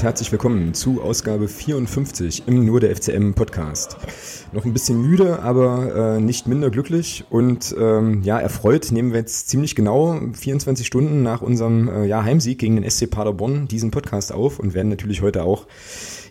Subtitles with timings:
[0.00, 3.98] Und herzlich willkommen zu Ausgabe 54 im Nur der FCM Podcast.
[4.54, 9.18] Noch ein bisschen müde, aber äh, nicht minder glücklich und ähm, ja, erfreut nehmen wir
[9.18, 13.90] jetzt ziemlich genau 24 Stunden nach unserem äh, ja, Heimsieg gegen den SC Paderborn diesen
[13.90, 15.66] Podcast auf und werden natürlich heute auch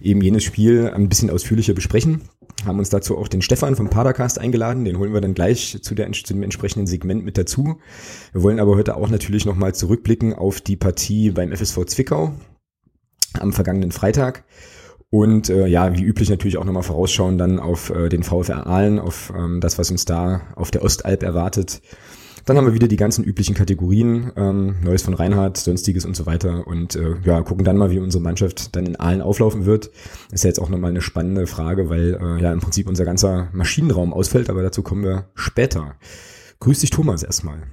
[0.01, 2.21] eben jenes Spiel ein bisschen ausführlicher besprechen.
[2.65, 5.93] Haben uns dazu auch den Stefan vom Padercast eingeladen, den holen wir dann gleich zu,
[5.93, 7.77] der, zu dem entsprechenden Segment mit dazu.
[8.33, 12.33] Wir wollen aber heute auch natürlich nochmal zurückblicken auf die Partie beim FSV Zwickau
[13.39, 14.43] am vergangenen Freitag.
[15.11, 18.99] Und äh, ja, wie üblich natürlich auch nochmal vorausschauen dann auf äh, den VfR Aalen,
[18.99, 21.81] auf ähm, das, was uns da auf der Ostalb erwartet.
[22.45, 26.25] Dann haben wir wieder die ganzen üblichen Kategorien, ähm, Neues von Reinhardt, Sonstiges und so
[26.25, 26.65] weiter.
[26.67, 29.91] Und äh, ja, gucken dann mal, wie unsere Mannschaft dann in Aalen auflaufen wird.
[30.31, 33.49] ist ja jetzt auch nochmal eine spannende Frage, weil äh, ja im Prinzip unser ganzer
[33.51, 35.95] Maschinenraum ausfällt, aber dazu kommen wir später.
[36.59, 37.63] Grüß dich, Thomas, erstmal.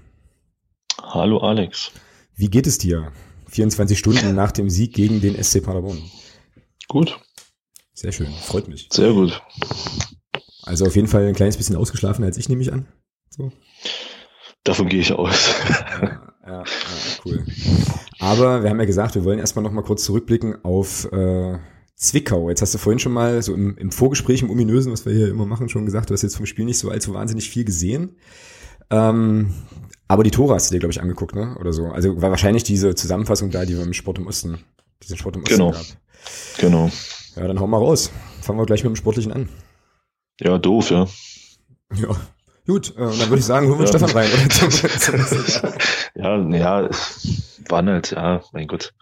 [1.03, 1.93] Hallo, Alex.
[2.35, 3.13] Wie geht es dir?
[3.49, 6.03] 24 Stunden nach dem Sieg gegen den SC Paderborn.
[6.89, 7.19] Gut.
[7.95, 8.89] Sehr schön, freut mich.
[8.93, 9.41] Sehr gut.
[10.63, 12.87] Also auf jeden Fall ein kleines bisschen ausgeschlafen als ich, nehme ich an.
[13.31, 13.53] So.
[14.65, 15.55] Davon gehe ich aus.
[16.01, 16.65] Ja, ja, ja,
[17.25, 17.45] cool.
[18.19, 21.59] Aber wir haben ja gesagt, wir wollen erstmal nochmal kurz zurückblicken auf äh,
[21.97, 22.51] Zwickau.
[22.51, 25.29] Jetzt hast du vorhin schon mal so im, im Vorgespräch, im Ominösen, was wir hier
[25.29, 28.17] immer machen, schon gesagt, du hast jetzt vom Spiel nicht so allzu wahnsinnig viel gesehen.
[28.91, 29.55] Ähm,
[30.09, 31.57] aber die Tore hast du dir, glaube ich, angeguckt, ne?
[31.59, 31.87] Oder so.
[31.87, 34.59] Also war wahrscheinlich diese Zusammenfassung da, die wir im Sport im Osten,
[35.03, 35.71] diesen Sport im Osten genau.
[35.73, 35.87] gab.
[36.59, 36.91] Genau.
[37.37, 38.11] Ja, dann hauen wir raus.
[38.41, 39.49] Fangen wir gleich mit dem Sportlichen an.
[40.41, 41.07] Ja, doof, ja.
[41.95, 42.17] Ja.
[42.67, 43.99] Gut, äh, dann würde ich sagen, holen wir ja.
[43.99, 44.29] Stefan rein.
[46.17, 46.91] ja, ja,
[47.69, 48.93] waren halt, ja, mein Gott.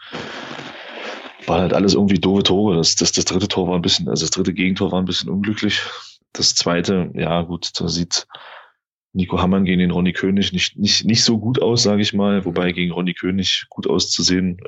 [1.47, 2.77] Waren halt alles irgendwie doofe Tore.
[2.77, 5.31] Das, das, das dritte Tor war ein bisschen, also das dritte Gegentor war ein bisschen
[5.31, 5.83] unglücklich.
[6.33, 8.27] Das zweite, ja, gut, da sieht,
[9.15, 12.45] Nico Hammann gegen den Ronny König nicht, nicht, nicht so gut aus, sage ich mal,
[12.45, 14.61] wobei gegen Ronny König gut auszusehen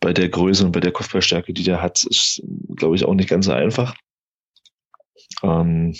[0.00, 2.42] bei der Größe und bei der Kopfballstärke, die der hat, ist,
[2.76, 3.94] glaube ich, auch nicht ganz so einfach.
[5.42, 5.96] Ähm,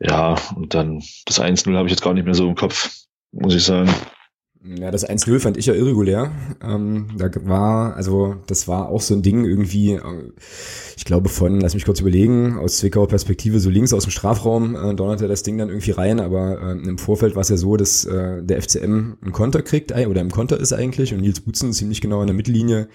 [0.00, 2.90] ja, und dann das 1-0 habe ich jetzt gar nicht mehr so im Kopf,
[3.30, 3.94] muss ich sagen.
[4.64, 6.30] Ja, das 1-0 fand ich ja irregulär.
[6.62, 10.32] Ähm, da war, also das war auch so ein Ding irgendwie, äh,
[10.96, 14.76] ich glaube von, lass mich kurz überlegen, aus Zwickauer Perspektive so links aus dem Strafraum
[14.76, 17.76] äh, donnerte das Ding dann irgendwie rein, aber äh, im Vorfeld war es ja so,
[17.76, 21.72] dass äh, der FCM einen Konter kriegt, oder im Konter ist eigentlich und Nils Butzen
[21.72, 22.88] ziemlich genau in der Mittellinie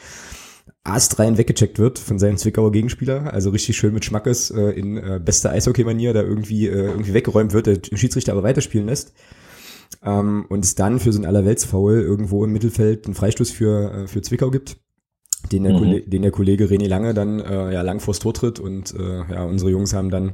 [0.86, 5.20] astrein weggecheckt wird von seinem Zwickauer Gegenspieler, also richtig schön mit Schmackes äh, in äh,
[5.24, 9.14] bester Eishockey-Manier da irgendwie, äh, irgendwie weggeräumt wird, der Schiedsrichter aber weiterspielen lässt
[10.04, 14.08] ähm, und es dann für so ein Allerweltsfoul irgendwo im Mittelfeld einen Freistoß für, äh,
[14.08, 14.78] für Zwickau gibt,
[15.52, 15.78] den der, mhm.
[15.78, 19.32] Kollege, den der Kollege René Lange dann äh, ja lang vors Tor tritt und äh,
[19.32, 20.34] ja, unsere Jungs haben dann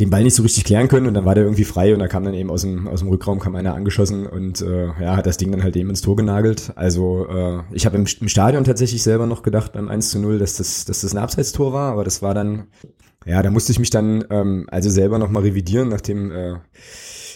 [0.00, 2.08] den Ball nicht so richtig klären können und dann war der irgendwie frei und da
[2.08, 5.26] kam dann eben aus dem, aus dem Rückraum kam einer angeschossen und äh, ja, hat
[5.26, 6.72] das Ding dann halt eben ins Tor genagelt.
[6.76, 10.38] Also äh, ich habe im, im Stadion tatsächlich selber noch gedacht beim 1 zu 0,
[10.38, 12.68] dass das, dass das ein Abseitstor war, aber das war dann,
[13.26, 16.54] ja, da musste ich mich dann ähm, also selber nochmal revidieren, nachdem äh,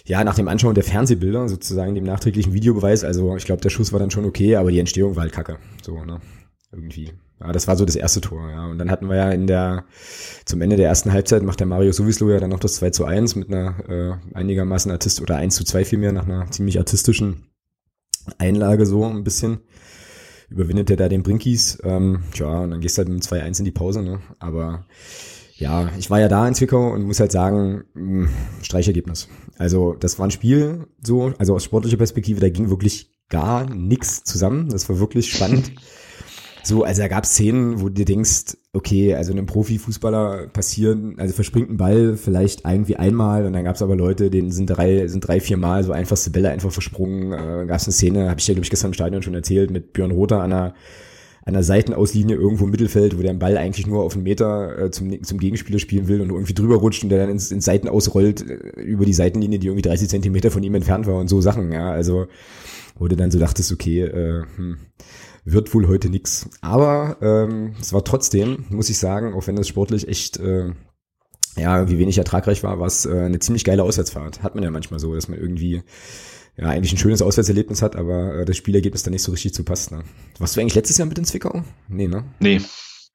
[0.06, 3.92] ja, nach dem Anschauen der Fernsehbilder, sozusagen dem nachträglichen Videobeweis, also ich glaube, der Schuss
[3.92, 5.58] war dann schon okay, aber die Entstehung war halt kacke.
[5.82, 6.20] So, ne?
[6.72, 7.12] Irgendwie.
[7.40, 8.66] Ja, das war so das erste Tor, ja.
[8.66, 9.84] Und dann hatten wir ja in der,
[10.44, 13.04] zum Ende der ersten Halbzeit macht der Mario Suvislo ja dann noch das 2 zu
[13.04, 17.48] 1 mit einer äh, einigermaßen artist oder 1 zu 2 vielmehr nach einer ziemlich artistischen
[18.38, 19.58] Einlage so ein bisschen.
[20.48, 21.78] Überwindet er da den Brinkies.
[21.82, 24.20] Ähm, tja, und dann gehst du halt mit 2-1 in die Pause, ne?
[24.38, 24.86] Aber
[25.58, 28.28] ja, ich war ja da in Zwickau und muss halt sagen, mh, hm,
[28.62, 29.28] Streichergebnis.
[29.56, 34.22] Also das war ein Spiel so, also aus sportlicher Perspektive, da ging wirklich gar nichts
[34.22, 34.68] zusammen.
[34.68, 35.72] Das war wirklich spannend.
[36.62, 41.32] So, also da gab es Szenen, wo du denkst, okay, also einem Profifußballer passieren, also
[41.32, 45.06] verspringt ein Ball vielleicht irgendwie einmal und dann gab es aber Leute, denen sind drei,
[45.06, 47.30] sind drei, vier Mal so einfachste Bälle einfach versprungen.
[47.30, 49.70] Äh, gab es eine Szene, habe ich ja, glaube ich, gestern im Stadion schon erzählt,
[49.70, 50.74] mit Björn Rother an einer
[51.46, 54.90] an der Seitenauslinie irgendwo im Mittelfeld, wo der Ball eigentlich nur auf einen Meter äh,
[54.90, 57.88] zum, zum Gegenspieler spielen will und irgendwie drüber rutscht und der dann ins, ins Seiten
[57.88, 61.40] ausrollt äh, über die Seitenlinie, die irgendwie 30 Zentimeter von ihm entfernt war und so
[61.40, 61.92] Sachen, ja.
[61.92, 62.26] Also,
[62.98, 64.78] wo du dann so dachtest, okay, äh, hm,
[65.44, 66.50] wird wohl heute nix.
[66.62, 70.72] Aber ähm, es war trotzdem, muss ich sagen, auch wenn das sportlich echt äh,
[71.56, 74.42] ja, wie wenig ertragreich war, war es äh, eine ziemlich geile Auswärtsfahrt.
[74.42, 75.82] Hat man ja manchmal so, dass man irgendwie
[76.56, 79.64] ja, eigentlich ein schönes Auswärtserlebnis hat, aber äh, das Spielergebnis dann nicht so richtig zu
[79.64, 79.92] passt.
[79.92, 80.04] Ne?
[80.38, 81.62] Warst du eigentlich letztes Jahr mit in Zwickau?
[81.88, 82.24] Nee, ne?
[82.40, 82.60] Nee.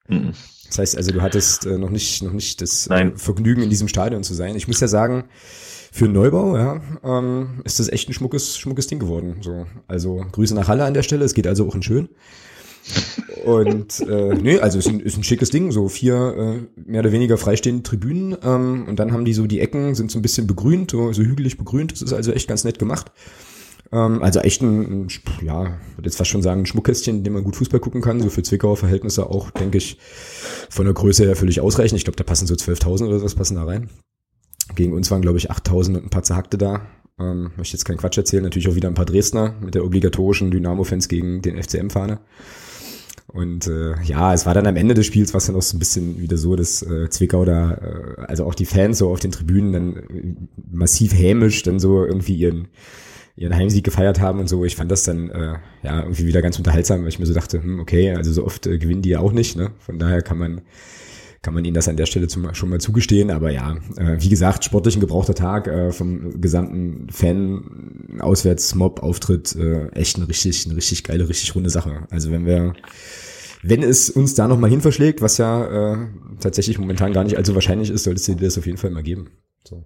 [0.08, 0.32] Mhm.
[0.68, 3.88] Das heißt also, du hattest äh, noch nicht, noch nicht das äh, Vergnügen, in diesem
[3.88, 4.56] Stadion zu sein.
[4.56, 5.24] Ich muss ja sagen,
[5.90, 9.36] für Neubau, ja, ähm, ist das echt ein schmuckes, schmuckes Ding geworden.
[9.42, 11.24] So, also Grüße nach Halle an der Stelle.
[11.24, 12.08] Es geht also auch in schön.
[13.44, 16.14] Und äh, nee, also ist ein, ist ein schickes Ding, so vier
[16.76, 20.10] äh, mehr oder weniger freistehende Tribünen ähm, und dann haben die so die Ecken sind
[20.10, 21.92] so ein bisschen begrünt, so, so hügelig begrünt.
[21.92, 23.10] Das ist also echt ganz nett gemacht.
[23.92, 25.08] Ähm, also echt ein, ein,
[25.42, 28.20] ja, würde jetzt fast schon sagen, ein Schmuckkästchen, in dem man gut Fußball gucken kann.
[28.20, 29.98] So für Zwickauer Verhältnisse auch, denke ich,
[30.70, 31.98] von der Größe her völlig ausreichend.
[31.98, 33.90] Ich glaube, da passen so 12.000 oder was passen da rein.
[34.74, 36.86] Gegen uns waren, glaube ich, 8.000 und ein paar zerhackte da.
[37.18, 38.42] Ähm, möchte jetzt keinen Quatsch erzählen.
[38.42, 42.20] Natürlich auch wieder ein paar Dresdner mit der obligatorischen Dynamo-Fans gegen den FCM-Fahne.
[43.28, 45.78] Und äh, ja, es war dann am Ende des Spiels, was dann auch so ein
[45.78, 49.30] bisschen wieder so, dass äh, Zwickau da, äh, also auch die Fans so auf den
[49.30, 50.34] Tribünen dann äh,
[50.70, 52.68] massiv hämisch dann so irgendwie ihren
[53.34, 54.64] ihren Heimsieg gefeiert haben und so.
[54.64, 57.62] Ich fand das dann äh, ja irgendwie wieder ganz unterhaltsam, weil ich mir so dachte,
[57.62, 59.70] hm, okay, also so oft äh, gewinnen die ja auch nicht, ne?
[59.78, 60.60] Von daher kann man
[61.42, 63.30] kann man ihnen das an der Stelle zum, schon mal zugestehen.
[63.30, 69.02] Aber ja, äh, wie gesagt, sportlich ein gebrauchter Tag äh, vom gesamten Fan auswärts Mob
[69.02, 72.06] Auftritt äh, echt eine richtig eine richtig geile, richtig runde Sache.
[72.10, 72.74] Also wenn wir
[73.62, 76.08] wenn es uns da nochmal hin verschlägt, was ja äh,
[76.40, 79.02] tatsächlich momentan gar nicht allzu wahrscheinlich ist, solltest du dir das auf jeden Fall mal
[79.02, 79.30] geben.
[79.64, 79.84] So.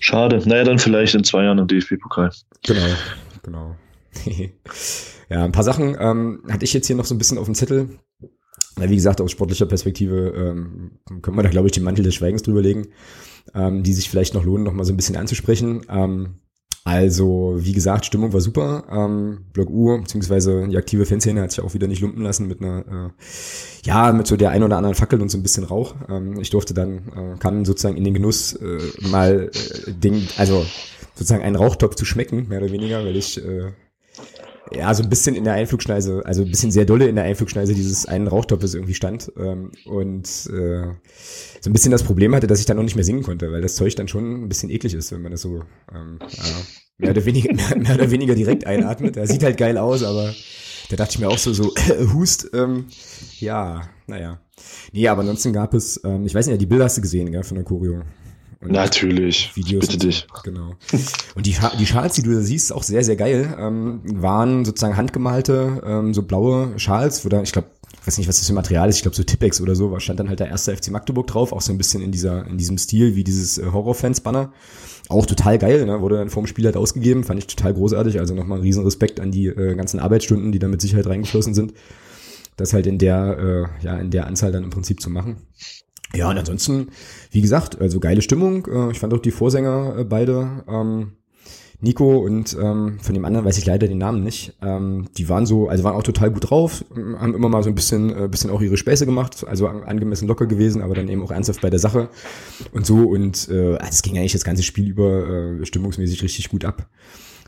[0.00, 0.42] Schade.
[0.46, 2.30] Naja, dann vielleicht in zwei Jahren im DFB-Pokal.
[2.66, 2.86] Genau,
[3.42, 3.76] genau.
[5.30, 7.54] ja, ein paar Sachen ähm, hatte ich jetzt hier noch so ein bisschen auf dem
[7.54, 7.98] Zettel.
[8.78, 10.92] Ja, wie gesagt, aus sportlicher Perspektive ähm,
[11.22, 12.88] können wir da, glaube ich, den Mantel des Schweigens drüber legen,
[13.54, 15.82] ähm, die sich vielleicht noch lohnen, noch mal so ein bisschen anzusprechen.
[15.88, 16.40] Ähm,
[16.86, 18.84] also, wie gesagt, Stimmung war super.
[18.90, 22.60] Ähm, Block U, beziehungsweise die aktive Fanszene hat sich auch wieder nicht lumpen lassen mit
[22.60, 25.94] einer, äh, ja, mit so der ein oder anderen Fackel und so ein bisschen Rauch.
[26.10, 30.66] Ähm, ich durfte dann, äh, kann sozusagen in den Genuss äh, mal äh, Ding, also
[31.14, 33.72] sozusagen einen Rauchtopf zu schmecken, mehr oder weniger, weil ich äh,
[34.72, 37.74] ja, so ein bisschen in der Einflugschneise, also ein bisschen sehr dolle in der Einflugschneise
[37.74, 40.86] dieses einen Rauchtopfes irgendwie stand ähm, und äh,
[41.60, 43.60] so ein bisschen das Problem hatte, dass ich dann noch nicht mehr singen konnte, weil
[43.60, 45.62] das Zeug dann schon ein bisschen eklig ist, wenn man das so
[45.94, 46.44] ähm, ja,
[46.98, 49.16] mehr, oder weniger, mehr, mehr oder weniger direkt einatmet.
[49.16, 50.34] Er sieht halt geil aus, aber
[50.90, 52.86] da dachte ich mir auch so, so äh, Hust, ähm,
[53.38, 54.40] ja, naja.
[54.92, 57.42] Nee, aber ansonsten gab es, ähm, ich weiß nicht, die Bilder hast du gesehen, gell,
[57.42, 58.02] von der Choreo.
[58.72, 59.50] Natürlich.
[59.54, 60.26] Videos Bitte dich.
[60.42, 60.74] Genau.
[61.34, 64.96] Und die, die Schals, die du da siehst, auch sehr, sehr geil, ähm, waren sozusagen
[64.96, 67.68] handgemalte, ähm, so blaue Schals, wo da, ich glaube,
[68.04, 70.28] weiß nicht, was das für Material ist, ich glaube so Tippex oder so, stand dann
[70.28, 73.16] halt der erste FC Magdeburg drauf, auch so ein bisschen in dieser, in diesem Stil
[73.16, 74.52] wie dieses äh, Horrorfans-Banner.
[75.08, 76.00] Auch total geil, ne?
[76.00, 79.20] wurde dann vorm Spiel halt ausgegeben, fand ich total großartig, also nochmal einen riesen Respekt
[79.20, 81.74] an die äh, ganzen Arbeitsstunden, die da mit Sicherheit reingeflossen sind.
[82.56, 85.36] Das halt in der, äh, ja, in der Anzahl dann im Prinzip zu machen.
[86.14, 86.88] Ja, und ansonsten,
[87.30, 88.66] wie gesagt, also geile Stimmung.
[88.66, 91.12] Äh, ich fand auch die Vorsänger äh, beide, ähm,
[91.80, 94.54] Nico und ähm, von dem anderen weiß ich leider den Namen nicht.
[94.62, 97.74] Ähm, die waren so, also waren auch total gut drauf, haben immer mal so ein
[97.74, 101.30] bisschen, äh, bisschen auch ihre Späße gemacht, also angemessen locker gewesen, aber dann eben auch
[101.30, 102.08] ernsthaft bei der Sache
[102.72, 103.08] und so.
[103.08, 105.28] Und äh, also es ging eigentlich das ganze Spiel über
[105.60, 106.88] äh, stimmungsmäßig richtig gut ab.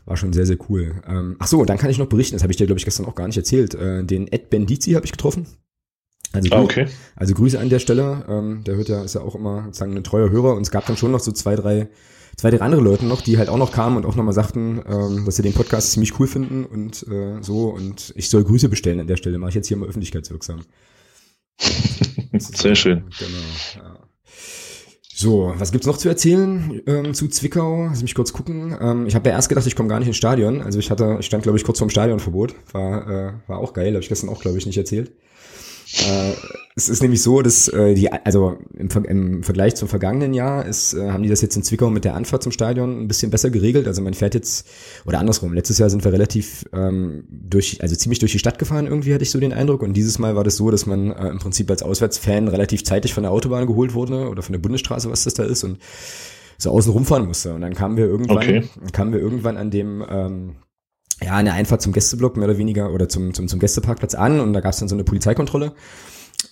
[0.05, 1.01] War schon sehr, sehr cool.
[1.07, 3.05] Ähm, ach so, dann kann ich noch berichten, das habe ich dir, glaube ich, gestern
[3.07, 3.75] auch gar nicht erzählt.
[3.75, 5.47] Äh, den Ed Bendizi habe ich getroffen.
[6.33, 6.87] Also, ah, okay.
[7.15, 8.25] also Grüße an der Stelle.
[8.27, 10.85] Ähm, der hört ja, ist ja auch immer sozusagen ein treuer Hörer und es gab
[10.85, 11.87] dann schon noch so zwei, drei,
[12.35, 15.25] zwei, drei andere Leute noch, die halt auch noch kamen und auch nochmal sagten, ähm,
[15.25, 18.99] dass sie den Podcast ziemlich cool finden und äh, so und ich soll Grüße bestellen
[18.99, 19.37] an der Stelle.
[19.37, 20.61] Mache ich jetzt hier mal öffentlichkeitswirksam.
[22.37, 23.05] Sehr schön.
[23.17, 23.83] Genau.
[23.83, 24.07] Ja.
[25.19, 27.87] So, was gibt's noch zu erzählen ähm, zu Zwickau?
[27.87, 28.77] Lass mich kurz gucken.
[28.79, 30.61] Ähm, ich habe ja erst gedacht, ich komme gar nicht ins Stadion.
[30.61, 32.53] Also ich hatte, ich stand glaube ich kurz vorm Stadionverbot.
[32.71, 35.11] War, äh, war auch geil, habe ich gestern auch glaube ich nicht erzählt.
[35.93, 36.33] Äh,
[36.75, 40.93] es ist nämlich so, dass äh, die, also im, im Vergleich zum vergangenen Jahr ist,
[40.93, 43.49] äh, haben die das jetzt in Zwickau mit der Anfahrt zum Stadion ein bisschen besser
[43.49, 43.87] geregelt.
[43.87, 44.67] Also man fährt jetzt,
[45.05, 48.85] oder andersrum, letztes Jahr sind wir relativ ähm, durch, also ziemlich durch die Stadt gefahren,
[48.85, 49.81] irgendwie hatte ich so den Eindruck.
[49.81, 53.13] Und dieses Mal war das so, dass man äh, im Prinzip als Auswärtsfan relativ zeitig
[53.13, 55.79] von der Autobahn geholt wurde oder von der Bundesstraße, was das da ist, und
[56.57, 57.53] so außen rumfahren musste.
[57.53, 58.63] Und dann kamen wir irgendwann, okay.
[58.91, 60.55] kamen wir irgendwann an dem ähm,
[61.23, 64.53] ja, eine Einfahrt zum Gästeblock mehr oder weniger oder zum, zum, zum Gästeparkplatz an und
[64.53, 65.73] da gab es dann so eine Polizeikontrolle.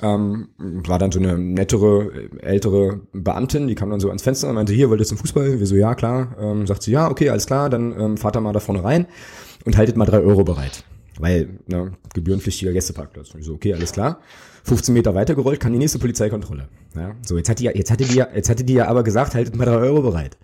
[0.02, 4.56] Ähm, war dann so eine nettere, ältere Beamtin, die kam dann so ans Fenster und
[4.56, 5.60] meinte, hier, wollt ihr zum Fußball?
[5.60, 6.36] Wir so, ja, klar.
[6.40, 9.06] Ähm, sagt sie, ja, okay, alles klar, dann ähm, fahrt da mal da vorne rein
[9.64, 10.84] und haltet mal drei Euro bereit.
[11.20, 13.36] Weil, ne, gebührenpflichtiger Gästeparkplatz.
[13.38, 14.20] Ich so, okay, alles klar.
[14.64, 16.68] 15 Meter weiter gerollt, kam die nächste Polizeikontrolle.
[16.96, 19.56] Ja, so, jetzt hat die, jetzt hatte die, jetzt hatte die ja aber gesagt, haltet
[19.56, 20.38] mal drei Euro bereit.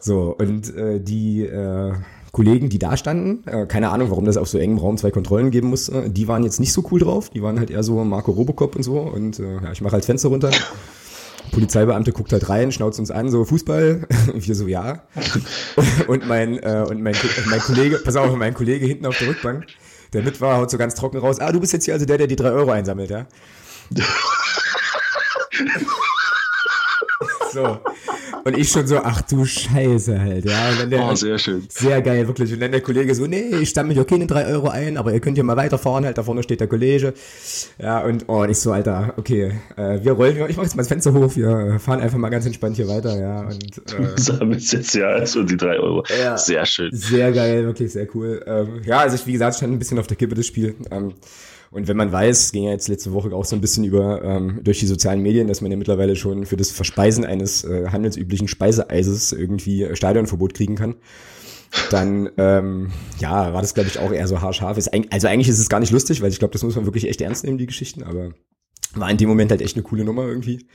[0.00, 1.92] So, und äh, die, äh,
[2.32, 5.50] Kollegen, die da standen, äh, keine Ahnung, warum das auf so engem Raum zwei Kontrollen
[5.50, 7.28] geben muss, äh, die waren jetzt nicht so cool drauf.
[7.28, 9.00] Die waren halt eher so Marco Robocop und so.
[9.00, 10.50] Und äh, ja, ich mache halt Fenster runter.
[11.50, 14.08] Polizeibeamte guckt halt rein, schnauzt uns an, so Fußball.
[14.32, 15.02] Und wir so, ja.
[16.08, 17.14] Und mein, äh, und mein,
[17.50, 19.66] mein Kollege, pass auf, mein Kollege hinten auf der Rückbank,
[20.14, 21.38] der mit war, haut so ganz trocken raus.
[21.38, 23.26] Ah, du bist jetzt hier also der, der die drei Euro einsammelt, ja?
[27.52, 27.78] so.
[28.44, 30.70] Und ich schon so, ach du Scheiße halt, ja.
[30.70, 31.66] Und dann der, Oh, sehr schön.
[31.68, 32.52] Sehr geil, wirklich.
[32.52, 35.12] Und dann der Kollege so, nee, ich stamme mich okay in drei Euro ein, aber
[35.12, 37.14] ihr könnt ja mal weiterfahren, halt da vorne steht der Kollege.
[37.78, 40.82] Ja, und oh, und ich so, Alter, okay, äh, wir rollen, ich mach jetzt mal
[40.82, 43.40] das Fenster hoch, wir fahren einfach mal ganz entspannt hier weiter, ja.
[43.42, 46.04] Und, äh, Sammelst jetzt ja also die drei Euro.
[46.22, 46.36] Ja.
[46.36, 46.90] Sehr schön.
[46.92, 48.42] Sehr geil, wirklich sehr cool.
[48.46, 50.74] Ähm, ja, also ich, wie gesagt, stand ein bisschen auf der Kippe das Spiel.
[50.90, 51.14] Ähm,
[51.72, 54.60] und wenn man weiß, ging ja jetzt letzte Woche auch so ein bisschen über ähm,
[54.62, 58.46] durch die sozialen Medien, dass man ja mittlerweile schon für das Verspeisen eines äh, handelsüblichen
[58.46, 60.96] Speiseeises irgendwie äh, Stadionverbot kriegen kann,
[61.90, 64.76] dann ähm, ja, war das glaube ich auch eher so haarscharf.
[64.76, 67.08] Ist, also eigentlich ist es gar nicht lustig, weil ich glaube, das muss man wirklich
[67.08, 68.34] echt ernst nehmen, die Geschichten, aber
[68.94, 70.66] war in dem Moment halt echt eine coole Nummer irgendwie.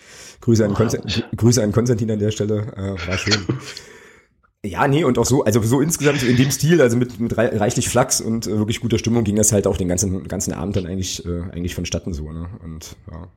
[0.41, 0.97] Grüße an, Konst
[1.35, 3.37] Grüße an Konstantin an der Stelle, äh, war schön.
[4.65, 7.55] Ja, nee, und auch so, also so insgesamt in dem Stil, also mit, mit rei-
[7.55, 10.75] reichlich Flachs und äh, wirklich guter Stimmung ging das halt auch den ganzen, ganzen Abend
[10.75, 12.47] dann eigentlich, äh, eigentlich vonstatten so, ne?
[12.63, 13.27] Und ja.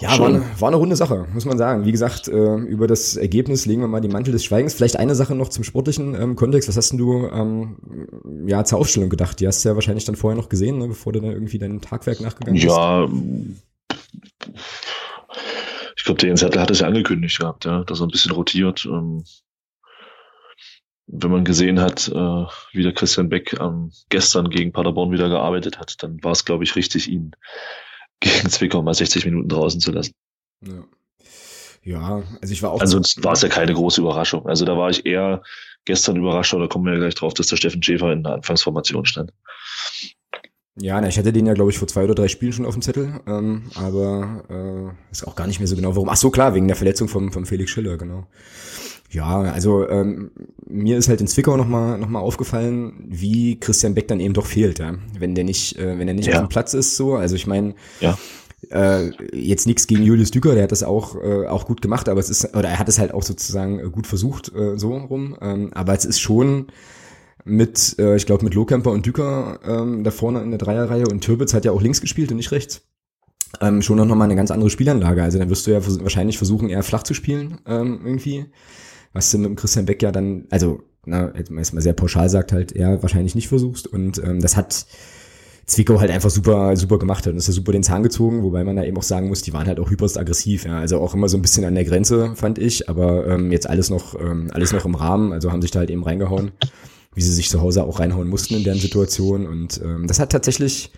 [0.00, 1.84] Ja, war eine, war eine runde Sache, muss man sagen.
[1.84, 4.74] Wie gesagt, äh, über das Ergebnis legen wir mal die Mantel des Schweigens.
[4.74, 6.68] Vielleicht eine Sache noch zum sportlichen ähm, Kontext.
[6.68, 9.40] Was hast denn du ähm, ja zur Aufstellung gedacht?
[9.40, 11.80] Die hast du ja wahrscheinlich dann vorher noch gesehen, ne, bevor du dann irgendwie dein
[11.80, 12.76] Tagwerk nachgegangen bist.
[12.76, 13.08] Ja,
[15.96, 18.30] ich glaube, der Jens Hertel hat es ja angekündigt gehabt, ja, dass er ein bisschen
[18.30, 18.86] rotiert.
[18.88, 19.24] Ähm,
[21.08, 25.78] wenn man gesehen hat, äh, wie der Christian Beck ähm, gestern gegen Paderborn wieder gearbeitet
[25.78, 27.32] hat, dann war es, glaube ich, richtig, ihn
[28.20, 30.12] gegen Zwickau mal 60 Minuten draußen zu lassen.
[30.64, 30.84] Ja.
[31.84, 32.80] Ja, also ich war auch.
[32.80, 34.46] Ansonsten war es ja keine große Überraschung.
[34.46, 35.42] Also da war ich eher
[35.86, 39.06] gestern überrascht, oder kommen wir ja gleich drauf, dass der Steffen Schäfer in der Anfangsformation
[39.06, 39.32] stand.
[40.76, 42.74] Ja, na, ich hatte den ja, glaube ich, vor zwei oder drei Spielen schon auf
[42.74, 46.08] dem Zettel, ähm, aber äh, ist auch gar nicht mehr so genau, warum.
[46.08, 48.26] Ach so, klar, wegen der Verletzung vom, vom Felix Schiller, genau.
[49.10, 50.30] Ja, also ähm,
[50.66, 54.44] mir ist halt in Zwickau nochmal noch mal aufgefallen, wie Christian Beck dann eben doch
[54.46, 54.94] fehlt, ja.
[55.18, 56.34] Wenn der nicht, äh, wenn er nicht Ja.
[56.34, 57.14] auf dem Platz ist, so.
[57.14, 58.18] Also ich meine, Ja.
[58.70, 62.20] äh, jetzt nichts gegen Julius Düker, der hat das auch, äh, auch gut gemacht, aber
[62.20, 65.36] es ist, oder er hat es halt auch sozusagen äh, gut versucht, äh, so rum.
[65.40, 66.66] Ähm, aber es ist schon
[67.44, 71.22] mit, äh, ich glaube, mit Lohkemper und Düker ähm, da vorne in der Dreierreihe und
[71.24, 72.82] Türbitz hat ja auch links gespielt und nicht rechts.
[73.62, 75.22] Ähm, schon noch mal eine ganz andere Spielanlage.
[75.22, 78.44] Also dann wirst du ja vers wahrscheinlich versuchen, eher flach zu spielen, ähm, irgendwie.
[79.12, 82.52] Was du mit dem Christian Beck ja dann, also, na, jetzt mal sehr pauschal sagt,
[82.52, 83.86] halt eher wahrscheinlich nicht versuchst.
[83.86, 84.86] Und ähm, das hat
[85.68, 87.32] Zwickau halt einfach super, super gemacht hat.
[87.32, 89.52] Und ist ja super den Zahn gezogen, wobei man da eben auch sagen muss, die
[89.52, 90.78] waren halt auch hyperst aggressiv, ja.
[90.78, 93.90] Also auch immer so ein bisschen an der Grenze, fand ich, aber ähm, jetzt alles
[93.90, 96.52] noch, ähm, alles noch im Rahmen, also haben sich da halt eben reingehauen,
[97.14, 99.46] wie sie sich zu Hause auch reinhauen mussten in deren Situation.
[99.46, 100.90] Und ähm, das hat tatsächlich,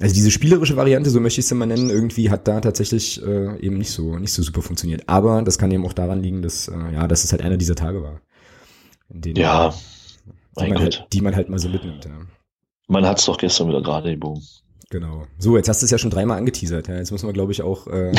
[0.00, 3.58] also diese spielerische Variante, so möchte ich es mal nennen, irgendwie hat da tatsächlich äh,
[3.58, 5.02] eben nicht so, nicht so super funktioniert.
[5.08, 7.74] Aber das kann eben auch daran liegen, dass, äh, ja, dass es halt einer dieser
[7.74, 8.20] Tage war.
[9.08, 9.74] In denen, Ja,
[10.60, 12.12] die man, halt, die man halt mal so mitnimmt, ja.
[12.86, 14.42] Man hat es doch gestern wieder gerade gebogen.
[14.90, 15.26] Genau.
[15.38, 16.88] So, jetzt hast du es ja schon dreimal angeteasert.
[16.88, 16.96] Ja.
[16.96, 18.12] Jetzt müssen wir, glaube ich, auch äh,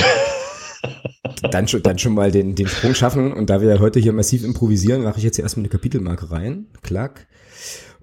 [1.52, 3.34] dann, schon, dann schon mal den, den Sprung schaffen.
[3.34, 6.68] Und da wir heute hier massiv improvisieren, mache ich jetzt hier erstmal eine Kapitelmarke rein.
[6.84, 7.28] Klack.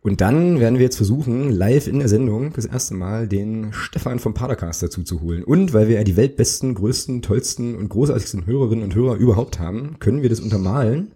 [0.06, 4.20] Und dann werden wir jetzt versuchen, live in der Sendung das erste Mal den Stefan
[4.20, 5.42] vom Padercast dazu zu holen.
[5.42, 9.98] Und weil wir ja die weltbesten, größten, tollsten und großartigsten Hörerinnen und Hörer überhaupt haben,
[9.98, 11.10] können wir das untermalen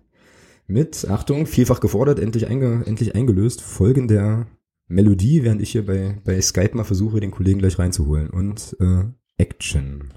[0.67, 4.49] mit, Achtung, vielfach gefordert, endlich, einge, endlich eingelöst, folgender
[4.89, 8.29] Melodie, während ich hier bei, bei Skype mal versuche, den Kollegen gleich reinzuholen.
[8.29, 9.05] Und äh,
[9.39, 10.09] Action.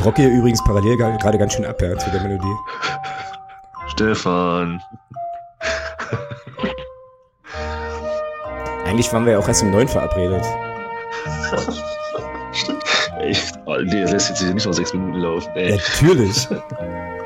[0.00, 2.56] Ich, ich rocke hier übrigens parallel gerade ganz schön ab, ja, zu der Melodie.
[3.88, 4.80] Stefan.
[8.86, 10.42] Eigentlich waren wir ja auch erst um neun verabredet.
[13.20, 13.54] Echt?
[13.66, 15.50] Oh, nee, das lässt jetzt hier nicht noch sechs Minuten laufen.
[15.54, 15.72] Ey.
[15.76, 16.48] Natürlich.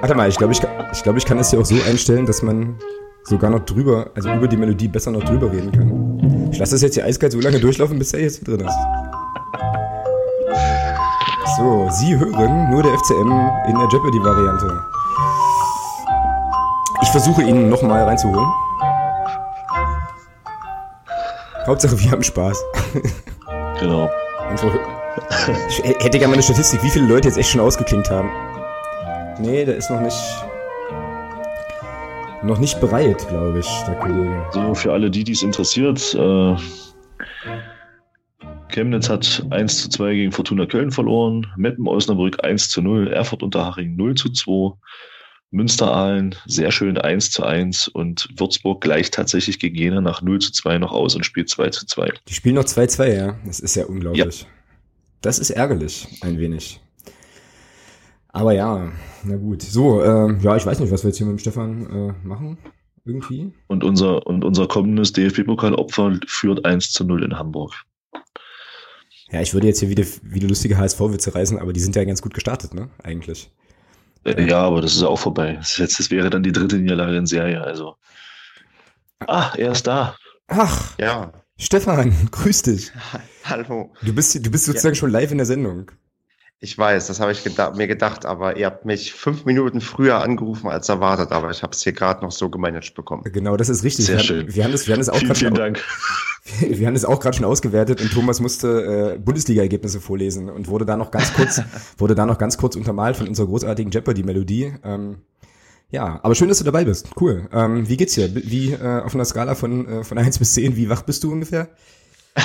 [0.01, 2.27] Warte mal, ich glaube, ich, kann- ich, glaub, ich kann das ja auch so einstellen,
[2.27, 2.77] dass man
[3.23, 6.51] sogar noch drüber, also über die Melodie besser noch drüber reden kann.
[6.51, 8.75] Ich lasse das jetzt hier eiskalt so lange durchlaufen, bis er jetzt drin ist.
[11.57, 13.31] So, Sie hören nur der FCM
[13.69, 14.85] in der Jeopardy-Variante.
[17.03, 18.47] Ich versuche ihn nochmal reinzuholen.
[21.67, 22.63] Hauptsache, wir haben Spaß.
[23.81, 24.09] Genau.
[25.69, 28.31] Ich hätte gerne mal eine Statistik, wie viele Leute jetzt echt schon ausgeklinkt haben.
[29.41, 30.17] Nee, der ist noch nicht.
[32.43, 34.47] noch nicht bereit, glaube ich, der Kollege.
[34.53, 36.57] So, für alle die, die es interessiert, äh,
[38.75, 43.45] Chemnitz hat 1 zu 2 gegen Fortuna Köln verloren, Meppen Osnabrück 1 zu 0, Erfurt
[43.45, 44.77] Unterhaching 0 zu 2,
[45.53, 50.51] Münster-Aalen sehr schön 1 zu 1 und Würzburg gleicht tatsächlich gegen Jena nach 0 zu
[50.51, 52.15] 2 noch aus und spielt 2 zu 2.
[52.27, 53.37] Die spielen noch 2-2, ja.
[53.47, 54.41] Das ist ja unglaublich.
[54.43, 54.47] Ja.
[55.21, 56.81] Das ist ärgerlich, ein wenig.
[58.29, 58.91] Aber ja,
[59.23, 59.63] na gut.
[59.63, 62.59] So, äh, ja, ich weiß nicht, was wir jetzt hier mit dem Stefan äh, machen.
[63.05, 63.53] Irgendwie.
[63.69, 67.85] Und unser, und unser kommendes DFB-Pokalopfer führt 1 zu 0 in Hamburg.
[69.31, 72.23] Ja, ich würde jetzt hier wieder, wieder lustige HSV-Witze reißen, aber die sind ja ganz
[72.23, 72.91] gut gestartet, ne?
[73.03, 73.51] Eigentlich.
[74.25, 75.55] Äh, ja, aber das ist auch vorbei.
[75.55, 77.97] Das, jetzt, das wäre dann die dritte Niederlage in Serie, also.
[79.27, 80.17] Ah, er ist da.
[80.49, 81.33] Ach, ja.
[81.59, 82.93] Stefan, grüß dich.
[83.45, 83.93] Hallo.
[84.03, 84.99] Du bist, du bist sozusagen ja.
[84.99, 85.91] schon live in der Sendung.
[86.65, 90.23] Ich weiß, das habe ich gedacht, mir gedacht, aber ihr habt mich fünf Minuten früher
[90.23, 93.23] angerufen als erwartet, aber ich habe es hier gerade noch so gemanagt bekommen.
[93.31, 94.07] Genau, das ist richtig.
[94.07, 94.55] Sehr wir, schön.
[94.55, 95.83] Wir haben das, wir haben das auch vielen, vielen Dank.
[96.61, 100.67] Wir, wir haben das auch gerade schon ausgewertet und Thomas musste äh, Bundesliga-Ergebnisse vorlesen und
[100.69, 101.61] wurde da noch ganz kurz,
[101.99, 104.73] wurde da noch ganz kurz untermalt von unserer großartigen Jeopardy-Melodie.
[104.85, 105.19] Ähm,
[105.91, 107.11] ja, aber schön, dass du dabei bist.
[107.21, 107.47] Cool.
[107.53, 108.35] Ähm, wie geht's dir?
[108.35, 111.31] Wie äh, auf einer Skala von, äh, von 1 bis 10, wie wach bist du
[111.31, 111.69] ungefähr?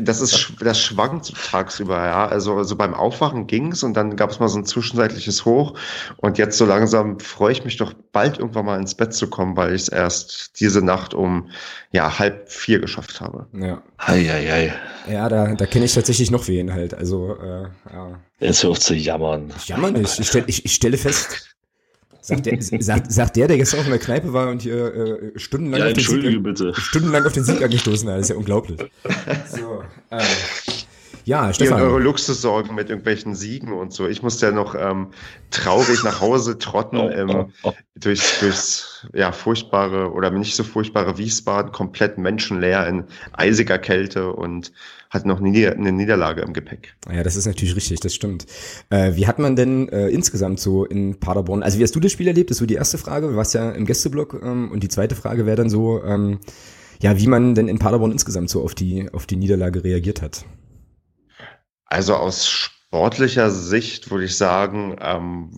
[0.00, 2.26] Das ist, das schwankt tagsüber, ja.
[2.26, 5.74] Also, also beim Aufwachen ging's und dann gab es mal so ein zwischenzeitliches Hoch.
[6.16, 9.56] Und jetzt so langsam freue ich mich doch bald irgendwann mal ins Bett zu kommen,
[9.56, 11.50] weil ich es erst diese Nacht um
[11.92, 13.46] ja halb vier geschafft habe.
[13.52, 13.82] Ja.
[14.00, 15.12] Hei, hei, hei.
[15.12, 16.94] Ja, da, da kenne ich tatsächlich noch wen halt.
[16.94, 18.18] Also, äh, ja.
[18.40, 19.52] Jetzt hör auf zu jammern.
[19.56, 20.18] Ich jammer nicht.
[20.18, 21.45] Ich, stell, ich, ich stelle fest,
[22.26, 25.38] Sagt der, sagt, sagt der, der gestern auch in der Kneipe war und hier äh,
[25.38, 26.74] stundenlang, ja, auf den Sieg, bitte.
[26.74, 28.16] stundenlang auf den Sieg angestoßen hat.
[28.16, 28.80] Das ist ja unglaublich.
[29.48, 30.24] So, äh,
[31.26, 31.78] ja, Stefan.
[31.80, 34.06] Ihr eure Luxussorgen mit irgendwelchen Siegen und so.
[34.06, 35.08] Ich musste ja noch ähm,
[35.50, 37.72] traurig nach Hause trotten oh, ähm, oh, oh.
[37.96, 44.70] durch durchs ja furchtbare oder nicht so furchtbare Wiesbaden, komplett menschenleer in eisiger Kälte und
[45.10, 46.94] hat noch nie eine Niederlage im Gepäck.
[47.12, 48.46] Ja, das ist natürlich richtig, das stimmt.
[48.90, 52.12] Äh, wie hat man denn äh, insgesamt so in Paderborn, also wie hast du das
[52.12, 52.50] Spiel erlebt?
[52.50, 53.26] Das ist so die erste Frage.
[53.26, 56.38] Du warst ja im Gästeblock ähm, und die zweite Frage wäre dann so, ähm,
[57.02, 60.44] ja, wie man denn in Paderborn insgesamt so auf die, auf die Niederlage reagiert hat.
[61.86, 65.50] Also aus sportlicher Sicht würde ich sagen, ähm,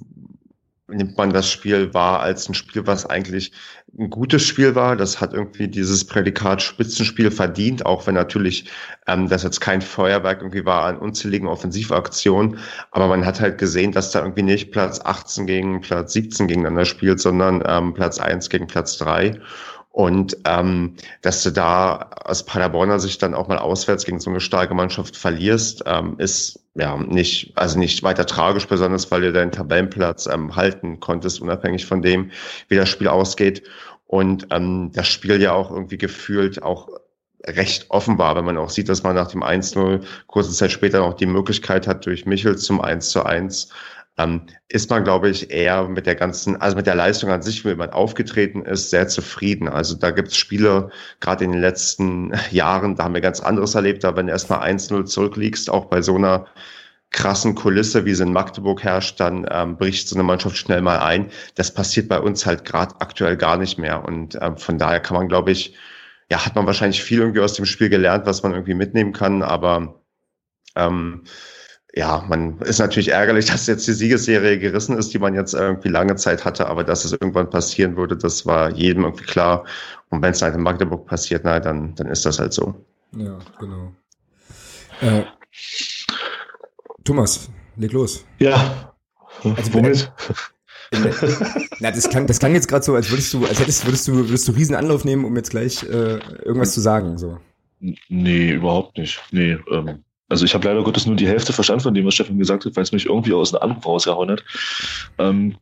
[0.89, 3.53] nimmt man das Spiel wahr als ein Spiel, was eigentlich
[3.99, 4.97] ein gutes Spiel war.
[4.97, 8.71] Das hat irgendwie dieses Prädikat Spitzenspiel verdient, auch wenn natürlich
[9.07, 12.59] ähm, das jetzt kein Feuerwerk irgendwie war an unzähligen Offensivaktionen.
[12.91, 16.87] Aber man hat halt gesehen, dass da irgendwie nicht Platz 18 gegen Platz 17 gegeneinander
[16.87, 19.41] spielt, sondern ähm, Platz 1 gegen Platz 3.
[19.91, 24.41] Und ähm, dass du da aus Paderborner Sicht dann auch mal auswärts gegen so eine
[24.41, 29.51] starke Mannschaft verlierst, ähm, ist ja nicht, also nicht weiter tragisch, besonders weil du deinen
[29.51, 32.31] Tabellenplatz ähm, halten konntest, unabhängig von dem,
[32.69, 33.63] wie das Spiel ausgeht.
[34.07, 36.89] Und ähm, das Spiel ja auch irgendwie gefühlt auch
[37.45, 41.01] recht offen war, wenn man auch sieht, dass man nach dem 1-0 kurze Zeit später
[41.01, 43.71] noch die Möglichkeit hat, durch Michel zum 1 zu 1
[44.19, 47.65] ähm, ist man, glaube ich, eher mit der ganzen, also mit der Leistung an sich,
[47.65, 49.69] wie man aufgetreten ist, sehr zufrieden.
[49.69, 53.75] Also da gibt es Spiele, gerade in den letzten Jahren, da haben wir ganz anderes
[53.75, 56.47] erlebt, da wenn du erstmal 1-0 zurückliegst, auch bei so einer
[57.11, 60.99] krassen Kulisse, wie sie in Magdeburg herrscht, dann ähm, bricht so eine Mannschaft schnell mal
[60.99, 61.31] ein.
[61.55, 64.05] Das passiert bei uns halt gerade aktuell gar nicht mehr.
[64.05, 65.75] Und ähm, von daher kann man, glaube ich,
[66.31, 69.43] ja, hat man wahrscheinlich viel irgendwie aus dem Spiel gelernt, was man irgendwie mitnehmen kann,
[69.43, 70.03] aber
[70.77, 71.25] ähm,
[71.95, 75.89] ja, man ist natürlich ärgerlich, dass jetzt die Siegesserie gerissen ist, die man jetzt irgendwie
[75.89, 79.65] lange Zeit hatte, aber dass es irgendwann passieren würde, das war jedem irgendwie klar.
[80.11, 82.75] Und wenn es halt in Magdeburg passiert, na, dann, dann ist das halt so.
[83.17, 83.93] Ja, genau.
[85.01, 85.23] Äh,
[87.05, 88.25] Thomas, leg los.
[88.39, 88.95] Ja.
[89.43, 90.13] Also, Womit?
[91.81, 94.15] Na, das klang, das klang jetzt gerade so, als würdest du, als hättest, würdest du,
[94.15, 97.19] würdest du riesen Anlauf nehmen, um jetzt gleich äh, irgendwas zu sagen.
[97.19, 97.39] So.
[98.09, 99.23] Nee, überhaupt nicht.
[99.31, 102.39] Nee, ähm, also ich habe leider Gottes nur die Hälfte verstanden von dem, was Stefan
[102.39, 104.45] gesagt hat, weil es mich irgendwie aus dem Anruf rausgehauen hat.
[105.19, 105.57] Ähm,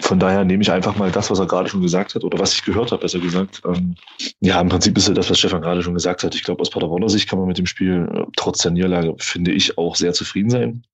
[0.00, 2.54] von daher nehme ich einfach mal das, was er gerade schon gesagt hat, oder was
[2.54, 3.62] ich gehört habe, besser gesagt.
[3.66, 3.94] Ähm,
[4.40, 6.34] ja, im Prinzip ist ja das, was Stefan gerade schon gesagt hat.
[6.34, 9.52] Ich glaube, aus Paderborner Sicht kann man mit dem Spiel äh, trotz der Niederlage, finde
[9.52, 10.84] ich, auch sehr zufrieden sein.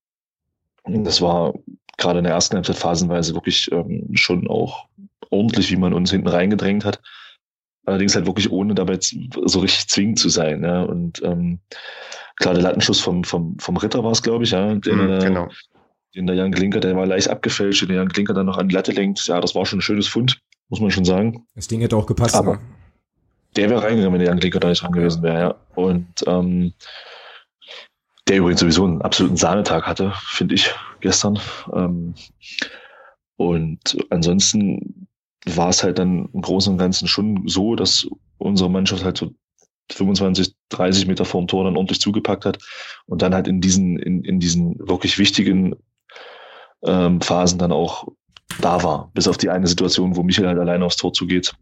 [0.85, 1.55] Das war
[1.99, 4.87] gerade in der ersten Halbzeit phasenweise wirklich ähm, schon auch
[5.31, 7.01] ordentlich, wie man uns hinten reingedrängt hat.
[7.87, 10.63] Allerdings halt wirklich ohne dabei so richtig zwingend zu sein.
[10.63, 10.83] Ja.
[10.83, 11.61] Und ähm,
[12.37, 14.75] klar, der Lattenschuss vom, vom, vom Ritter war es, glaube ich, ja.
[14.75, 15.49] Den, mhm, genau.
[16.15, 18.69] Den der Jan Klinker, der war leicht abgefälscht, den der Jan Klinker dann noch an
[18.69, 19.27] die Latte lenkt.
[19.27, 21.47] Ja, das war schon ein schönes Fund, muss man schon sagen.
[21.55, 22.55] Das Ding hätte auch gepasst, aber.
[22.55, 22.61] Ne?
[23.57, 25.55] Der wäre reingegangen, wenn der Jan Klinker da nicht dran gewesen wäre, ja.
[25.75, 26.73] Und ähm,
[28.29, 31.39] der übrigens sowieso einen absoluten Sahnetag hatte, finde ich, gestern.
[31.73, 32.15] Ähm,
[33.37, 35.07] und ansonsten
[35.47, 38.07] war es halt dann im Großen und Ganzen schon so, dass
[38.39, 39.33] unsere Mannschaft halt so
[39.93, 42.59] 25, 30 Meter vorm Tor dann ordentlich zugepackt hat
[43.07, 45.77] und dann halt in diesen, in, in diesen wirklich wichtigen
[46.85, 48.09] ähm, Phasen dann auch
[48.61, 49.11] da war.
[49.15, 51.55] Bis auf die eine Situation, wo Michael halt alleine aufs Tor zugeht,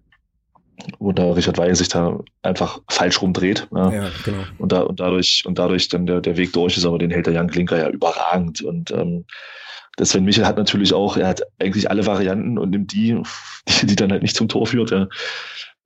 [0.99, 3.69] wo da Richard Weil sich da einfach falsch rumdreht.
[3.75, 4.45] Ja, ja genau.
[4.59, 7.27] Und, da, und dadurch, und dadurch dann der, der Weg durch ist, aber den hält
[7.27, 8.63] der Jan Klinker ja überragend.
[8.63, 9.25] Und ähm,
[9.99, 13.21] der Sven Michel hat natürlich auch, er hat eigentlich alle Varianten und nimmt die,
[13.69, 14.91] die, die dann halt nicht zum Tor führt.
[14.91, 15.09] Ja.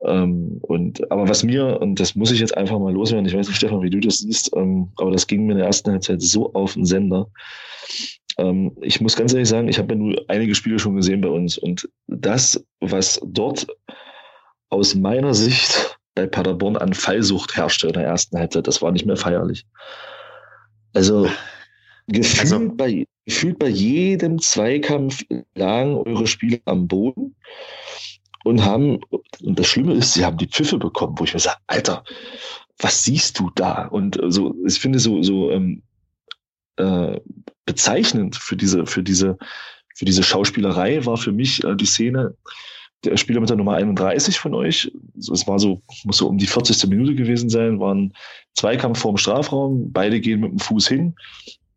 [0.02, 3.48] Ähm, und aber was mir, und das muss ich jetzt einfach mal loswerden, ich weiß
[3.48, 6.22] nicht, Stefan, wie du das siehst, ähm, aber das ging mir in der ersten Halbzeit
[6.22, 7.28] so auf den Sender.
[8.38, 11.28] Ähm, ich muss ganz ehrlich sagen, ich habe ja nur einige Spiele schon gesehen bei
[11.28, 13.66] uns und das, was dort
[14.70, 19.06] aus meiner Sicht bei Paderborn an Fallsucht herrschte in der ersten Halbzeit, das war nicht
[19.06, 19.66] mehr feierlich.
[20.94, 21.28] Also
[22.06, 27.34] gefühlt, also, bei, gefühlt bei jedem Zweikampf lagen eure Spieler am Boden
[28.48, 29.00] und haben,
[29.42, 32.04] und das Schlimme ist, sie haben die Pfiffe bekommen, wo ich mir sage, Alter,
[32.78, 33.86] was siehst du da?
[33.86, 35.82] Und so, ich finde so, so ähm,
[36.76, 37.20] äh,
[37.66, 39.36] bezeichnend für diese, für diese,
[39.94, 42.36] für diese Schauspielerei war für mich äh, die Szene,
[43.04, 46.46] der Spieler mit der Nummer 31 von euch, es war so, muss so um die
[46.46, 46.88] 40.
[46.88, 48.12] Minute gewesen sein, waren
[48.54, 51.14] Zweikampf vorm Strafraum, beide gehen mit dem Fuß hin,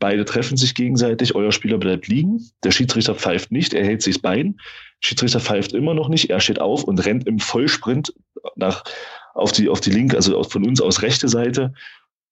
[0.02, 4.16] beide treffen sich gegenseitig, euer Spieler bleibt liegen, der Schiedsrichter pfeift nicht, er hält sich
[4.16, 4.60] das Bein,
[5.00, 8.14] Schiedsrichter pfeift immer noch nicht, er steht auf und rennt im Vollsprint
[8.56, 8.84] nach,
[9.34, 11.74] auf die, auf die linke, also von uns aus rechte Seite,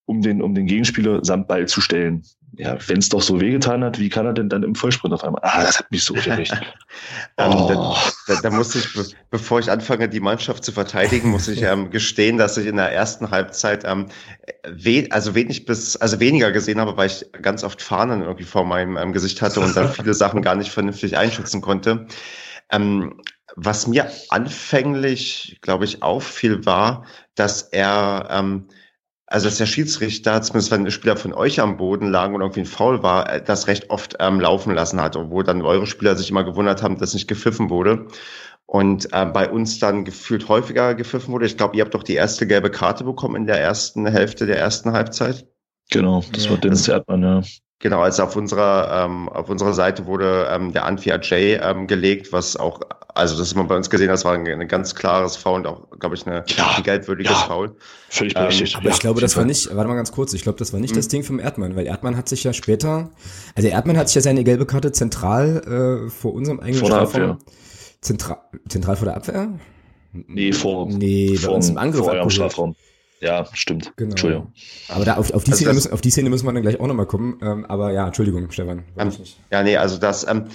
[0.06, 2.24] um den, um den Gegenspieler samt Ball zu stellen
[2.58, 5.24] ja, wenn es doch so wehgetan hat, wie kann er denn dann im Vollsprint auf
[5.24, 5.42] einmal?
[5.44, 6.52] Ah, das hat mich so aufgeregt.
[7.38, 7.96] ähm, oh.
[8.28, 8.88] da, da, da muss ich,
[9.30, 12.92] bevor ich anfange, die Mannschaft zu verteidigen, muss ich ähm, gestehen, dass ich in der
[12.92, 14.08] ersten Halbzeit ähm,
[14.68, 18.66] we also wenig bis, also weniger gesehen habe, weil ich ganz oft Fahnen irgendwie vor
[18.66, 22.08] meinem ähm, Gesicht hatte und dann viele Sachen gar nicht vernünftig einschätzen konnte.
[22.72, 23.22] Ähm,
[23.56, 28.68] was mir anfänglich, glaube ich, auffiel, war, dass er ähm,
[29.32, 32.62] also dass der Schiedsrichter, zumindest wenn ein Spieler von euch am Boden lag und irgendwie
[32.62, 36.16] ein Foul war, äh, das recht oft ähm, laufen lassen hat, obwohl dann eure Spieler
[36.16, 38.08] sich immer gewundert haben, dass nicht gepfiffen wurde.
[38.66, 41.46] Und äh, bei uns dann gefühlt häufiger gepfiffen wurde.
[41.46, 44.58] Ich glaube, ihr habt doch die erste gelbe Karte bekommen in der ersten Hälfte der
[44.58, 45.46] ersten Halbzeit.
[45.92, 46.52] Genau, das ja.
[46.52, 47.42] war Dennis Erdmann, ja.
[47.80, 52.34] Genau, also auf unserer ähm, auf unserer Seite wurde ähm, der Anfi J ähm, gelegt,
[52.34, 52.82] was auch,
[53.16, 55.90] also das man bei uns gesehen, das war ein, ein ganz klares Foul und auch,
[56.00, 57.76] glaube ich, eine, ja, ein geldwürdiges ja, Foul.
[58.10, 58.76] Völlig ähm, berechtigt.
[58.76, 60.92] aber ich glaube, das war nicht, warte mal ganz kurz, ich glaube, das war nicht
[60.92, 60.98] mhm.
[60.98, 63.10] das Ding vom Erdmann, weil Erdmann hat sich ja später,
[63.56, 67.38] also Erdmann hat sich ja seine gelbe Karte zentral äh, vor unserem eigenen vor Strafraum,
[68.02, 69.50] zentral, zentral vor der Abwehr?
[70.12, 72.76] Nee, vor, nee, bei vor, uns im Angriff vor eurem Strafraum.
[73.22, 73.92] Ja, stimmt.
[73.98, 74.12] Genau.
[74.12, 74.54] Entschuldigung.
[74.88, 76.80] Aber da auf, auf, die, also Szene müssen, auf die Szene müssen wir dann gleich
[76.80, 77.38] auch nochmal kommen.
[77.42, 78.84] Ähm, aber ja, Entschuldigung, Stefan.
[78.98, 79.12] Ähm,
[79.52, 80.46] ja, nee, also das ähm,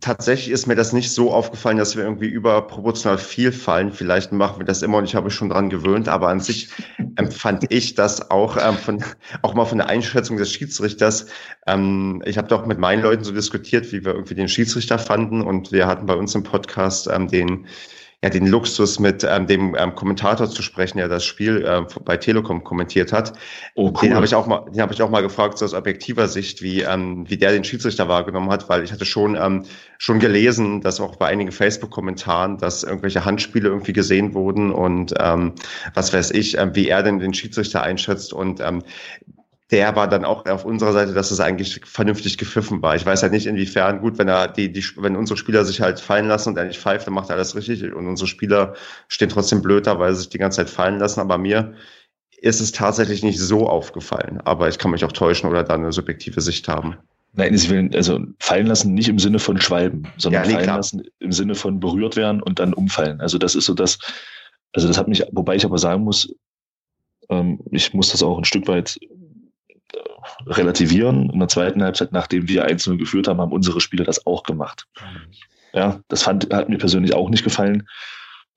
[0.00, 3.92] tatsächlich ist mir das nicht so aufgefallen, dass wir irgendwie überproportional viel fallen.
[3.92, 6.70] Vielleicht machen wir das immer und ich habe mich schon dran gewöhnt, aber an sich
[7.16, 9.04] empfand ich das auch ähm, von
[9.42, 11.26] auch mal von der Einschätzung des Schiedsrichters.
[11.66, 15.42] Ähm, ich habe doch mit meinen Leuten so diskutiert, wie wir irgendwie den Schiedsrichter fanden
[15.42, 17.66] und wir hatten bei uns im Podcast ähm, den
[18.24, 22.16] ja, den Luxus mit ähm, dem ähm, Kommentator zu sprechen, der das Spiel äh, bei
[22.16, 23.34] Telekom kommentiert hat.
[23.74, 23.92] Oh, cool.
[24.00, 26.62] Den habe ich auch mal, den habe ich auch mal gefragt, so aus objektiver Sicht,
[26.62, 29.64] wie ähm, wie der den Schiedsrichter wahrgenommen hat, weil ich hatte schon ähm,
[29.98, 35.52] schon gelesen, dass auch bei einigen Facebook-Kommentaren, dass irgendwelche Handspiele irgendwie gesehen wurden und ähm,
[35.92, 38.82] was weiß ich, äh, wie er denn den Schiedsrichter einschätzt und ähm,
[39.70, 42.96] der war dann auch auf unserer Seite, dass es eigentlich vernünftig gepfiffen war.
[42.96, 46.00] Ich weiß halt nicht, inwiefern, gut, wenn er die, die, wenn unsere Spieler sich halt
[46.00, 47.82] fallen lassen und er nicht pfeift, dann macht er alles richtig.
[47.94, 48.74] Und unsere Spieler
[49.08, 51.20] stehen trotzdem blöd da, weil sie sich die ganze Zeit fallen lassen.
[51.20, 51.74] Aber mir
[52.42, 54.40] ist es tatsächlich nicht so aufgefallen.
[54.44, 56.96] Aber ich kann mich auch täuschen oder da eine subjektive Sicht haben.
[57.32, 60.64] Nein, sie will also fallen lassen nicht im Sinne von schwalben, sondern ja, nee, fallen
[60.64, 60.76] klar.
[60.76, 63.20] lassen im Sinne von berührt werden und dann umfallen.
[63.20, 63.98] Also das ist so das,
[64.72, 66.32] also das hat mich, wobei ich aber sagen muss,
[67.30, 68.98] ähm, ich muss das auch ein Stück weit
[70.46, 71.30] relativieren.
[71.30, 74.86] In der zweiten Halbzeit, nachdem wir einzeln geführt haben, haben unsere Spieler das auch gemacht.
[75.72, 77.88] Ja, das fand, hat mir persönlich auch nicht gefallen.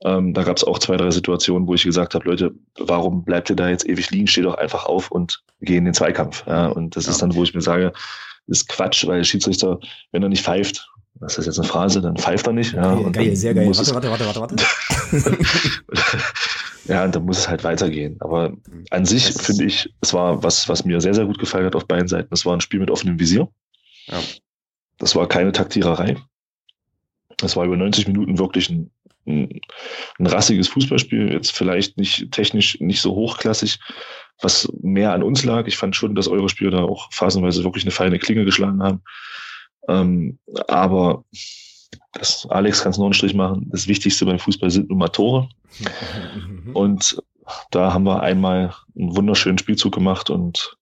[0.04, 3.50] Ähm, da gab es auch zwei, drei Situationen, wo ich gesagt habe, Leute, warum bleibt
[3.50, 4.28] ihr da jetzt ewig liegen?
[4.28, 6.46] Steht doch einfach auf und geh in den Zweikampf.
[6.46, 7.12] Ja, und das ja.
[7.12, 7.94] ist dann, wo ich mir sage,
[8.46, 9.80] das ist Quatsch, weil der Schiedsrichter,
[10.12, 10.88] wenn er nicht pfeift,
[11.20, 12.74] das ist jetzt eine Phrase, dann pfeift er nicht.
[12.74, 13.68] Ja, geil, geil sehr geil.
[13.68, 14.56] Warte, warte, warte, warte,
[15.12, 15.38] warte.
[16.88, 18.16] Ja, und dann muss es halt weitergehen.
[18.22, 18.54] Aber
[18.92, 21.86] an sich finde ich, es war was, was mir sehr, sehr gut gefallen hat auf
[21.86, 22.34] beiden Seiten.
[22.34, 23.50] Es war ein Spiel mit offenem Visier.
[24.08, 24.20] Ja.
[24.98, 26.16] Das war keine Taktiererei.
[27.38, 28.90] Das war über 90 Minuten wirklich ein,
[29.28, 29.60] ein,
[30.18, 31.32] ein rassiges Fußballspiel.
[31.32, 33.80] Jetzt vielleicht nicht technisch nicht so hochklassig,
[34.42, 35.68] was mehr an uns lag.
[35.68, 39.02] Ich fand schon, dass eure Spieler da auch phasenweise wirklich eine feine Klinge geschlagen haben.
[39.88, 41.24] Ähm, aber
[42.14, 43.70] das Alex kann es noch einen Strich machen.
[43.72, 45.50] Das Wichtigste beim Fußball sind nun mal Tore.
[46.74, 47.22] und
[47.72, 50.77] da haben wir einmal einen wunderschönen Spielzug gemacht und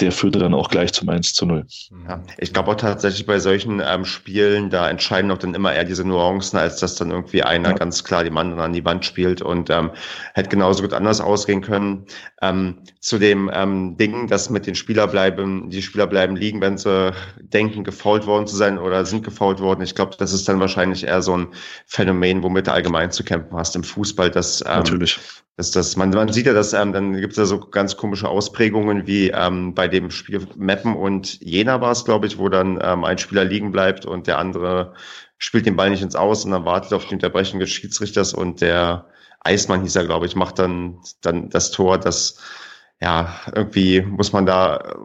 [0.00, 1.66] der führte dann auch gleich zum 1 zu 0.
[2.08, 5.84] Ja, ich glaube auch tatsächlich bei solchen ähm, Spielen, da entscheiden auch dann immer eher
[5.84, 7.74] diese Nuancen, als dass dann irgendwie einer ja.
[7.76, 9.92] ganz klar dem anderen an die Wand spielt und ähm,
[10.34, 12.06] hätte genauso gut anders ausgehen können.
[12.42, 16.76] Ähm, zu dem ähm, Ding, dass mit den Spieler bleiben, die Spieler bleiben liegen, wenn
[16.76, 19.82] sie denken, gefault worden zu sein oder sind gefault worden.
[19.82, 21.48] Ich glaube, das ist dann wahrscheinlich eher so ein
[21.86, 25.20] Phänomen, womit du allgemein zu kämpfen hast im Fußball, dass ähm, Natürlich
[25.56, 28.28] das, das, man, man sieht ja, dass ähm, dann gibt es ja so ganz komische
[28.28, 32.78] Ausprägungen wie ähm, bei dem Spiel Meppen und Jena war es, glaube ich, wo dann
[32.82, 34.94] ähm, ein Spieler liegen bleibt und der andere
[35.38, 38.34] spielt den Ball nicht ins Aus und dann wartet auf die Unterbrechung des Schiedsrichters.
[38.34, 39.06] Und der
[39.40, 42.38] Eismann hieß er, glaube ich, macht dann, dann das Tor, das
[43.00, 44.96] ja, irgendwie muss man da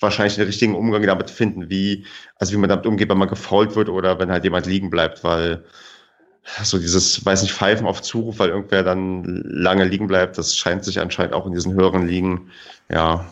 [0.00, 2.04] wahrscheinlich den richtigen Umgang damit finden, wie,
[2.36, 5.22] also wie man damit umgeht, wenn man gefault wird oder wenn halt jemand liegen bleibt,
[5.24, 5.64] weil
[6.62, 10.84] so dieses, weiß nicht, Pfeifen auf Zuruf, weil irgendwer dann lange liegen bleibt, das scheint
[10.84, 12.50] sich anscheinend auch in diesen höheren Ligen,
[12.90, 13.26] ja,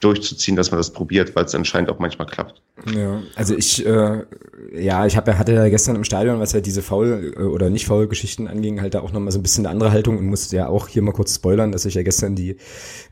[0.00, 2.62] durchzuziehen, dass man das probiert, weil es anscheinend auch manchmal klappt.
[2.94, 4.22] Ja, also ich, äh,
[4.72, 7.86] ja, ich hab, hatte ja gestern im Stadion, was halt diese faul äh, oder nicht
[7.86, 10.54] faul Geschichten anging, halt da auch nochmal so ein bisschen eine andere Haltung und musste
[10.56, 12.56] ja auch hier mal kurz spoilern, dass ich ja gestern die,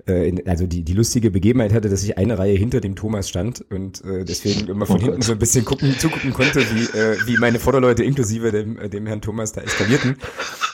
[0.06, 3.64] äh, also die, die lustige Begebenheit hatte, dass ich eine Reihe hinter dem Thomas stand
[3.70, 7.16] und äh, deswegen immer von oh hinten so ein bisschen gucken, zugucken konnte, wie, äh,
[7.26, 10.16] wie meine Vorderleute inklusive dem, äh, dem Herrn Thomas da eskalierten.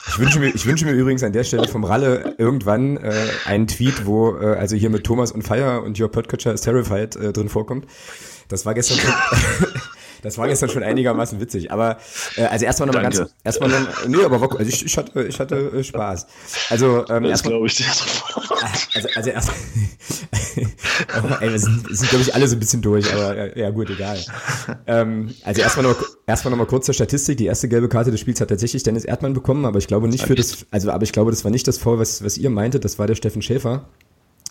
[0.07, 3.13] Ich wünsche mir, ich wünsche mir übrigens an der Stelle vom Ralle irgendwann äh,
[3.45, 7.15] einen Tweet, wo äh, also hier mit Thomas und Fire und Your Podcatcher is Terrified
[7.15, 7.87] äh, drin vorkommt.
[8.49, 9.13] Das war gestern schon,
[10.21, 11.71] das war gestern schon einigermaßen witzig.
[11.71, 11.97] Aber
[12.35, 15.55] äh, also erstmal nochmal ganz, erstmal noch, nee, aber also ich, ich hatte, ich hatte
[15.55, 16.27] äh, Spaß.
[16.69, 17.85] Also ähm, das glaube ich dir
[18.93, 19.51] Also, also erst,
[20.55, 24.19] ey, wir sind, sind glaube ich alle so ein bisschen durch, aber ja gut, egal.
[24.85, 27.37] Ähm, also erstmal noch, erstmal noch mal kurz zur Statistik.
[27.37, 30.25] Die erste gelbe Karte des Spiels hat tatsächlich Dennis Erdmann bekommen, aber ich glaube nicht
[30.25, 32.85] für das, also aber ich glaube, das war nicht das Foul, was, was ihr meintet.
[32.85, 33.85] Das war der Steffen Schäfer.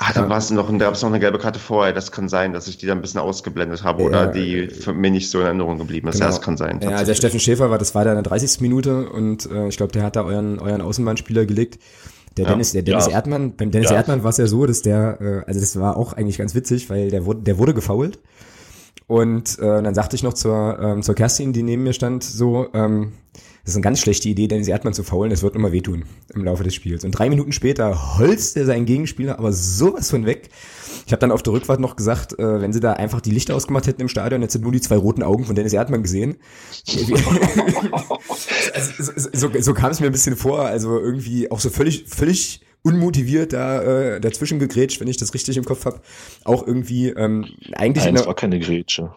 [0.05, 1.93] Ah, da war es noch, da gab es noch eine gelbe Karte vorher.
[1.93, 4.93] Das kann sein, dass ich die da ein bisschen ausgeblendet habe ja, oder die für
[4.93, 6.15] mich nicht so in Erinnerung geblieben ist.
[6.15, 6.25] Genau.
[6.25, 6.81] Ja, das kann sein.
[6.83, 8.61] Ja, der Steffen Schäfer war, das war da in der 30.
[8.61, 11.79] Minute und äh, ich glaube, der hat da euren, euren Außenbahnspieler gelegt.
[12.37, 13.13] Der ja, Dennis, der Dennis ja.
[13.13, 13.97] Erdmann, beim Dennis ja.
[13.97, 16.91] Erdmann war es ja so, dass der, äh, also das war auch eigentlich ganz witzig,
[16.91, 18.19] weil der wurde, der wurde gefoult.
[19.07, 22.69] Und äh, dann sagte ich noch zur, ähm, zur Kerstin, die neben mir stand, so,
[22.73, 23.13] ähm,
[23.65, 26.45] das ist eine ganz schlechte Idee, Dennis Erdmann zu faulen, das wird immer wehtun im
[26.45, 27.05] Laufe des Spiels.
[27.05, 30.51] Und drei Minuten später holzt er seinen Gegenspieler aber sowas von weg.
[31.07, 33.55] Ich habe dann auf der Rückfahrt noch gesagt, äh, wenn sie da einfach die Lichter
[33.55, 36.39] ausgemacht hätten im Stadion, hätten sie nur die zwei roten Augen von Dennis Erdmann gesehen.
[38.75, 42.07] also, so, so, so kam es mir ein bisschen vor, also irgendwie auch so völlig,
[42.09, 46.01] völlig unmotiviert da äh, dazwischen gegrätscht, wenn ich das richtig im Kopf habe.
[46.45, 48.05] Auch irgendwie ähm, eigentlich.
[48.05, 49.15] Nein, es war keine Grätsche.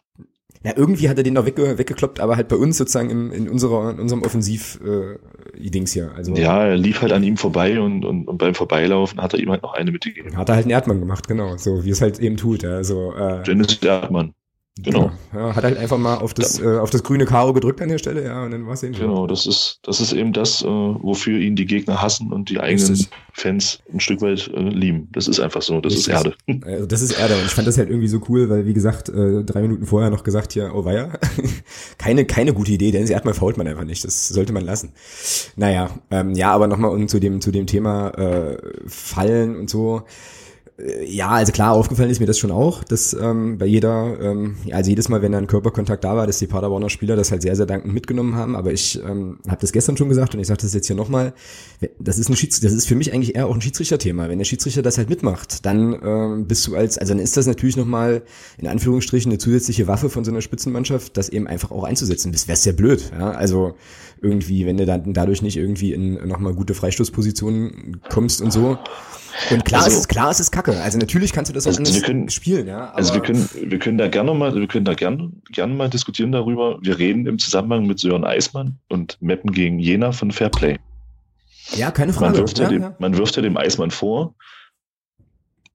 [0.66, 3.48] Ja, irgendwie hat er den noch wegge weggekloppt, aber halt bei uns sozusagen im, in
[3.48, 6.12] unserer in unserem Offensiv äh, Dings hier.
[6.16, 9.40] Also ja, er lief halt an ihm vorbei und, und, und beim Vorbeilaufen hat er
[9.40, 10.36] ihm halt noch eine mitgegeben.
[10.36, 12.66] Hat er halt einen Erdmann gemacht, genau, so wie es halt eben tut.
[12.66, 14.34] Also äh, Dennis Erdmann.
[14.78, 15.12] Genau.
[15.34, 16.76] Ja, hat halt einfach mal auf das, ja.
[16.76, 18.94] äh, auf das grüne Karo gedrückt an der Stelle, ja, und dann war es eben.
[18.94, 22.60] Genau, das ist, das ist eben das, äh, wofür ihn die Gegner hassen und die
[22.60, 23.08] eigenen.
[23.38, 25.10] Fans ein Stück weit äh, lieben.
[25.12, 26.14] Das ist einfach so, das Richtig.
[26.14, 26.36] ist Erde.
[26.66, 27.36] Also das ist Erde.
[27.36, 30.10] Und ich fand das halt irgendwie so cool, weil, wie gesagt, äh, drei Minuten vorher
[30.10, 31.20] noch gesagt hier, oh weia,
[31.98, 34.06] keine, keine gute Idee, denn erstmal fault man einfach nicht.
[34.06, 34.94] Das sollte man lassen.
[35.58, 38.58] Naja, ähm, ja, aber nochmal um zu dem, zu dem Thema äh,
[38.88, 40.04] Fallen und so
[40.78, 44.90] ja, also klar, aufgefallen ist mir das schon auch, dass ähm, bei jeder, ähm, also
[44.90, 47.56] jedes Mal, wenn da ein Körperkontakt da war, dass die Paderborner Spieler das halt sehr,
[47.56, 48.58] sehr dankend mitgenommen haben.
[48.58, 51.34] Aber ich ähm, habe das gestern schon gesagt und ich sage das jetzt hier nochmal,
[51.98, 54.28] das ist ein Schieds das ist für mich eigentlich eher auch ein Schiedsrichterthema.
[54.28, 57.48] Wenn der Schiedsrichter das halt mitmacht, dann ähm, bist du als, also dann ist das
[57.48, 58.24] natürlich nochmal
[58.58, 62.34] in Anführungsstrichen eine zusätzliche Waffe von so einer Spitzenmannschaft, das eben einfach auch einzusetzen.
[62.34, 63.12] Das wäre sehr blöd.
[63.18, 63.32] Ja?
[63.32, 63.76] Also
[64.22, 68.78] irgendwie, wenn du dann dadurch nicht irgendwie in nochmal gute Freistoßpositionen kommst und so.
[69.52, 70.82] Und klar, also, ist, klar ist es kacke.
[70.82, 72.92] Also natürlich kannst du das auch also wir können, spielen, ja.
[72.92, 76.32] also wir können, wir können da gerne mal, wir können da gerne, gerne mal diskutieren
[76.32, 76.78] darüber.
[76.82, 80.80] Wir reden im Zusammenhang mit Sören Eismann und Meppen gegen Jena von Fairplay.
[81.76, 82.34] Ja, keine Frage.
[82.34, 82.96] Man wirft ja, ja, dem, ja.
[83.00, 84.36] Man wirft ja dem Eismann vor,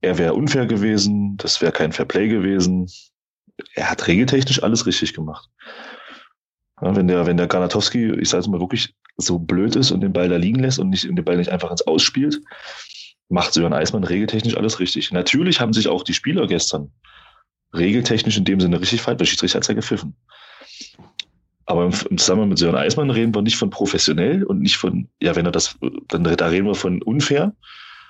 [0.01, 2.89] er wäre unfair gewesen, das wäre kein Fairplay gewesen.
[3.75, 5.49] Er hat regeltechnisch alles richtig gemacht.
[6.81, 10.01] Ja, wenn der, wenn der Granatowski, ich sage es mal wirklich, so blöd ist und
[10.01, 12.41] den Ball da liegen lässt und, nicht, und den Ball nicht einfach ins Ausspielt,
[13.31, 15.11] macht Sören Eismann regeltechnisch alles richtig.
[15.11, 16.91] Natürlich haben sich auch die Spieler gestern
[17.73, 20.15] regeltechnisch in dem Sinne richtig falsch, der Schiedsrichter hat ja gepfiffen.
[21.65, 25.07] Aber im, im Zusammenhang mit Sören Eismann reden wir nicht von professionell und nicht von,
[25.21, 25.77] ja, wenn er das,
[26.09, 27.53] dann da reden wir von unfair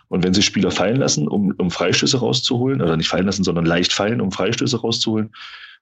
[0.08, 3.66] Und wenn sich Spieler fallen lassen, um, um Freistöße rauszuholen, oder nicht fallen lassen, sondern
[3.66, 5.32] leicht fallen, um Freistöße rauszuholen,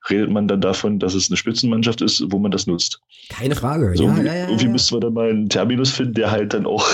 [0.09, 3.01] redet man dann davon, dass es eine Spitzenmannschaft ist, wo man das nutzt.
[3.29, 3.93] Keine Frage.
[3.95, 6.53] So, ja, irgendwie, ja, ja, irgendwie müssten wir dann mal einen Terminus finden, der halt
[6.53, 6.87] dann auch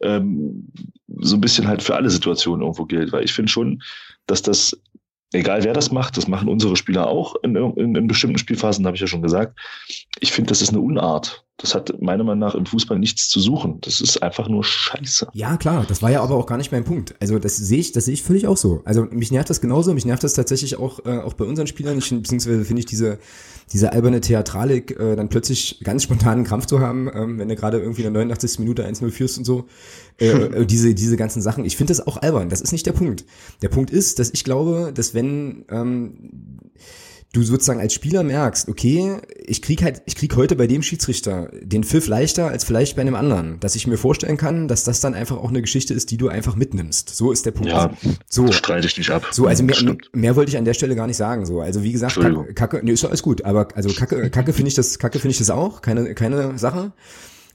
[0.00, 0.68] ähm,
[1.08, 3.12] so ein bisschen halt für alle Situationen irgendwo gilt.
[3.12, 3.82] Weil ich finde schon,
[4.26, 4.76] dass das,
[5.32, 8.96] egal wer das macht, das machen unsere Spieler auch in, in, in bestimmten Spielphasen, habe
[8.96, 9.58] ich ja schon gesagt.
[10.20, 11.45] Ich finde, das ist eine Unart.
[11.58, 13.80] Das hat meiner Meinung nach im Fußball nichts zu suchen.
[13.80, 15.28] Das ist einfach nur Scheiße.
[15.32, 17.14] Ja, klar, das war ja aber auch gar nicht mein Punkt.
[17.18, 18.82] Also das sehe ich, das sehe ich völlig auch so.
[18.84, 21.96] Also mich nervt das genauso, mich nervt das tatsächlich auch, äh, auch bei unseren Spielern,
[21.96, 23.18] ich, beziehungsweise finde ich diese,
[23.72, 27.78] diese alberne Theatralik, äh, dann plötzlich ganz spontanen Krampf zu haben, ähm, wenn du gerade
[27.78, 28.58] irgendwie in der 89.
[28.58, 29.66] Minute 1-0 führst und so.
[30.18, 30.26] Äh,
[30.60, 31.64] äh, diese, diese ganzen Sachen.
[31.64, 33.24] Ich finde das auch albern, das ist nicht der Punkt.
[33.62, 36.30] Der Punkt ist, dass ich glaube, dass wenn ähm,
[37.36, 41.50] du sozusagen als Spieler merkst, okay, ich krieg halt, ich krieg heute bei dem Schiedsrichter
[41.60, 45.00] den Pfiff leichter als vielleicht bei einem anderen, dass ich mir vorstellen kann, dass das
[45.00, 47.14] dann einfach auch eine Geschichte ist, die du einfach mitnimmst.
[47.14, 47.70] So ist der Punkt.
[47.70, 47.92] Ja,
[48.28, 48.50] so.
[48.50, 49.26] streite ich nicht ab.
[49.30, 50.10] So, also mehr, Stimmt.
[50.14, 51.44] mehr wollte ich an der Stelle gar nicht sagen.
[51.44, 52.18] So, also wie gesagt.
[52.18, 55.32] Kacke, Kacke nee, ist alles gut, aber also Kacke, Kacke finde ich das, Kacke finde
[55.32, 56.92] ich das auch, keine, keine Sache.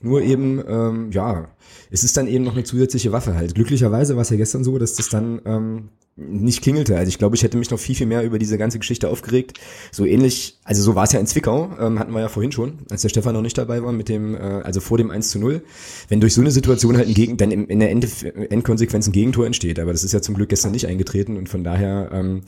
[0.02, 1.50] Nur eben, ähm, ja,
[1.92, 3.54] es ist dann eben noch eine zusätzliche Waffe halt.
[3.54, 6.98] Glücklicherweise war es ja gestern so, dass das dann ähm, nicht klingelte.
[6.98, 9.60] Also ich glaube, ich hätte mich noch viel, viel mehr über diese ganze Geschichte aufgeregt.
[9.92, 12.80] So ähnlich, also so war es ja in Zwickau, ähm, hatten wir ja vorhin schon,
[12.90, 15.40] als der Stefan noch nicht dabei war, mit dem, äh, also vor dem 1 zu
[15.40, 15.64] 0.
[16.08, 18.08] Wenn durch so eine Situation halt ein Gegen, dann in, in der Ende,
[18.50, 19.78] Endkonsequenz ein Gegentor entsteht.
[19.78, 22.42] Aber das ist ja zum Glück gestern nicht eingetreten und von daher, ähm,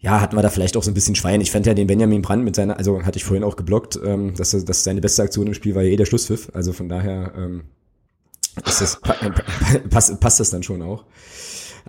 [0.00, 1.40] ja, hatten wir da vielleicht auch so ein bisschen Schwein.
[1.40, 4.34] Ich fand ja den Benjamin Brandt mit seiner, also hatte ich vorhin auch geblockt, ähm,
[4.34, 6.50] dass, dass seine beste Aktion im Spiel war ja eh der Schlusspfiff.
[6.54, 7.62] Also von daher ähm,
[8.64, 9.30] das, pa pa
[9.90, 11.04] passt, passt das dann schon auch.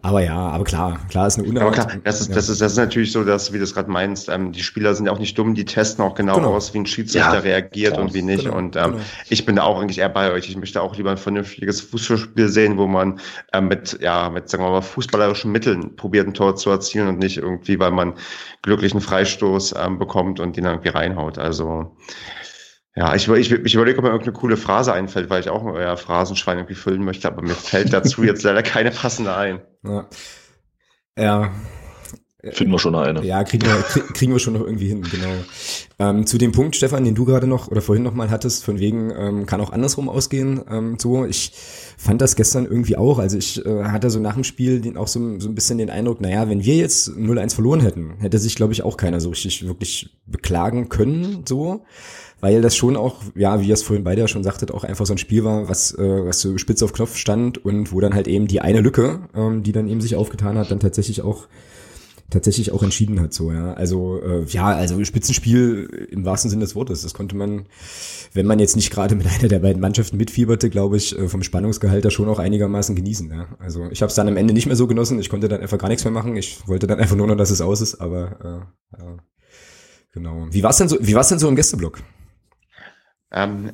[0.01, 1.73] Aber ja, aber klar, klar ist eine Aber Unart.
[1.73, 4.29] klar, das ist, das ist, das ist natürlich so, dass, wie du es gerade meinst,
[4.29, 6.55] ähm, die Spieler sind ja auch nicht dumm, die testen auch genau, Genau.
[6.55, 8.05] aus, wie ein Schiedsrichter Ja, reagiert klar.
[8.05, 8.45] und wie nicht.
[8.45, 9.03] Genau, und ähm, genau.
[9.29, 10.47] ich bin da auch eigentlich eher bei euch.
[10.47, 13.19] Ich möchte auch lieber ein vernünftiges Fußballspiel sehen, wo man
[13.51, 17.19] ähm, mit, ja, mit, sagen wir mal, fußballerischen Mitteln probiert, ein Tor zu erzielen und
[17.19, 18.13] nicht irgendwie, weil man
[18.61, 21.37] glücklichen Freistoß ähm, bekommt und den dann irgendwie reinhaut.
[21.37, 21.91] Also
[22.99, 25.95] ja, ich, ich, ich überlege, ob mir irgendeine coole Phrase einfällt, weil ich auch euer
[25.95, 29.61] Phrasenschwein irgendwie füllen möchte, aber mir fällt dazu jetzt leider keine passende ein.
[29.85, 30.09] Ja.
[31.17, 31.51] ja.
[32.51, 33.23] Finden wir schon eine.
[33.25, 35.29] Ja, kriegen wir, krie- kriegen wir schon noch irgendwie hin, genau.
[35.97, 38.79] Ähm, zu dem Punkt, Stefan, den du gerade noch oder vorhin noch mal hattest, von
[38.79, 41.51] wegen, ähm, kann auch andersrum ausgehen, ähm, so, ich
[41.97, 45.07] fand das gestern irgendwie auch, also ich äh, hatte so nach dem Spiel den, auch
[45.09, 48.55] so, so ein bisschen den Eindruck, naja, wenn wir jetzt 0-1 verloren hätten, hätte sich,
[48.55, 51.83] glaube ich, auch keiner so richtig wirklich beklagen können, so,
[52.41, 55.05] weil das schon auch, ja, wie ihr es vorhin beide ja schon sagtet, auch einfach
[55.05, 58.13] so ein Spiel war, was, äh, was so spitz auf Knopf stand und wo dann
[58.13, 61.47] halt eben die eine Lücke, ähm, die dann eben sich aufgetan hat, dann tatsächlich auch
[62.29, 63.73] tatsächlich auch entschieden hat so ja.
[63.73, 67.01] Also äh, ja also Spitzenspiel im wahrsten Sinne des Wortes.
[67.01, 67.65] Das konnte man
[68.33, 71.43] wenn man jetzt nicht gerade mit einer der beiden Mannschaften mitfieberte glaube ich äh, vom
[71.43, 73.47] Spannungsgehalt da schon auch einigermaßen genießen ja.
[73.59, 75.19] Also ich habe es dann am Ende nicht mehr so genossen.
[75.19, 76.35] Ich konnte dann einfach gar nichts mehr machen.
[76.35, 79.17] Ich wollte dann einfach nur noch dass es aus ist aber äh, ja,
[80.13, 80.47] genau.
[80.51, 81.99] Wie war's denn so wie war's denn so im Gästeblock
[83.31, 83.71] Ähm,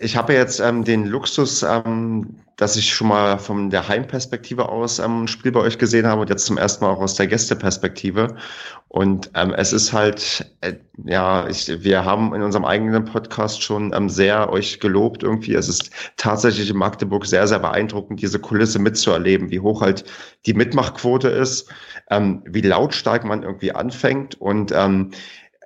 [0.00, 4.98] ich habe jetzt ähm, den Luxus, ähm, dass ich schon mal von der Heimperspektive aus
[4.98, 7.26] ähm, ein Spiel bei euch gesehen habe und jetzt zum ersten Mal auch aus der
[7.26, 8.36] Gästeperspektive.
[8.88, 13.92] Und ähm, es ist halt, äh, ja, ich, wir haben in unserem eigenen Podcast schon
[13.92, 15.54] ähm, sehr euch gelobt irgendwie.
[15.54, 20.04] Es ist tatsächlich in Magdeburg sehr, sehr beeindruckend, diese Kulisse mitzuerleben, wie hoch halt
[20.46, 21.70] die Mitmachquote ist,
[22.44, 24.74] wie lautstark man irgendwie anfängt und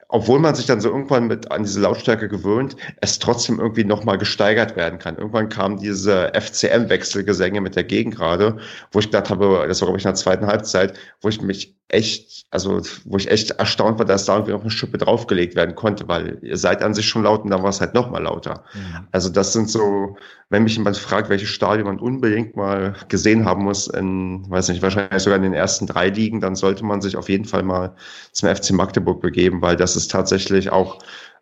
[0.09, 4.17] obwohl man sich dann so irgendwann mit an diese Lautstärke gewöhnt, es trotzdem irgendwie nochmal
[4.17, 5.17] gesteigert werden kann.
[5.17, 8.57] Irgendwann kamen diese FCM-Wechselgesänge mit der Gegengrade,
[8.91, 11.79] wo ich gedacht habe, das war glaube ich in der zweiten Halbzeit, wo ich mich
[11.89, 15.75] echt, also wo ich echt erstaunt war, dass da irgendwie noch eine Schippe draufgelegt werden
[15.75, 18.65] konnte, weil ihr seid an sich schon laut und dann war es halt nochmal lauter.
[19.11, 20.17] Also das sind so,
[20.51, 24.83] wenn mich jemand fragt, welches Stadion man unbedingt mal gesehen haben muss, in, weiß nicht,
[24.83, 27.95] wahrscheinlich sogar in den ersten drei Ligen, dann sollte man sich auf jeden Fall mal
[28.33, 30.99] zum FC Magdeburg begeben, weil das ist tatsächlich auch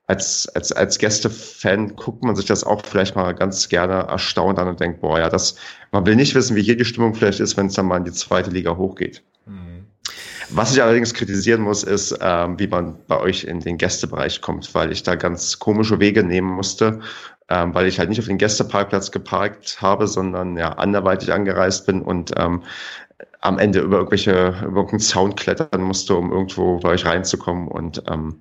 [0.08, 4.68] als, als, als Gästefan guckt man sich das auch vielleicht mal ganz gerne erstaunt an
[4.68, 5.56] und denkt, boah, ja, das,
[5.90, 8.04] man will nicht wissen, wie hier die Stimmung vielleicht ist, wenn es dann mal in
[8.04, 9.22] die zweite Liga hochgeht.
[10.50, 14.74] Was ich allerdings kritisieren muss, ist, ähm, wie man bei euch in den Gästebereich kommt,
[14.74, 17.00] weil ich da ganz komische Wege nehmen musste,
[17.48, 22.00] ähm, weil ich halt nicht auf den Gästeparkplatz geparkt habe, sondern ja anderweitig angereist bin
[22.00, 22.62] und ähm,
[23.40, 28.02] am Ende über irgendwelche über irgendeinen Zaun klettern musste, um irgendwo bei euch reinzukommen und
[28.08, 28.40] ähm,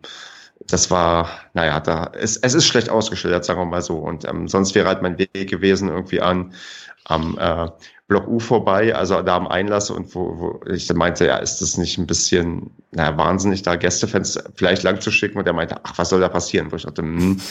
[0.67, 3.97] das war, naja, da ist, es ist schlecht ausgeschildert, sagen wir mal so.
[3.97, 6.53] Und ähm, sonst wäre halt mein Weg gewesen, irgendwie an
[7.03, 7.69] am äh,
[8.07, 11.59] Block U vorbei, also da am Einlass und wo, wo ich dann meinte, ja, ist
[11.61, 15.77] das nicht ein bisschen, naja, wahnsinnig, da Gästefans vielleicht lang zu schicken und er meinte,
[15.81, 16.71] ach, was soll da passieren?
[16.71, 17.41] Wo ich dachte, hm.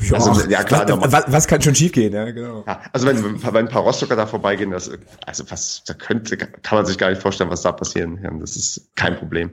[0.00, 0.88] ja, also, ja klar.
[1.00, 2.64] Was, was, was, kann schon schiefgehen, ja, genau.
[2.66, 4.90] Ja, also wenn, wenn ein paar Rostocker da vorbeigehen, das,
[5.26, 8.40] also was, da könnte, kann man sich gar nicht vorstellen, was da passieren kann.
[8.40, 9.52] Das ist kein Problem.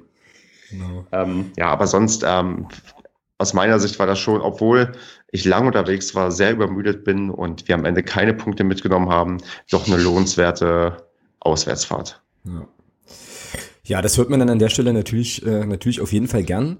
[0.71, 1.05] Genau.
[1.11, 2.67] Ähm, ja, aber sonst, ähm,
[3.37, 4.93] aus meiner Sicht war das schon, obwohl
[5.35, 9.37] ich lang unterwegs war, sehr übermüdet bin und wir am Ende keine Punkte mitgenommen haben,
[9.69, 10.97] doch eine lohnenswerte
[11.39, 12.21] Auswärtsfahrt.
[12.45, 12.67] Ja.
[13.87, 16.77] Ja, das hört man dann an der Stelle natürlich, äh, natürlich auf jeden Fall gern.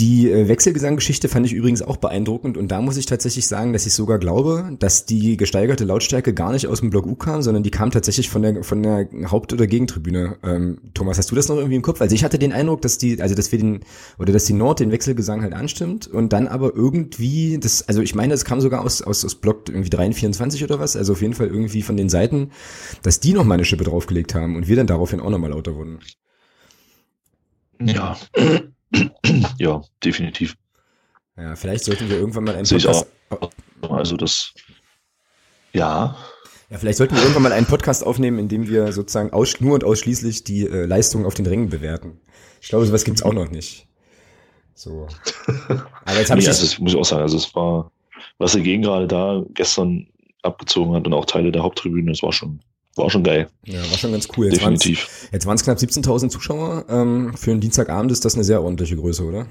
[0.00, 3.86] Die äh, Wechselgesanggeschichte fand ich übrigens auch beeindruckend und da muss ich tatsächlich sagen, dass
[3.86, 7.62] ich sogar glaube, dass die gesteigerte Lautstärke gar nicht aus dem Block U kam, sondern
[7.62, 10.38] die kam tatsächlich von der von der Haupt- oder Gegentribüne.
[10.42, 12.00] Ähm, Thomas, hast du das noch irgendwie im Kopf?
[12.00, 13.80] Also ich hatte den Eindruck, dass die, also dass wir den
[14.18, 18.14] oder dass die Nord den Wechselgesang halt anstimmt und dann aber irgendwie das, also ich
[18.16, 21.34] meine, das kam sogar aus aus, aus Block irgendwie 23 oder was, also auf jeden
[21.34, 22.50] Fall irgendwie von den Seiten,
[23.02, 25.50] dass die noch mal eine Schippe draufgelegt haben und wir dann daraufhin auch noch mal
[25.50, 26.00] lauter wurden.
[27.80, 28.16] Ja,
[29.58, 30.56] ja, definitiv.
[31.36, 33.06] Ja, vielleicht sollten wir irgendwann mal einen Podcast.
[33.80, 34.52] Also das,
[35.72, 36.16] ja.
[36.68, 39.74] Ja, vielleicht sollten wir irgendwann mal einen Podcast aufnehmen, in dem wir sozusagen aus, nur
[39.74, 42.20] und ausschließlich die äh, Leistungen auf den Rängen bewerten.
[42.60, 43.88] Ich glaube, sowas gibt's auch noch nicht.
[44.74, 45.08] So.
[46.04, 46.48] Aber jetzt habe nee, ich.
[46.48, 47.22] Also das muss ich auch sagen.
[47.22, 47.90] Also es war,
[48.38, 50.06] was er gegen gerade da gestern
[50.42, 52.60] abgezogen hat und auch Teile der Haupttribüne, das war schon
[52.96, 53.48] war schon geil.
[53.64, 54.46] Ja, war schon ganz cool.
[54.46, 55.06] Jetzt Definitiv.
[55.06, 56.84] Waren's, jetzt waren es knapp 17.000 Zuschauer.
[56.88, 59.46] Ähm, für einen Dienstagabend ist das eine sehr ordentliche Größe, oder?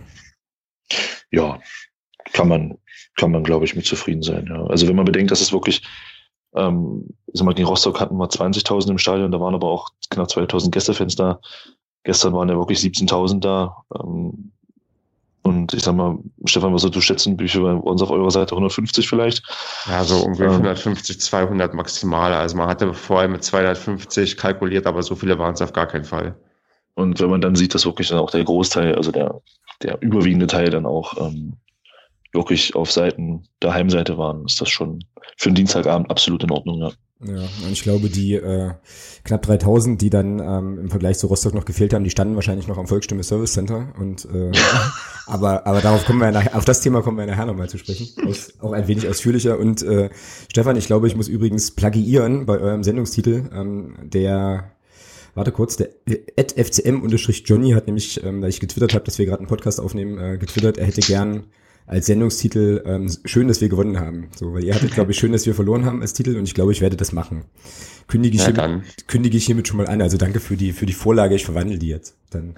[1.32, 1.60] Ja,
[2.34, 2.78] kann man,
[3.16, 4.48] kann man, glaube ich, mit zufrieden sein.
[4.48, 4.66] Ja.
[4.66, 5.84] Also wenn man bedenkt, dass es wirklich,
[6.56, 10.28] ähm, sag mal, gegen Rostock hatten wir 20.000 im Stadion, da waren aber auch knapp
[10.28, 11.40] 2.000 Gästefans da.
[12.04, 13.84] Gestern waren ja wirklich 17.000 da.
[13.96, 14.52] Ähm,
[15.50, 18.52] und ich sag mal, Stefan, was du schätzen, wie viel bei uns auf eurer Seite?
[18.54, 19.42] 150 vielleicht?
[19.88, 22.32] Ja, so ungefähr ähm, 150, 200 maximal.
[22.34, 26.06] Also man hatte vorher mit 250 kalkuliert, aber so viele waren es auf gar keinen
[26.06, 26.36] Fall.
[26.94, 29.42] Und wenn man dann sieht, dass wirklich dann auch der Großteil, also der,
[29.82, 31.54] der überwiegende Teil dann auch ähm,
[32.32, 35.04] wirklich auf Seiten der Heimseite waren, ist das schon
[35.36, 36.92] für einen Dienstagabend absolut in Ordnung, ja.
[37.22, 38.72] Ja, und ich glaube, die äh,
[39.26, 42.70] knapp 3000, die dann ähm, im Vergleich zu Rostock noch gefehlt haben, die standen wahrscheinlich
[42.70, 43.94] noch am Volksstimme Service Center.
[44.00, 44.52] Und äh,
[45.28, 48.08] aber aber darauf kommen wir nachher, auf das Thema kommen wir nachher nochmal zu sprechen,
[48.26, 49.60] aus, auch ein wenig ausführlicher.
[49.60, 50.10] Und äh,
[50.50, 54.72] Stefan, ich glaube, ich muss übrigens plagiieren bei eurem Sendungstitel, ähm, der
[55.36, 59.48] Warte kurz, der FCM-Johnny hat nämlich, ähm, weil ich getwittert habe, dass wir gerade einen
[59.48, 61.48] Podcast aufnehmen, äh, getwittert, er hätte gern
[61.90, 64.28] als Sendungstitel ähm, schön, dass wir gewonnen haben.
[64.36, 66.54] So, weil ihr hattet, glaube ich, schön, dass wir verloren haben als Titel und ich
[66.54, 67.46] glaube, ich werde das machen.
[68.08, 70.00] Kündige ich, ja, hiermit, kündige ich hiermit schon mal an.
[70.02, 71.34] Also danke für die für die Vorlage.
[71.34, 72.16] Ich verwandle die jetzt.
[72.30, 72.54] Dann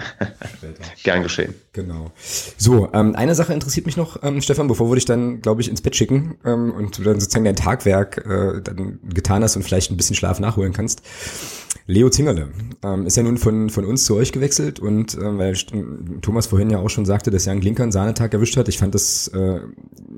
[1.04, 1.54] Gern geschehen.
[1.72, 2.12] Genau.
[2.58, 5.70] So, ähm, eine Sache interessiert mich noch, ähm, Stefan, bevor wir dich dann, glaube ich,
[5.70, 9.64] ins Bett schicken ähm, und du dann sozusagen dein Tagwerk äh, dann getan hast und
[9.64, 11.02] vielleicht ein bisschen Schlaf nachholen kannst.
[11.92, 12.50] Leo Zingerle
[12.84, 15.56] ähm, ist ja nun von, von uns zu euch gewechselt und äh, weil
[16.22, 18.70] Thomas vorhin ja auch schon sagte, dass Jan Glinker einen Sahnetag erwischt hat.
[18.70, 19.60] Ich fand das äh,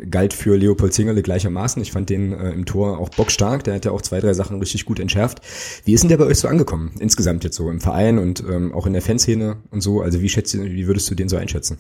[0.10, 1.82] galt für Leopold Zingerle gleichermaßen.
[1.82, 3.64] Ich fand den äh, im Tor auch bockstark.
[3.64, 5.42] Der hat ja auch zwei, drei Sachen richtig gut entschärft.
[5.84, 6.92] Wie ist denn der bei euch so angekommen?
[7.00, 10.02] Insgesamt jetzt so im Verein und ähm, auch in der Fanszene und so.
[10.02, 11.80] Also wie schätzt wie würdest du den so einschätzen?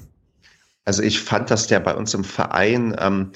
[0.85, 3.31] Also ich fand, dass der bei uns im Verein ähm,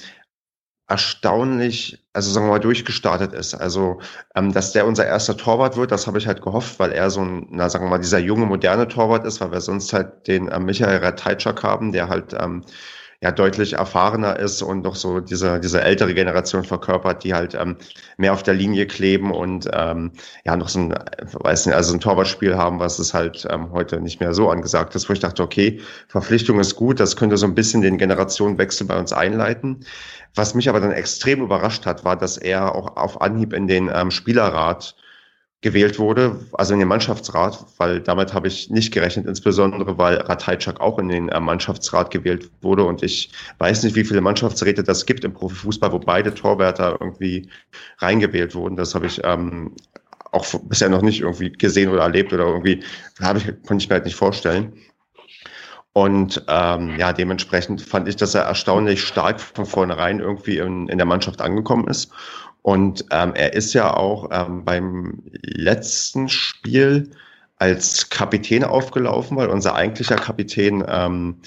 [0.88, 3.54] erstaunlich, also sagen wir mal, durchgestartet ist.
[3.54, 4.00] Also,
[4.34, 7.20] ähm, dass der unser erster Torwart wird, das habe ich halt gehofft, weil er so
[7.20, 10.48] ein, na sagen wir mal, dieser junge, moderne Torwart ist, weil wir sonst halt den
[10.48, 12.64] äh, Michael Ratajczak haben, der halt ähm,
[13.20, 17.76] ja deutlich erfahrener ist und noch so diese, diese ältere Generation verkörpert, die halt ähm,
[18.16, 20.12] mehr auf der Linie kleben und ähm,
[20.44, 20.94] ja noch so ein,
[21.32, 24.94] weiß nicht, also ein Torwartspiel haben, was es halt ähm, heute nicht mehr so angesagt
[24.94, 28.86] ist, wo ich dachte, okay, Verpflichtung ist gut, das könnte so ein bisschen den Generationenwechsel
[28.86, 29.84] bei uns einleiten.
[30.36, 33.90] Was mich aber dann extrem überrascht hat, war, dass er auch auf Anhieb in den
[33.92, 34.94] ähm, Spielerrat
[35.60, 40.80] gewählt wurde, also in den Mannschaftsrat, weil damit habe ich nicht gerechnet, insbesondere weil Ratajczak
[40.80, 45.04] auch in den äh, Mannschaftsrat gewählt wurde und ich weiß nicht, wie viele Mannschaftsräte das
[45.04, 47.48] gibt im Profifußball, wo beide Torwärter irgendwie
[47.98, 48.76] reingewählt wurden.
[48.76, 49.74] Das habe ich ähm,
[50.30, 52.84] auch bisher noch nicht irgendwie gesehen oder erlebt oder irgendwie
[53.20, 54.72] habe ich konnte ich mir halt nicht vorstellen.
[55.92, 60.98] Und ähm, ja, dementsprechend fand ich, dass er erstaunlich stark von vornherein irgendwie in, in
[60.98, 62.10] der Mannschaft angekommen ist.
[62.62, 67.10] Und ähm, er ist ja auch ähm, beim letzten Spiel
[67.56, 71.40] als Kapitän aufgelaufen, weil unser eigentlicher Kapitän ähm,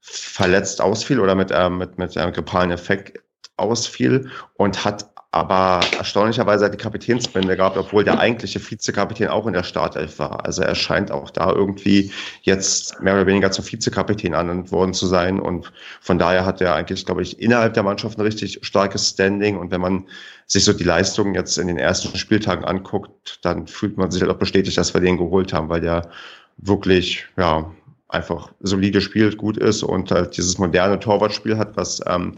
[0.00, 3.20] verletzt ausfiel oder mit, ähm, mit, mit einem grippalen Effekt
[3.56, 9.52] ausfiel und hat aber erstaunlicherweise hat die Kapitänsbände gehabt, obwohl der eigentliche Vizekapitän auch in
[9.52, 10.44] der Startelf war.
[10.44, 12.12] Also er scheint auch da irgendwie
[12.42, 15.40] jetzt mehr oder weniger zum Vizekapitän ernannt worden zu sein.
[15.40, 19.58] Und von daher hat er eigentlich, glaube ich, innerhalb der Mannschaft ein richtig starkes Standing.
[19.58, 20.06] Und wenn man
[20.46, 24.30] sich so die Leistungen jetzt in den ersten Spieltagen anguckt, dann fühlt man sich halt
[24.30, 26.10] auch bestätigt, dass wir den geholt haben, weil der
[26.58, 27.72] wirklich, ja,
[28.08, 32.36] einfach solide spielt, gut ist und halt dieses moderne Torwartspiel hat, was ähm,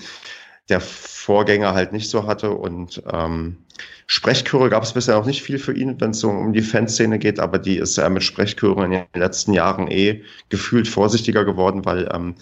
[0.68, 2.50] der Vorgänger halt nicht so hatte.
[2.50, 3.58] Und ähm,
[4.06, 7.18] Sprechchöre gab es bisher noch nicht viel für ihn, wenn es so um die Fanszene
[7.18, 11.84] geht, aber die ist ja mit Sprechchöre in den letzten Jahren eh gefühlt vorsichtiger geworden,
[11.84, 12.36] weil, ähm,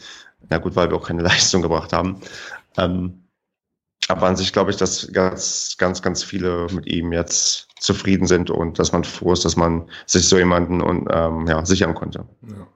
[0.50, 2.20] na gut, weil wir auch keine Leistung gebracht haben.
[2.76, 3.20] Ähm,
[4.08, 8.50] aber an sich glaube ich, dass ganz, ganz, ganz viele mit ihm jetzt zufrieden sind
[8.50, 12.26] und dass man froh ist, dass man sich so jemanden und, ähm, ja, sichern konnte.
[12.42, 12.66] Ja.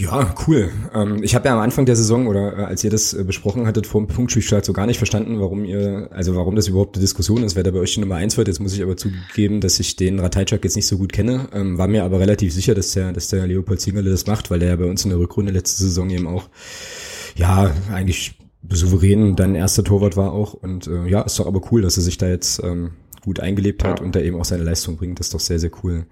[0.00, 0.70] Ja, cool.
[0.94, 3.66] Ähm, ich habe ja am Anfang der Saison oder äh, als ihr das äh, besprochen
[3.66, 7.02] hattet vor dem Punktspielstart so gar nicht verstanden, warum ihr, also warum das überhaupt eine
[7.02, 8.48] Diskussion ist, wer da bei euch die Nummer eins wird.
[8.48, 11.48] Jetzt muss ich aber zugeben, dass ich den Ratajczak jetzt nicht so gut kenne.
[11.52, 14.60] Ähm, war mir aber relativ sicher, dass der, dass der Leopold Zingerle das macht, weil
[14.60, 16.48] der ja bei uns in der Rückrunde letzte Saison eben auch,
[17.36, 18.38] ja, eigentlich
[18.70, 20.54] souverän dann erster Torwart war auch.
[20.54, 23.84] Und äh, ja, ist doch aber cool, dass er sich da jetzt ähm, gut eingelebt
[23.84, 25.18] hat und da eben auch seine Leistung bringt.
[25.20, 26.06] Das ist doch sehr, sehr cool.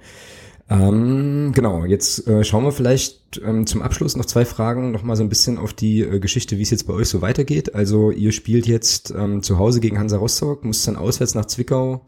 [0.70, 5.16] Ähm, genau, jetzt äh, schauen wir vielleicht ähm, zum Abschluss noch zwei Fragen noch mal
[5.16, 7.74] so ein bisschen auf die äh, Geschichte, wie es jetzt bei euch so weitergeht.
[7.74, 12.04] Also ihr spielt jetzt ähm, zu Hause gegen Hansa Rostock, muss dann auswärts nach Zwickau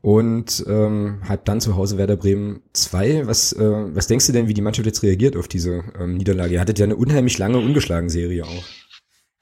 [0.00, 3.26] und ähm, hat dann zu Hause Werder Bremen 2.
[3.26, 6.54] Was, äh, was denkst du denn, wie die Mannschaft jetzt reagiert auf diese ähm, Niederlage?
[6.54, 8.64] Ihr hattet ja eine unheimlich lange ungeschlagen Serie auch.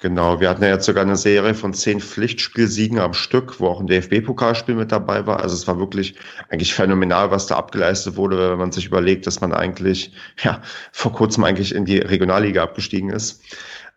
[0.00, 3.80] Genau, wir hatten ja jetzt sogar eine Serie von zehn Pflichtspielsiegen am Stück, wo auch
[3.80, 5.40] ein DFB-Pokalspiel mit dabei war.
[5.40, 6.14] Also es war wirklich
[6.48, 11.12] eigentlich phänomenal, was da abgeleistet wurde, wenn man sich überlegt, dass man eigentlich ja vor
[11.12, 13.42] kurzem eigentlich in die Regionalliga abgestiegen ist.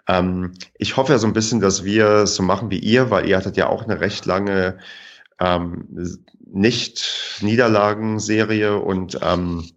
[0.07, 3.37] Ähm, ich hoffe ja so ein bisschen, dass wir so machen wie ihr, weil ihr
[3.37, 4.79] hattet ja auch eine recht lange
[5.39, 5.87] ähm,
[6.51, 9.69] Nicht-Niederlagen-Serie und ähm,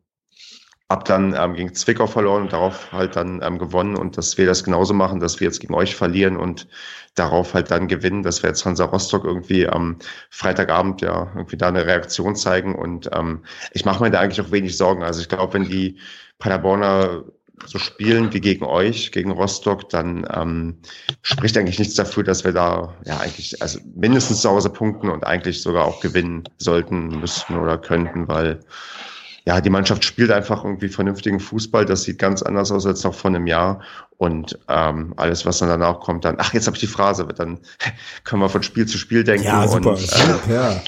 [0.90, 4.46] hab dann ähm, gegen Zwickau verloren und darauf halt dann ähm, gewonnen und dass wir
[4.46, 6.68] das genauso machen, dass wir jetzt gegen euch verlieren und
[7.14, 9.96] darauf halt dann gewinnen, dass wir jetzt Hansa Rostock irgendwie am
[10.30, 14.50] Freitagabend ja irgendwie da eine Reaktion zeigen und ähm, ich mache mir da eigentlich auch
[14.50, 15.02] wenig Sorgen.
[15.02, 15.98] Also ich glaube, wenn die
[16.38, 17.24] Paderborner
[17.66, 20.78] so spielen wie gegen euch, gegen Rostock, dann ähm,
[21.22, 25.24] spricht eigentlich nichts dafür, dass wir da ja eigentlich also mindestens zu Hause punkten und
[25.24, 28.60] eigentlich sogar auch gewinnen sollten, müssten oder könnten, weil
[29.46, 31.84] ja, die Mannschaft spielt einfach irgendwie vernünftigen Fußball.
[31.84, 33.82] Das sieht ganz anders aus als noch vor einem Jahr.
[34.16, 37.60] Und ähm, alles, was dann danach kommt, dann, ach, jetzt habe ich die Phrase, dann
[38.24, 39.44] können wir von Spiel zu Spiel denken.
[39.44, 39.90] Ja, super.
[39.90, 40.82] Und, äh, ja.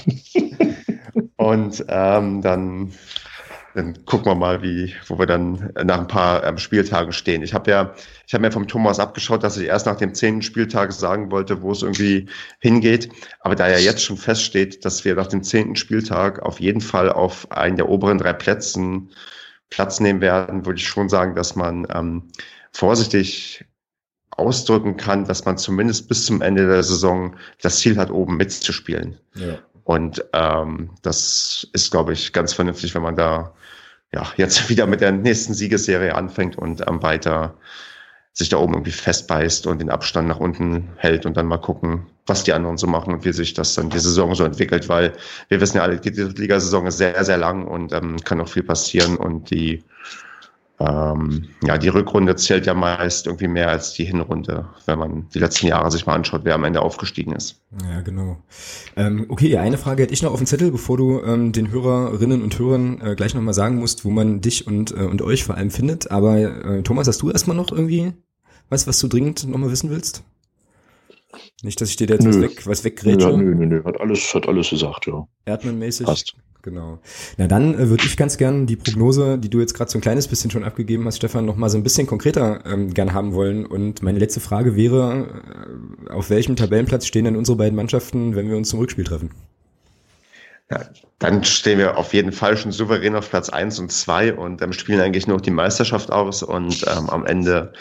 [1.35, 2.93] und ähm, dann
[3.77, 7.43] dann gucken wir mal, wie, wo wir dann nach ein paar ähm, Spieltagen stehen.
[7.43, 7.93] Ich habe ja,
[8.25, 11.61] ich habe mir vom Thomas abgeschaut, dass ich erst nach dem zehnten Spieltag sagen wollte,
[11.61, 12.27] wo es irgendwie
[12.59, 13.09] hingeht.
[13.39, 17.11] Aber da ja jetzt schon feststeht, dass wir nach dem zehnten Spieltag auf jeden Fall
[17.11, 19.11] auf einen der oberen drei Plätzen
[19.69, 22.23] Platz nehmen werden, würde ich schon sagen, dass man ähm,
[22.71, 23.63] vorsichtig
[24.31, 29.19] ausdrücken kann, dass man zumindest bis zum Ende der Saison das Ziel hat, oben mitzuspielen.
[29.35, 29.59] Ja.
[29.83, 33.53] Und ähm, das ist, glaube ich, ganz vernünftig, wenn man da
[34.13, 37.55] ja, jetzt wieder mit der nächsten Siegesserie anfängt und ähm, weiter
[38.33, 42.05] sich da oben irgendwie festbeißt und den Abstand nach unten hält und dann mal gucken,
[42.27, 45.13] was die anderen so machen und wie sich das dann die Saison so entwickelt, weil
[45.49, 48.61] wir wissen ja alle, die Ligasaison ist sehr, sehr lang und ähm, kann noch viel
[48.61, 49.83] passieren und die
[50.79, 55.39] ähm, ja, die Rückrunde zählt ja meist irgendwie mehr als die Hinrunde, wenn man die
[55.39, 57.61] letzten Jahre sich mal anschaut, wer am Ende aufgestiegen ist.
[57.83, 58.37] Ja, genau.
[58.95, 62.43] Ähm, okay, eine Frage hätte ich noch auf dem Zettel, bevor du ähm, den Hörerinnen
[62.43, 65.55] und Hörern äh, gleich nochmal sagen musst, wo man dich und, äh, und euch vor
[65.55, 66.11] allem findet.
[66.11, 68.13] Aber äh, Thomas, hast du erstmal noch irgendwie
[68.69, 70.23] was, was du dringend nochmal wissen willst?
[71.63, 72.33] Nicht, dass ich dir da jetzt nö.
[72.33, 73.29] was weg, was weggrätsche.
[73.29, 75.27] Ja, nö, nö, nö, hat alles, hat alles gesagt, ja.
[75.45, 76.05] Erdmann-mäßig.
[76.05, 76.35] Passt.
[76.63, 76.99] Genau.
[77.37, 80.01] Na dann äh, würde ich ganz gern die Prognose, die du jetzt gerade so ein
[80.01, 83.33] kleines bisschen schon abgegeben hast, Stefan, noch mal so ein bisschen konkreter ähm, gern haben
[83.33, 83.65] wollen.
[83.65, 85.43] Und meine letzte Frage wäre,
[86.07, 89.31] äh, auf welchem Tabellenplatz stehen denn unsere beiden Mannschaften, wenn wir uns zum Rückspiel treffen?
[90.69, 90.81] Ja,
[91.19, 94.73] dann stehen wir auf jeden Fall schon souverän auf Platz eins und zwei und ähm,
[94.73, 97.71] spielen eigentlich nur die Meisterschaft aus und ähm, am Ende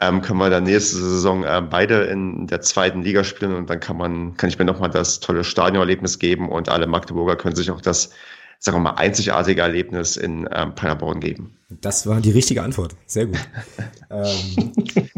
[0.00, 3.80] ähm, können wir dann nächste Saison äh, beide in der zweiten Liga spielen und dann
[3.80, 7.70] kann man, kann ich mir nochmal das tolle Stadionerlebnis geben und alle Magdeburger können sich
[7.70, 8.10] auch das,
[8.58, 11.56] sagen wir mal, einzigartige Erlebnis in ähm, Paderborn geben.
[11.68, 12.94] Das war die richtige Antwort.
[13.06, 13.38] Sehr gut.
[14.10, 14.72] ähm,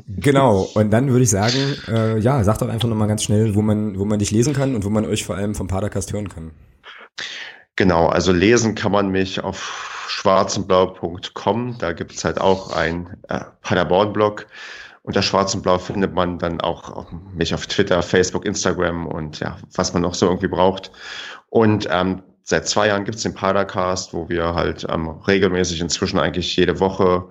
[0.08, 0.68] genau.
[0.74, 3.98] Und dann würde ich sagen, äh, ja, sag doch einfach nochmal ganz schnell, wo man,
[3.98, 6.50] wo man dich lesen kann und wo man euch vor allem vom Padercast hören kann.
[7.76, 11.76] Genau, also lesen kann man mich auf schwarzenblau.com.
[11.78, 14.46] Da gibt es halt auch ein äh, Paderborn-Blog.
[15.02, 19.58] unter Schwarz und Blau findet man dann auch mich auf Twitter, Facebook, Instagram und ja,
[19.74, 20.92] was man noch so irgendwie braucht.
[21.50, 26.18] Und ähm, seit zwei Jahren gibt es den Padercast, wo wir halt ähm, regelmäßig inzwischen
[26.18, 27.28] eigentlich jede Woche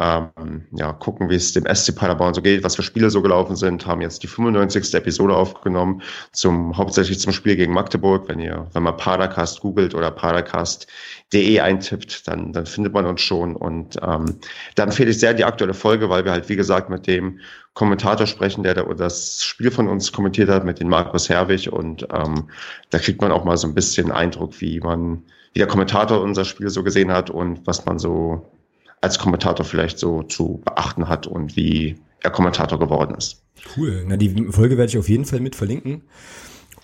[0.00, 3.56] ähm, ja, gucken, wie es dem SC Paderborn so geht, was für Spiele so gelaufen
[3.56, 4.94] sind, haben jetzt die 95.
[4.94, 8.28] Episode aufgenommen, zum, hauptsächlich zum Spiel gegen Magdeburg.
[8.28, 13.56] Wenn ihr, wenn man Padercast googelt oder padercast.de eintippt, dann, dann findet man uns schon.
[13.56, 14.38] Und ähm,
[14.76, 17.40] da empfehle ich sehr die aktuelle Folge, weil wir halt, wie gesagt, mit dem
[17.74, 21.72] Kommentator sprechen, der das Spiel von uns kommentiert hat, mit dem Markus Herwig.
[21.72, 22.50] Und ähm,
[22.90, 25.24] da kriegt man auch mal so ein bisschen Eindruck, wie man,
[25.54, 28.57] wie der Kommentator unser Spiel so gesehen hat und was man so
[29.00, 33.42] als Kommentator vielleicht so zu beachten hat und wie er Kommentator geworden ist.
[33.76, 34.04] Cool.
[34.06, 36.02] Na, die Folge werde ich auf jeden Fall mit verlinken.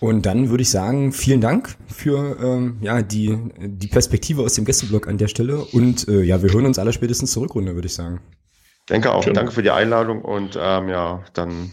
[0.01, 4.65] Und dann würde ich sagen, vielen Dank für ähm, ja, die, die Perspektive aus dem
[4.65, 5.59] Gästeblog an der Stelle.
[5.59, 8.21] Und äh, ja, wir hören uns aller spätestens zur Rückrunde, würde ich sagen.
[8.91, 9.23] Denke auch.
[9.23, 9.35] Schön.
[9.35, 11.71] Danke für die Einladung und ähm, ja, dann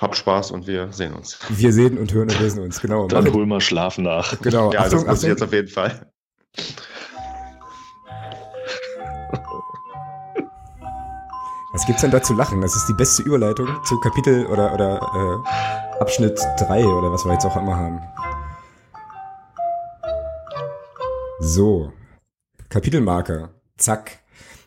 [0.00, 1.38] hab Spaß und wir sehen uns.
[1.48, 3.06] Wir sehen und hören und lesen uns, genau.
[3.06, 4.40] Dann hol mal Schlaf nach.
[4.40, 4.72] Genau.
[4.72, 6.10] Ja, Achtung, das muss ich jetzt auf jeden Fall.
[11.78, 12.60] Was gibt's denn da zu lachen?
[12.60, 17.32] Das ist die beste Überleitung zu Kapitel oder, oder äh, Abschnitt 3 oder was wir
[17.34, 18.00] jetzt auch immer haben.
[21.38, 21.92] So.
[22.68, 23.50] Kapitelmarke.
[23.76, 24.18] Zack.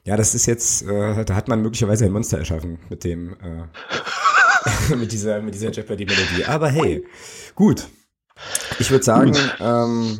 [0.05, 4.95] Ja, das ist jetzt, äh, da hat man möglicherweise ein Monster erschaffen mit dem, äh,
[4.95, 6.45] mit dieser, mit dieser Jeopardy-Melodie.
[6.45, 7.05] Aber hey,
[7.55, 7.89] gut.
[8.79, 10.17] Ich würde sagen, ähm,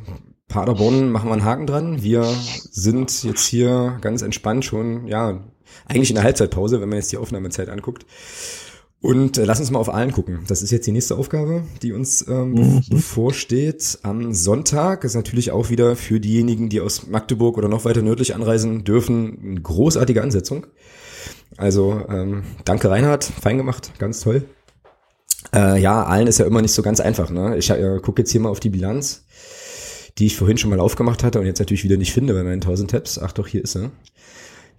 [0.49, 2.03] Paderborn machen wir einen Haken dran.
[2.03, 5.39] Wir sind jetzt hier ganz entspannt schon, ja,
[5.85, 8.05] eigentlich in der Halbzeitpause, wenn man jetzt die Aufnahmezeit anguckt.
[9.01, 10.41] Und äh, lass uns mal auf Aalen gucken.
[10.47, 12.81] Das ist jetzt die nächste Aufgabe, die uns ähm, mhm.
[12.87, 13.97] bevorsteht.
[14.03, 18.35] Am Sonntag ist natürlich auch wieder für diejenigen, die aus Magdeburg oder noch weiter nördlich
[18.35, 20.67] anreisen dürfen, eine großartige Ansetzung.
[21.57, 24.45] Also ähm, danke Reinhard, fein gemacht, ganz toll.
[25.53, 27.31] Äh, ja, Aalen ist ja immer nicht so ganz einfach.
[27.31, 27.57] Ne?
[27.57, 29.25] Ich äh, gucke jetzt hier mal auf die Bilanz,
[30.19, 32.61] die ich vorhin schon mal aufgemacht hatte und jetzt natürlich wieder nicht finde bei meinen
[32.61, 33.19] 1000 Tabs.
[33.19, 33.89] Ach doch, hier ist sie.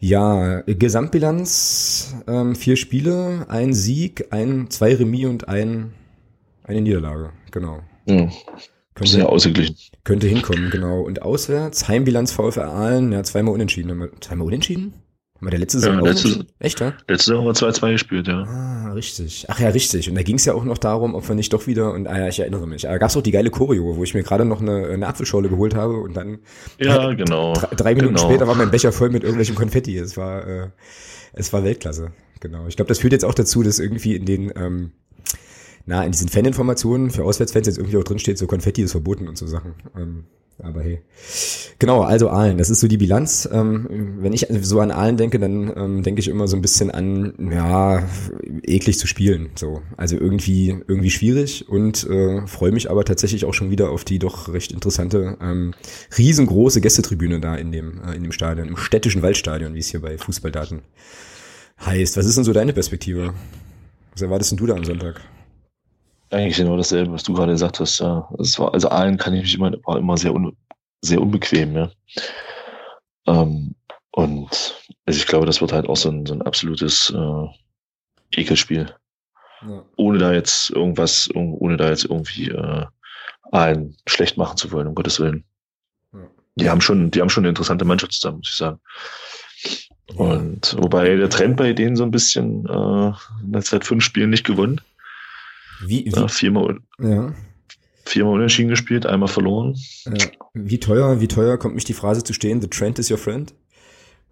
[0.05, 5.93] Ja, Gesamtbilanz, ähm, vier Spiele, ein Sieg, ein, zwei Remis und ein,
[6.65, 7.79] eine Niederlage, genau.
[8.07, 8.33] Mhm.
[8.97, 9.77] Könnte, Sehr ausgeglichen.
[10.03, 11.03] Könnte hinkommen, genau.
[11.03, 14.09] Und auswärts, Heimbilanz VfR Aalen, ja, zweimal unentschieden.
[14.19, 14.95] Zweimal unentschieden?
[15.43, 16.93] Haben wir der letzte Saison ja, letzte, Echt, ja?
[17.09, 18.45] Letzte Saison haben wir 2-2 gespielt, ja.
[18.45, 19.45] Ah, richtig.
[19.49, 20.09] Ach ja, richtig.
[20.09, 22.17] Und da ging es ja auch noch darum, ob wir nicht doch wieder, und ah
[22.17, 24.45] ja, ich erinnere mich, da gab es auch die geile Choreo, wo ich mir gerade
[24.45, 26.39] noch eine, eine Apfelschorle geholt habe und dann
[26.79, 27.55] ja, drei, genau.
[27.55, 28.29] Drei, drei Minuten genau.
[28.29, 29.99] später war mein Becher voll mit irgendwelchem Konfetti.
[29.99, 30.69] Es war, äh,
[31.33, 32.13] es war Weltklasse.
[32.39, 32.69] Genau.
[32.69, 34.93] Ich glaube, das führt jetzt auch dazu, dass irgendwie in den ähm,
[35.87, 39.29] na, in diesen Faninformationen für Auswärtsfans jetzt irgendwie auch drin steht, so Konfetti ist verboten
[39.29, 39.75] und so Sachen.
[39.97, 40.25] Ähm,
[40.63, 41.01] aber hey.
[41.79, 43.49] Genau, also Aalen, das ist so die Bilanz.
[43.51, 46.91] Ähm, wenn ich so an Aalen denke, dann ähm, denke ich immer so ein bisschen
[46.91, 48.07] an, ja,
[48.63, 49.51] eklig zu spielen.
[49.57, 49.83] So.
[49.97, 54.21] Also irgendwie, irgendwie schwierig und äh, freue mich aber tatsächlich auch schon wieder auf die
[54.21, 55.75] doch recht interessante, ähm,
[56.17, 60.01] riesengroße Gästetribüne da in dem, äh, in dem Stadion, im städtischen Waldstadion, wie es hier
[60.01, 60.83] bei Fußballdaten
[61.85, 62.17] heißt.
[62.17, 63.35] Was ist denn so deine Perspektive?
[64.13, 65.21] Was erwartest denn du da am Sonntag?
[66.33, 67.99] Eigentlich genau dasselbe, was du gerade gesagt hast.
[68.01, 68.27] Ja.
[68.31, 70.57] War, also allen kann ich mich immer, war immer sehr, un,
[71.03, 71.77] sehr unbequem.
[71.77, 71.91] Ja.
[73.27, 73.75] Ähm,
[74.13, 74.49] und
[75.05, 78.95] also ich glaube, das wird halt auch so ein, so ein absolutes äh, Ekelspiel.
[79.69, 79.85] Ja.
[79.97, 82.87] Ohne da jetzt irgendwas, ohne da jetzt irgendwie äh,
[83.51, 85.45] allen schlecht machen zu wollen, um Gottes Willen.
[86.15, 86.21] Ja.
[86.57, 88.81] Die haben schon, die haben schon eine interessante Mannschaft zusammen, muss ich sagen.
[90.17, 94.81] Und wobei der Trend bei denen so ein bisschen äh, seit fünf Spielen nicht gewonnen.
[95.85, 96.11] Wie, wie?
[96.11, 97.35] Ja, viermal, ja.
[98.05, 99.77] viermal unentschieden gespielt, einmal verloren.
[100.05, 100.27] Ja.
[100.55, 103.55] Wie teuer, wie teuer kommt mich die Phrase zu stehen, the trend is your friend?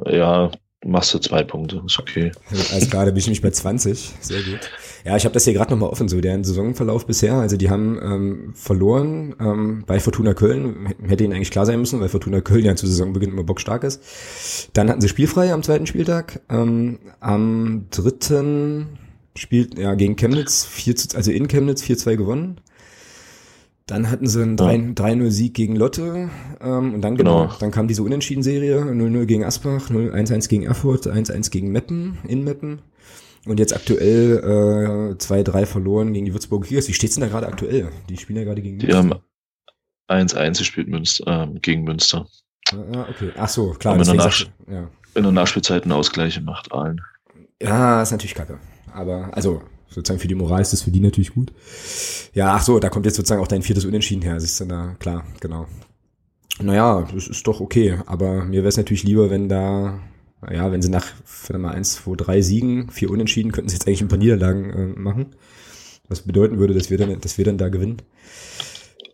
[0.07, 0.51] Ja,
[0.85, 2.33] machst du zwei Punkte, ist okay.
[2.73, 4.71] Alles klar, da bin ich nämlich bei 20, sehr gut.
[5.05, 7.35] Ja, ich habe das hier gerade nochmal offen, so deren Saisonverlauf bisher.
[7.35, 12.01] Also die haben ähm, verloren ähm, bei Fortuna Köln, hätte ihnen eigentlich klar sein müssen,
[12.01, 14.71] weil Fortuna Köln ja zu Saisonbeginn immer bockstark ist.
[14.75, 16.41] Dann hatten sie spielfrei am zweiten Spieltag.
[16.51, 18.99] Ähm, am dritten
[19.37, 22.61] spielt ja gegen Chemnitz, 4 zu, also in Chemnitz 4-2 gewonnen.
[23.87, 24.57] Dann hatten sie einen
[24.95, 27.47] 3-0-Sieg gegen Lotte ähm, und dann genau.
[27.47, 27.57] genau.
[27.59, 32.83] dann kam diese Unentschieden-Serie, 0-0 gegen Asbach, 1-1 gegen Erfurt, 1-1 gegen Meppen, in Meppen.
[33.47, 36.87] Und jetzt aktuell äh, 2-3 verloren gegen die Würzburger Kickers.
[36.87, 37.89] Wie steht's denn da gerade aktuell?
[38.09, 39.23] Die spielen ja gerade gegen Die Münster.
[40.09, 42.29] haben 1-1 gespielt Münster, ähm, gegen Münster.
[42.73, 43.33] Ah, okay.
[43.37, 43.97] Ach so, klar.
[43.97, 44.89] in der, Nach ja.
[45.15, 47.01] in der Nachspielzeit einen Ausgleich gemacht, allen.
[47.61, 48.61] Ja, ist natürlich kacke
[48.95, 51.53] aber also sozusagen für die Moral ist das für die natürlich gut.
[52.33, 54.95] Ja, ach so, da kommt jetzt sozusagen auch dein viertes Unentschieden her, siehst du, da,
[54.99, 55.67] klar, genau.
[56.63, 60.01] Naja, das ist doch okay, aber mir wäre es natürlich lieber, wenn da
[60.49, 61.07] ja, wenn sie nach,
[61.47, 64.71] warte mal, eins, zwei, drei Siegen, vier Unentschieden, könnten sie jetzt eigentlich ein paar Niederlagen
[64.71, 65.35] äh, machen.
[66.09, 67.99] Was bedeuten würde, dass wir dann, dass wir dann da gewinnen.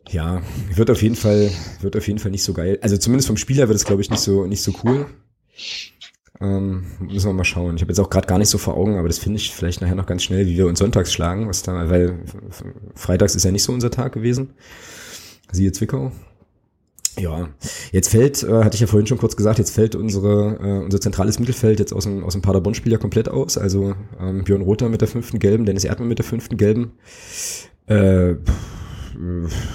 [0.08, 1.50] Ja, wird auf jeden Fall,
[1.80, 2.78] wird auf jeden Fall nicht so geil.
[2.80, 5.06] Also zumindest vom Spieler wird es, glaube ich, nicht so, nicht so cool.
[6.40, 7.76] Ähm, müssen wir mal schauen.
[7.76, 9.80] Ich habe jetzt auch gerade gar nicht so vor Augen, aber das finde ich vielleicht
[9.80, 12.18] nachher noch ganz schnell, wie wir uns sonntags schlagen, was da, weil
[12.94, 14.50] freitags ist ja nicht so unser Tag gewesen.
[15.50, 16.12] Siehe Zwickau.
[17.18, 17.48] Ja,
[17.92, 21.00] jetzt fällt, äh, hatte ich ja vorhin schon kurz gesagt, jetzt fällt unsere, äh, unser
[21.00, 23.56] zentrales Mittelfeld jetzt aus dem, aus dem Paderborn-Spiel ja komplett aus.
[23.56, 26.92] Also ähm, Björn Rother mit der fünften Gelben, Dennis Erdmann mit der fünften Gelben.
[27.86, 28.34] Äh,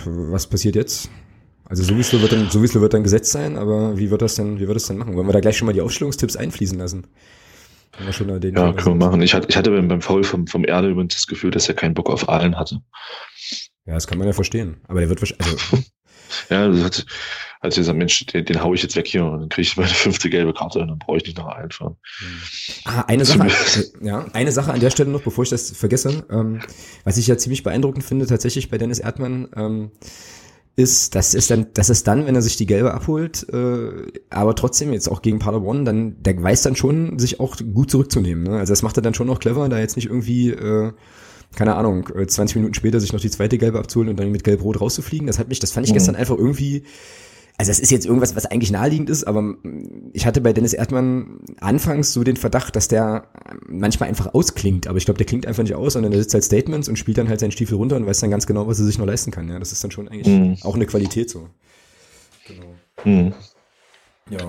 [0.06, 1.10] was passiert jetzt?
[1.72, 4.68] Also Sowieso wird dann, Sowieso wird dann gesetzt sein, aber wie wird das denn, wie
[4.68, 5.16] wird das denn machen?
[5.16, 7.08] Wollen wir da gleich schon mal die Aufstellungstipps einfließen lassen?
[8.52, 9.22] ja, können wir machen.
[9.22, 11.94] Ich hatte, ich hatte beim Foul vom, vom Erde übrigens das Gefühl, dass er keinen
[11.94, 12.82] Bock auf Aalen hatte.
[13.86, 14.82] Ja, das kann man ja verstehen.
[14.90, 15.78] Aber der wird wahrscheinlich, also
[16.50, 17.06] Ja, das hat,
[17.62, 19.90] als gesagt, Mensch, den, den hau ich jetzt weg hier und dann kriege ich meine
[19.90, 21.96] fünfte gelbe Karte und dann brauche ich nicht noch einfahren.
[22.84, 23.48] Ah, eine Sache,
[24.02, 26.62] ja, eine Sache an der Stelle noch, bevor ich das vergesse, ähm,
[27.06, 29.92] was ich ja ziemlich beeindruckend finde, tatsächlich bei Dennis Erdmann, ähm,
[30.76, 34.56] ist, das ist dann, das ist dann, wenn er sich die gelbe abholt, äh, aber
[34.56, 38.44] trotzdem jetzt auch gegen Paderborn, dann, der weiß dann schon, sich auch gut zurückzunehmen.
[38.44, 38.58] Ne?
[38.58, 40.92] Also das macht er dann schon noch clever, da jetzt nicht irgendwie äh,
[41.56, 44.44] keine Ahnung, 20 äh, Minuten später sich noch die zweite Gelbe abzuholen und dann mit
[44.44, 45.28] Gelb-Rot rauszufliegen.
[45.28, 45.96] Das hat mich, das fand ich mhm.
[45.96, 46.84] gestern einfach irgendwie,
[47.62, 49.54] also das ist jetzt irgendwas, was eigentlich naheliegend ist, aber
[50.14, 53.28] ich hatte bei Dennis Erdmann anfangs so den Verdacht, dass der
[53.68, 56.44] manchmal einfach ausklingt, aber ich glaube, der klingt einfach nicht aus, sondern der sitzt halt
[56.44, 58.86] Statements und spielt dann halt seinen Stiefel runter und weiß dann ganz genau, was er
[58.86, 59.48] sich noch leisten kann.
[59.48, 60.58] Ja, das ist dann schon eigentlich mhm.
[60.64, 61.50] auch eine Qualität so.
[62.48, 62.66] Genau.
[63.06, 63.34] Mhm.
[64.32, 64.40] Ja.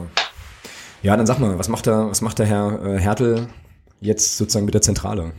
[1.02, 3.46] Ja, dann sag mal, was macht der, was macht der Herr äh, Hertel
[4.00, 5.32] jetzt sozusagen mit der Zentrale?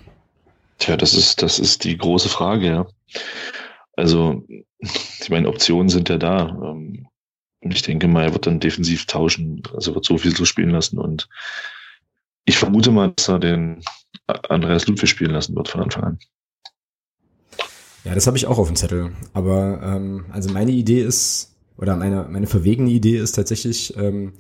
[0.78, 2.86] Tja, das ist, das ist die große Frage, ja.
[3.96, 4.44] Also,
[4.78, 6.50] ich meine, Optionen sind ja da.
[6.50, 7.08] Ähm,
[7.72, 10.98] ich denke mal, er wird dann defensiv tauschen, also wird so viel so spielen lassen
[10.98, 11.30] und
[12.46, 13.84] ich vermute mal, dass er den
[14.28, 16.20] Andreas Ludwig spielen lassen wird von Anfang an.
[18.04, 19.12] Ja, das habe ich auch auf dem Zettel.
[19.34, 24.34] Aber ähm, also meine Idee ist, oder meine, meine verwegene Idee ist tatsächlich, ähm,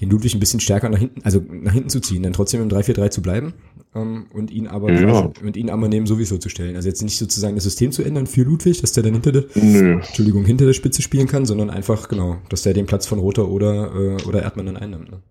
[0.00, 2.68] den Ludwig ein bisschen stärker nach hinten, also nach hinten zu ziehen, dann trotzdem im
[2.68, 3.54] 3-4-3 zu bleiben
[3.94, 5.30] ähm, und ihn aber ja.
[5.42, 6.76] und ihn aber neben sowieso zu stellen.
[6.76, 9.44] Also jetzt nicht sozusagen das System zu ändern für Ludwig, dass der dann hinter der
[9.54, 9.94] Nö.
[9.94, 13.48] Entschuldigung, hinter der Spitze spielen kann, sondern einfach, genau, dass der den Platz von Roter
[13.48, 15.10] oder, äh, oder Erdmann dann einnimmt.
[15.10, 15.22] Ne?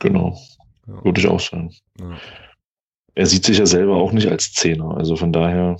[0.00, 0.36] Genau.
[0.86, 1.04] Ja.
[1.04, 1.70] Würde ich auch sagen.
[1.98, 2.16] Ja.
[3.14, 5.76] Er sieht sich ja selber auch nicht als Zehner, also von daher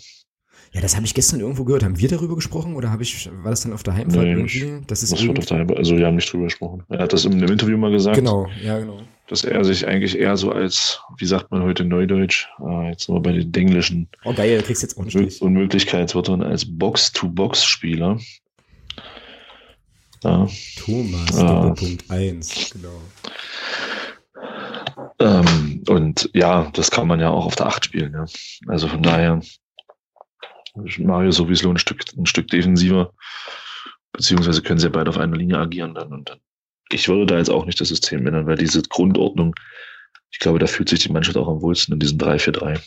[0.74, 1.84] ja, das habe ich gestern irgendwo gehört.
[1.84, 4.80] Haben wir darüber gesprochen oder habe ich, war das dann auf der Heimfahrt nee, irgendwie?
[4.88, 6.82] Das ist das wird auf der Heimfahrt, also wir haben nicht drüber gesprochen.
[6.88, 8.16] Er hat das in einem Interview mal gesagt.
[8.16, 8.98] Genau, ja, genau.
[9.28, 13.22] Dass er sich eigentlich eher so als, wie sagt man heute Neudeutsch, äh, jetzt nur
[13.22, 14.08] bei den Englischen.
[14.24, 15.40] Oh geil, kriegst jetzt auch nicht.
[15.40, 18.18] Unmöglichkeitswörtern als Box-to-Box-Spieler.
[20.24, 20.48] Ja.
[20.76, 23.00] Thomas, äh, Doppelpunkt 1, genau.
[25.20, 28.24] Ähm, und ja, das kann man ja auch auf der 8 spielen, ja.
[28.66, 29.40] Also von daher
[30.74, 33.12] Mario sowieso ein Stück, ein Stück defensiver.
[34.12, 36.12] Beziehungsweise können sie ja beide auf einer Linie agieren dann.
[36.12, 36.38] Und dann.
[36.90, 39.54] Ich würde da jetzt auch nicht das System ändern, weil diese Grundordnung,
[40.30, 42.80] ich glaube, da fühlt sich die Mannschaft auch am wohlsten in diesem 3-4-3.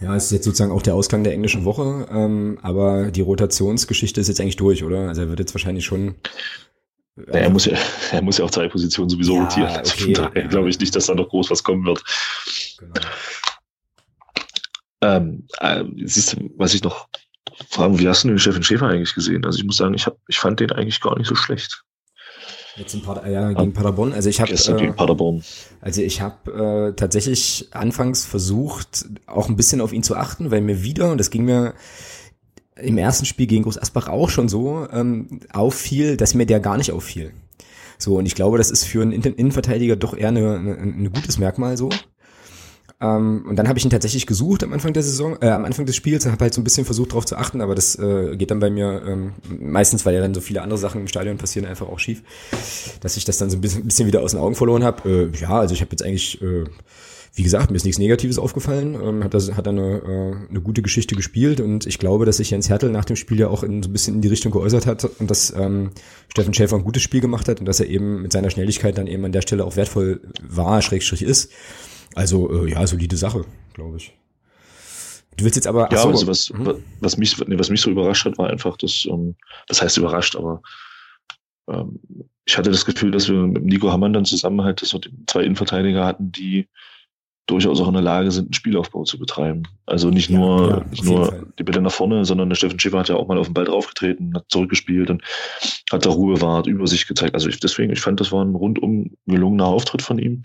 [0.00, 4.20] Ja, es ist jetzt sozusagen auch der Ausgang der englischen Woche, ähm, aber die Rotationsgeschichte
[4.20, 5.08] ist jetzt eigentlich durch, oder?
[5.08, 6.14] Also er wird jetzt wahrscheinlich schon.
[7.16, 7.76] Ja, er, muss ja,
[8.12, 9.68] er muss ja auf drei Positionen sowieso ja, rotieren.
[9.68, 10.48] Also okay, von daher ja.
[10.48, 12.02] glaube ich nicht, dass da noch groß was kommen wird.
[12.78, 12.92] Genau.
[15.02, 17.08] Ähm, äh, siehst du, was ich noch
[17.68, 19.44] fragen, wie hast du den Steffen Schäfer eigentlich gesehen?
[19.44, 21.84] Also ich muss sagen, ich, hab, ich fand den eigentlich gar nicht so schlecht.
[22.76, 24.12] Jetzt in Pader ja, gegen Paderborn.
[24.12, 24.92] Also ich habe äh.
[25.80, 30.60] Also ich habe äh, tatsächlich anfangs versucht, auch ein bisschen auf ihn zu achten, weil
[30.60, 31.74] mir wieder und das ging mir
[32.76, 36.76] im ersten Spiel gegen Groß Asbach auch schon so ähm, auffiel, dass mir der gar
[36.76, 37.32] nicht auffiel.
[37.98, 41.90] So und ich glaube, das ist für einen Innenverteidiger doch eher ein gutes Merkmal so.
[43.00, 45.86] Ähm, und dann habe ich ihn tatsächlich gesucht am Anfang der Saison, äh, am Anfang
[45.86, 48.50] des Spiels, habe halt so ein bisschen versucht darauf zu achten, aber das äh, geht
[48.50, 51.66] dann bei mir ähm, meistens, weil ja dann so viele andere Sachen im Stadion passieren,
[51.66, 52.22] einfach auch schief,
[53.00, 55.30] dass ich das dann so ein bisschen, bisschen wieder aus den Augen verloren habe.
[55.34, 56.64] Äh, ja, also ich habe jetzt eigentlich, äh,
[57.34, 60.82] wie gesagt, mir ist nichts Negatives aufgefallen, ähm, hat, das, hat eine, äh, eine gute
[60.82, 63.82] Geschichte gespielt und ich glaube, dass sich Jens Hertel nach dem Spiel ja auch in,
[63.82, 65.92] so ein bisschen in die Richtung geäußert hat und dass ähm,
[66.28, 69.06] Steffen Schäfer ein gutes Spiel gemacht hat und dass er eben mit seiner Schnelligkeit dann
[69.06, 71.50] eben an der Stelle auch wertvoll war, Schrägstrich ist.
[72.14, 73.44] Also äh, ja, solide Sache,
[73.74, 74.12] glaube ich.
[75.36, 75.88] Du willst jetzt aber.
[75.90, 76.82] Ja, so, also was, mhm.
[77.00, 79.36] was, mich, nee, was mich so überrascht hat, war einfach, dass, ähm,
[79.68, 80.60] das heißt überrascht, aber
[81.68, 81.98] ähm,
[82.44, 85.44] ich hatte das Gefühl, dass wir mit Nico Hammann dann zusammen halt dass wir zwei
[85.44, 86.68] Innenverteidiger hatten, die
[87.46, 89.64] durchaus auch in der Lage sind, einen Spielaufbau zu betreiben.
[89.86, 93.08] Also nicht nur, ja, nicht nur die Bälle nach vorne, sondern der Steffen Schäfer hat
[93.08, 95.22] ja auch mal auf den Ball draufgetreten, hat zurückgespielt und
[95.90, 97.34] hat da Ruhe bewahrt, Übersicht gezeigt.
[97.34, 100.42] Also ich, deswegen, ich fand, das war ein rundum gelungener Auftritt von ihm.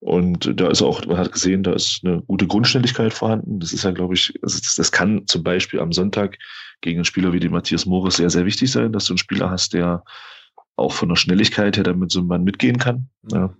[0.00, 3.60] Und da ist auch, man hat gesehen, da ist eine gute Grundschnelligkeit vorhanden.
[3.60, 6.38] Das ist ja, glaube ich, das, das kann zum Beispiel am Sonntag
[6.82, 9.50] gegen einen Spieler wie den Matthias Morris sehr, sehr wichtig sein, dass du einen Spieler
[9.50, 10.04] hast, der
[10.76, 13.08] auch von der Schnelligkeit her damit so ein Mann mitgehen kann.
[13.32, 13.54] Ja.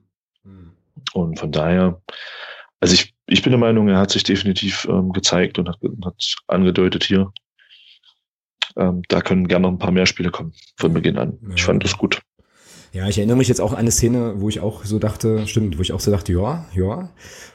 [0.45, 0.73] Mhm.
[1.15, 2.03] Und von daher,
[2.81, 6.35] also ich, ich bin der Meinung, er hat sich definitiv ähm, gezeigt und hat, hat
[6.47, 7.33] angedeutet hier,
[8.77, 11.39] ähm, da können gerne noch ein paar mehr Spiele kommen von Beginn an.
[11.43, 11.55] Ja.
[11.55, 12.21] Ich fand das gut.
[12.97, 15.77] Ja, ich erinnere mich jetzt auch an eine Szene, wo ich auch so dachte, stimmt,
[15.77, 17.11] wo ich auch so dachte, ja, ja,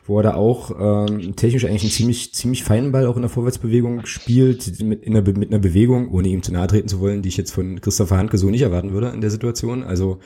[0.05, 0.71] wo er da auch
[1.09, 5.13] ähm, technisch eigentlich einen ziemlich, ziemlich feinen Ball auch in der Vorwärtsbewegung spielt, mit, in
[5.13, 7.81] der, mit einer Bewegung, ohne ihm zu nahe treten zu wollen, die ich jetzt von
[7.81, 9.83] Christopher Handke so nicht erwarten würde in der Situation.
[9.83, 10.19] Also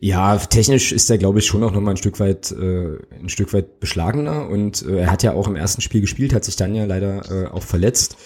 [0.00, 3.52] ja, technisch ist er, glaube ich, schon auch nochmal ein Stück weit, äh, ein Stück
[3.52, 6.74] weit beschlagener und äh, er hat ja auch im ersten Spiel gespielt, hat sich dann
[6.74, 8.16] ja leider äh, auch verletzt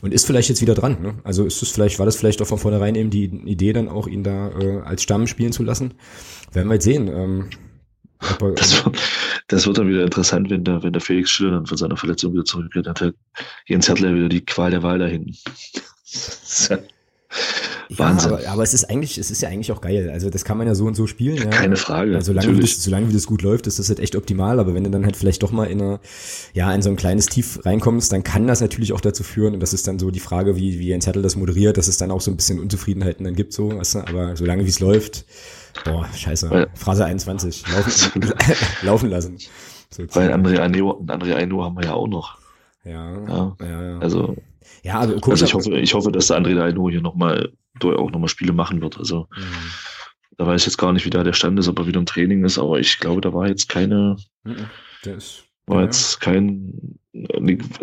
[0.00, 1.02] und ist vielleicht jetzt wieder dran.
[1.02, 1.14] Ne?
[1.22, 4.06] Also ist es vielleicht, war das vielleicht auch von vornherein eben die Idee, dann auch
[4.06, 5.94] ihn da äh, als Stamm spielen zu lassen?
[6.52, 7.08] Werden wir jetzt sehen.
[7.08, 7.50] Ähm,
[8.20, 8.98] er, das, wird,
[9.48, 12.32] das wird dann wieder interessant, wenn der, wenn der Felix Schiller dann von seiner Verletzung
[12.32, 12.86] wieder zurückgeht.
[12.86, 13.14] Dann hat
[13.66, 15.34] Jens Hertler wieder die Qual der Wahl da hinten.
[17.90, 18.30] Wahnsinn.
[18.30, 20.10] Ja, aber, aber, es ist eigentlich, es ist ja eigentlich auch geil.
[20.12, 21.36] Also das kann man ja so und so spielen.
[21.36, 22.14] Ja, Keine Frage.
[22.14, 24.60] Also solange wie, das, solange wie das gut läuft, ist das halt echt optimal.
[24.60, 26.00] Aber wenn du dann halt vielleicht doch mal in eine,
[26.52, 29.54] ja, in so ein kleines Tief reinkommst, dann kann das natürlich auch dazu führen.
[29.54, 31.98] Und das ist dann so die Frage, wie, wie Jens Hertel das moderiert, dass es
[31.98, 33.98] dann auch so ein bisschen Unzufriedenheiten dann gibt, so, weißt du?
[34.00, 35.24] Aber solange wie es läuft,
[35.84, 36.68] boah, scheiße.
[36.74, 37.64] Phrase 21.
[37.72, 38.22] Laufen,
[38.82, 39.38] laufen lassen.
[39.90, 42.38] So Weil André Aino, André Aino haben wir ja auch noch.
[42.84, 43.98] Ja, ja, ja, ja.
[43.98, 44.36] Also,
[44.82, 47.52] ja, also, also ich hoffe, ich hoffe, dass der André Aino hier nochmal
[47.82, 48.98] auch nochmal Spiele machen wird.
[48.98, 49.70] Also mhm.
[50.36, 52.06] da weiß ich jetzt gar nicht, wie da der Stand ist, ob er wieder im
[52.06, 54.68] Training ist, aber ich glaube, da war jetzt keine, mhm.
[55.04, 56.98] der ist, war jetzt kein,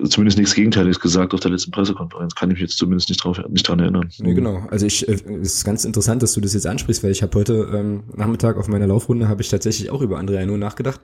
[0.10, 2.36] zumindest nichts Gegenteiliges gesagt auf der letzten Pressekonferenz.
[2.36, 4.10] Kann ich mich jetzt zumindest nicht, drauf, nicht dran erinnern.
[4.20, 4.66] Nee, genau.
[4.70, 7.38] Also ich, äh, es ist ganz interessant, dass du das jetzt ansprichst, weil ich habe
[7.38, 11.02] heute ähm, Nachmittag auf meiner Laufrunde habe ich tatsächlich auch über Andrea nur nachgedacht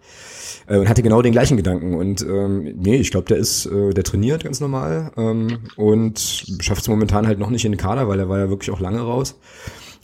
[0.67, 1.95] äh, und hatte genau den gleichen Gedanken.
[1.95, 6.19] Und ähm, nee, ich glaube, der ist, äh, der trainiert ganz normal ähm, und
[6.59, 8.79] schafft es momentan halt noch nicht in den Kader, weil er war ja wirklich auch
[8.79, 9.39] lange raus.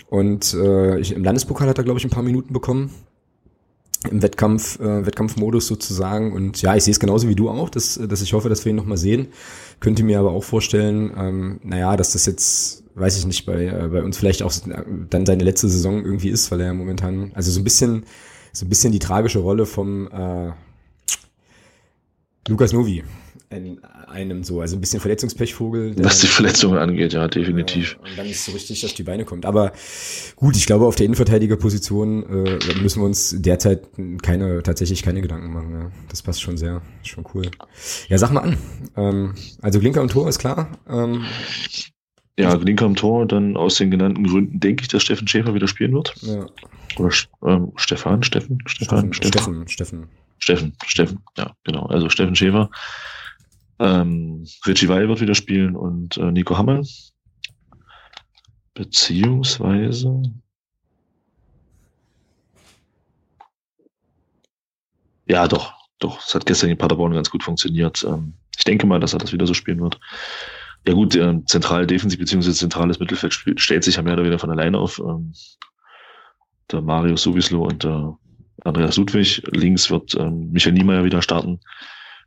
[0.08, 2.90] Und äh, ich, im Landespokal hat er, glaube ich, ein paar Minuten bekommen
[4.10, 6.32] im Wettkampf, äh, Wettkampfmodus sozusagen.
[6.34, 8.72] Und ja, ich sehe es genauso wie du auch, dass, dass ich hoffe, dass wir
[8.72, 9.28] ihn nochmal sehen.
[9.80, 13.88] Könnte mir aber auch vorstellen, ähm, naja, dass das jetzt, weiß ich nicht, bei, äh,
[13.92, 14.54] bei uns vielleicht auch
[15.10, 18.06] dann seine letzte Saison irgendwie ist, weil er ja momentan, also so ein bisschen,
[18.54, 20.52] so ein bisschen die tragische Rolle vom äh,
[22.48, 23.04] Lukas Novi
[23.52, 25.96] in einem so, also ein bisschen Verletzungspechvogel.
[26.04, 27.94] Was die Verletzungen angeht, ja, definitiv.
[27.94, 29.46] Äh, und dann nicht so richtig auf die Beine kommt.
[29.46, 29.72] Aber
[30.36, 33.88] gut, ich glaube, auf der Innenverteidigerposition äh, müssen wir uns derzeit
[34.22, 35.72] keine, tatsächlich keine Gedanken machen.
[35.74, 35.92] Ja.
[36.10, 37.50] Das passt schon sehr, schon cool.
[38.08, 38.58] Ja, sag mal an.
[38.96, 40.78] Ähm, also Glinker und Tor ist klar.
[40.88, 41.26] Ähm,
[42.38, 45.68] ja, Glinker am Tor, dann aus den genannten Gründen denke ich, dass Steffen Schäfer wieder
[45.68, 46.14] spielen wird.
[46.22, 46.46] Ja.
[46.98, 47.14] Oder
[47.46, 50.08] ähm, Stefan, Steffen, Stefan, Steffen, Steffen, Steffen.
[50.38, 51.88] Steffen, Steffen, ja, genau.
[51.88, 52.70] Also Steffen Schäfer.
[53.80, 56.86] Ähm, Richie Weil wird wieder spielen und äh, Nico Hammel.
[58.74, 60.22] Beziehungsweise.
[65.28, 66.20] Ja, doch, doch.
[66.26, 68.04] Es hat gestern in Paderborn ganz gut funktioniert.
[68.04, 70.00] Ähm, ich denke mal, dass er das wieder so spielen wird.
[70.88, 74.52] Ja gut, äh, zentral defensiv beziehungsweise zentrales Mittelfeld stellt sich ja mehr oder weniger von
[74.52, 75.00] alleine auf.
[75.00, 75.34] Ähm,
[76.72, 78.18] der Mario Suvislo und der
[78.66, 79.42] Andreas Ludwig.
[79.52, 81.60] Links wird ähm, Michael Niemeyer wieder starten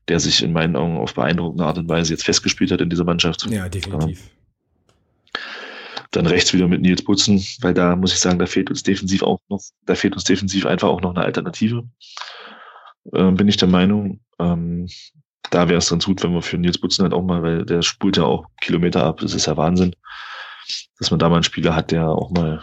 [0.09, 3.05] der sich in meinen Augen auf beeindruckende Art und Weise jetzt festgespielt hat in dieser
[3.05, 3.47] Mannschaft.
[3.51, 4.31] Ja, definitiv.
[6.11, 9.23] Dann rechts wieder mit Nils Butzen, weil da muss ich sagen, da fehlt uns defensiv
[9.23, 11.85] auch noch, da fehlt uns defensiv einfach auch noch eine Alternative.
[13.15, 14.21] Ähm, bin ich der Meinung.
[14.39, 14.89] Ähm,
[15.51, 17.83] da wäre es ganz gut, wenn wir für Nils Butzen halt auch mal, weil der
[17.83, 19.95] spult ja auch Kilometer ab, das ist ja Wahnsinn,
[20.99, 22.63] dass man da mal einen Spieler hat, der auch mal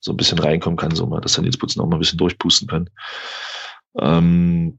[0.00, 2.18] so ein bisschen reinkommen kann, so mal, dass der Nils Butzen auch mal ein bisschen
[2.18, 2.88] durchpusten kann.
[3.98, 4.78] Ähm,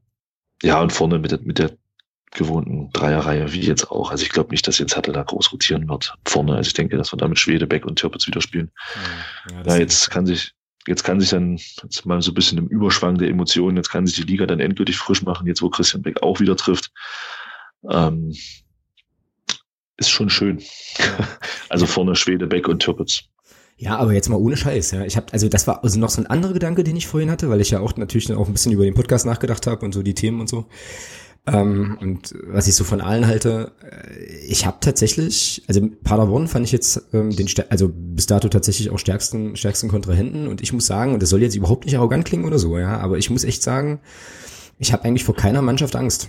[0.62, 1.76] ja, und vorne mit der, mit der
[2.30, 4.10] gewohnten Dreierreihe, wie jetzt auch.
[4.10, 6.54] Also ich glaube nicht, dass jetzt Hattel da groß rotieren wird vorne.
[6.54, 8.70] Also ich denke, dass wir da mit Schwede, Beck und Türpitz wieder spielen.
[9.50, 10.52] Ja, ja jetzt kann sich,
[10.86, 14.06] jetzt kann sich dann, jetzt mal so ein bisschen im Überschwang der Emotionen, jetzt kann
[14.06, 16.90] sich die Liga dann endgültig frisch machen, jetzt wo Christian Beck auch wieder trifft.
[17.88, 18.34] Ähm,
[19.96, 20.62] ist schon schön.
[21.68, 23.24] also vorne Schwede, Beck und Türpitz.
[23.80, 25.04] Ja, aber jetzt mal ohne Scheiß, ja.
[25.04, 27.48] Ich habe also das war also noch so ein anderer Gedanke, den ich vorhin hatte,
[27.48, 30.02] weil ich ja auch natürlich auch ein bisschen über den Podcast nachgedacht habe und so
[30.02, 30.66] die Themen und so.
[31.52, 36.66] Ähm, und was ich so von allen halte, äh, ich habe tatsächlich, also Paderborn fand
[36.66, 40.48] ich jetzt ähm, den, also bis dato tatsächlich auch stärksten, stärksten Kontrahenten.
[40.48, 42.98] Und ich muss sagen, und das soll jetzt überhaupt nicht arrogant klingen oder so, ja,
[42.98, 44.00] aber ich muss echt sagen,
[44.80, 46.28] Ich habe eigentlich vor keiner Mannschaft Angst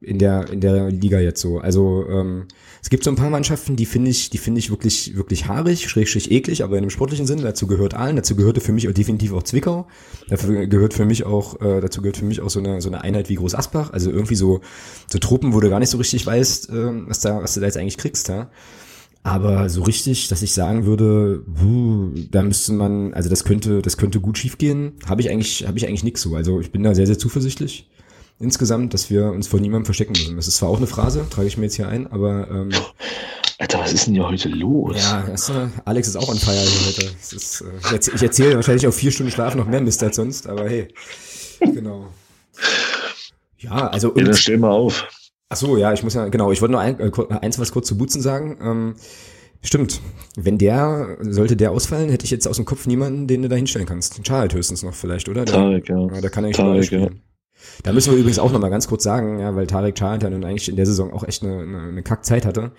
[0.00, 1.58] in der in der Liga jetzt so.
[1.58, 2.46] Also ähm,
[2.82, 5.88] es gibt so ein paar Mannschaften, die finde ich, die finde ich wirklich wirklich haarig,
[5.88, 7.42] schrägstrich eklig, aber in einem sportlichen Sinn.
[7.42, 9.88] Dazu gehört Aalen, dazu gehörte für mich auch definitiv auch Zwickau.
[10.28, 13.02] Dafür gehört für mich auch äh, dazu gehört für mich auch so eine so eine
[13.02, 13.92] Einheit wie Groß Asbach.
[13.92, 14.62] Also irgendwie so
[15.06, 17.66] so Truppen, wo du gar nicht so richtig weißt, äh, was da was du da
[17.66, 18.50] jetzt eigentlich kriegst, ja.
[19.22, 23.98] Aber so richtig, dass ich sagen würde, wuh, da müsste man, also das könnte, das
[23.98, 26.34] könnte gut schiefgehen, habe ich eigentlich, habe ich eigentlich nix so.
[26.36, 27.90] Also ich bin da sehr, sehr zuversichtlich
[28.40, 30.36] insgesamt, dass wir uns vor niemandem verstecken müssen.
[30.36, 32.70] Das ist zwar auch eine Phrase, trage ich mir jetzt hier ein, aber ähm,
[33.58, 34.96] Alter, was ist denn hier heute los?
[34.96, 37.10] Ja, das, äh, Alex ist auch on fire hier heute.
[37.20, 40.48] Ist, äh, ich, ich erzähle wahrscheinlich auf vier Stunden Schlaf noch mehr Mist als sonst,
[40.48, 40.88] aber hey,
[41.60, 42.08] genau.
[43.58, 45.06] Ja, also ja, dann stell mal auf.
[45.50, 47.10] Ach so, ja, ich muss ja, genau, ich wollte nur ein, äh,
[47.42, 48.56] eins was kurz zu Butzen sagen.
[48.62, 48.94] Ähm,
[49.60, 50.00] stimmt,
[50.36, 53.56] wenn der, sollte der ausfallen, hätte ich jetzt aus dem Kopf niemanden, den du da
[53.56, 54.22] hinstellen kannst.
[54.22, 55.44] Charles höchstens noch vielleicht, oder?
[55.44, 55.98] Der, Tarek, ja.
[55.98, 56.20] ja.
[56.22, 57.10] Der kann eigentlich Tarek, ja.
[57.82, 60.68] Da müssen wir übrigens auch nochmal ganz kurz sagen, ja, weil Tarek ja nun eigentlich
[60.68, 62.72] in der Saison auch echt eine, eine, eine Kackzeit hatte.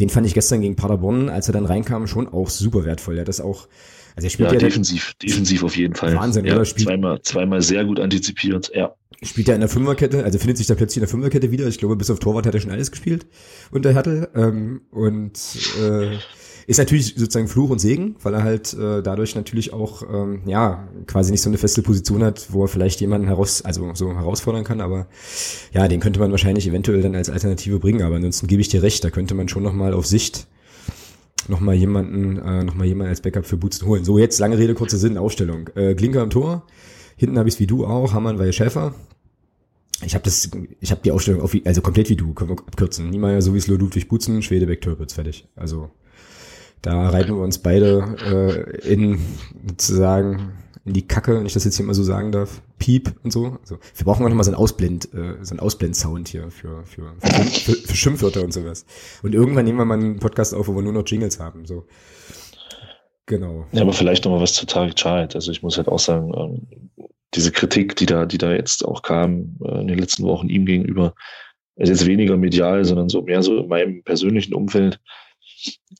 [0.00, 3.16] Den fand ich gestern gegen Paderborn, als er dann reinkam, schon auch super wertvoll.
[3.16, 3.68] Er hat das auch,
[4.16, 6.14] also er spielt ja, ja defensiv, defensiv auf jeden Fall.
[6.14, 6.64] Wahnsinn, ja, oder?
[6.64, 8.94] Spielt, zweimal, zweimal sehr gut antizipiert, ja.
[9.22, 11.66] spielt er in der Fünferkette, also findet sich da plötzlich in der Fünferkette wieder.
[11.66, 13.26] Ich glaube, bis auf Torwart hat er schon alles gespielt
[13.70, 14.28] unter Hertel.
[14.34, 15.38] Ähm, und
[15.80, 16.16] äh,
[16.68, 20.86] ist natürlich sozusagen Fluch und Segen, weil er halt äh, dadurch natürlich auch ähm, ja
[21.06, 24.64] quasi nicht so eine feste Position hat, wo er vielleicht jemanden heraus, also so herausfordern
[24.64, 24.82] kann.
[24.82, 25.06] Aber
[25.72, 28.02] ja, den könnte man wahrscheinlich eventuell dann als Alternative bringen.
[28.02, 30.46] Aber ansonsten gebe ich dir recht, da könnte man schon noch mal auf Sicht
[31.48, 34.04] noch mal jemanden, äh, noch mal jemanden als Backup für Butzen holen.
[34.04, 35.70] So jetzt lange Rede kurzer Sinn, Aufstellung.
[35.74, 36.66] Äh, Glinker am Tor.
[37.16, 38.94] Hinten habe ich es wie du auch, Hammann, weil Schäfer.
[40.04, 40.50] Ich habe das,
[40.80, 43.08] ich habe die Aufstellung auf, also komplett wie du, können wir abkürzen.
[43.08, 45.48] Niemeyer, Sowieso Ludwig Butzen, Schwedebeck, Türpitz, fertig.
[45.56, 45.90] Also
[46.82, 48.16] da reiten wir uns beide
[48.84, 49.18] äh, in
[49.66, 50.52] sozusagen
[50.84, 53.58] in die Kacke, wenn ich das jetzt hier mal so sagen darf, Piep und so.
[53.60, 57.14] Also, wir brauchen auch nochmal so einen Ausblend, äh, so einen Ausblend-Sound hier für, für,
[57.18, 58.86] für, für, für Schimpfwörter und sowas.
[59.22, 61.66] Und irgendwann nehmen wir mal einen Podcast auf, wo wir nur noch Jingles haben.
[61.66, 61.86] So.
[63.26, 63.66] Genau.
[63.72, 65.34] Ja, aber vielleicht nochmal was zu Tarek Child.
[65.34, 69.02] Also ich muss halt auch sagen, ähm, diese Kritik, die da, die da jetzt auch
[69.02, 71.14] kam äh, in den letzten Wochen ihm gegenüber,
[71.76, 74.98] ist jetzt weniger medial, sondern so mehr so in meinem persönlichen Umfeld.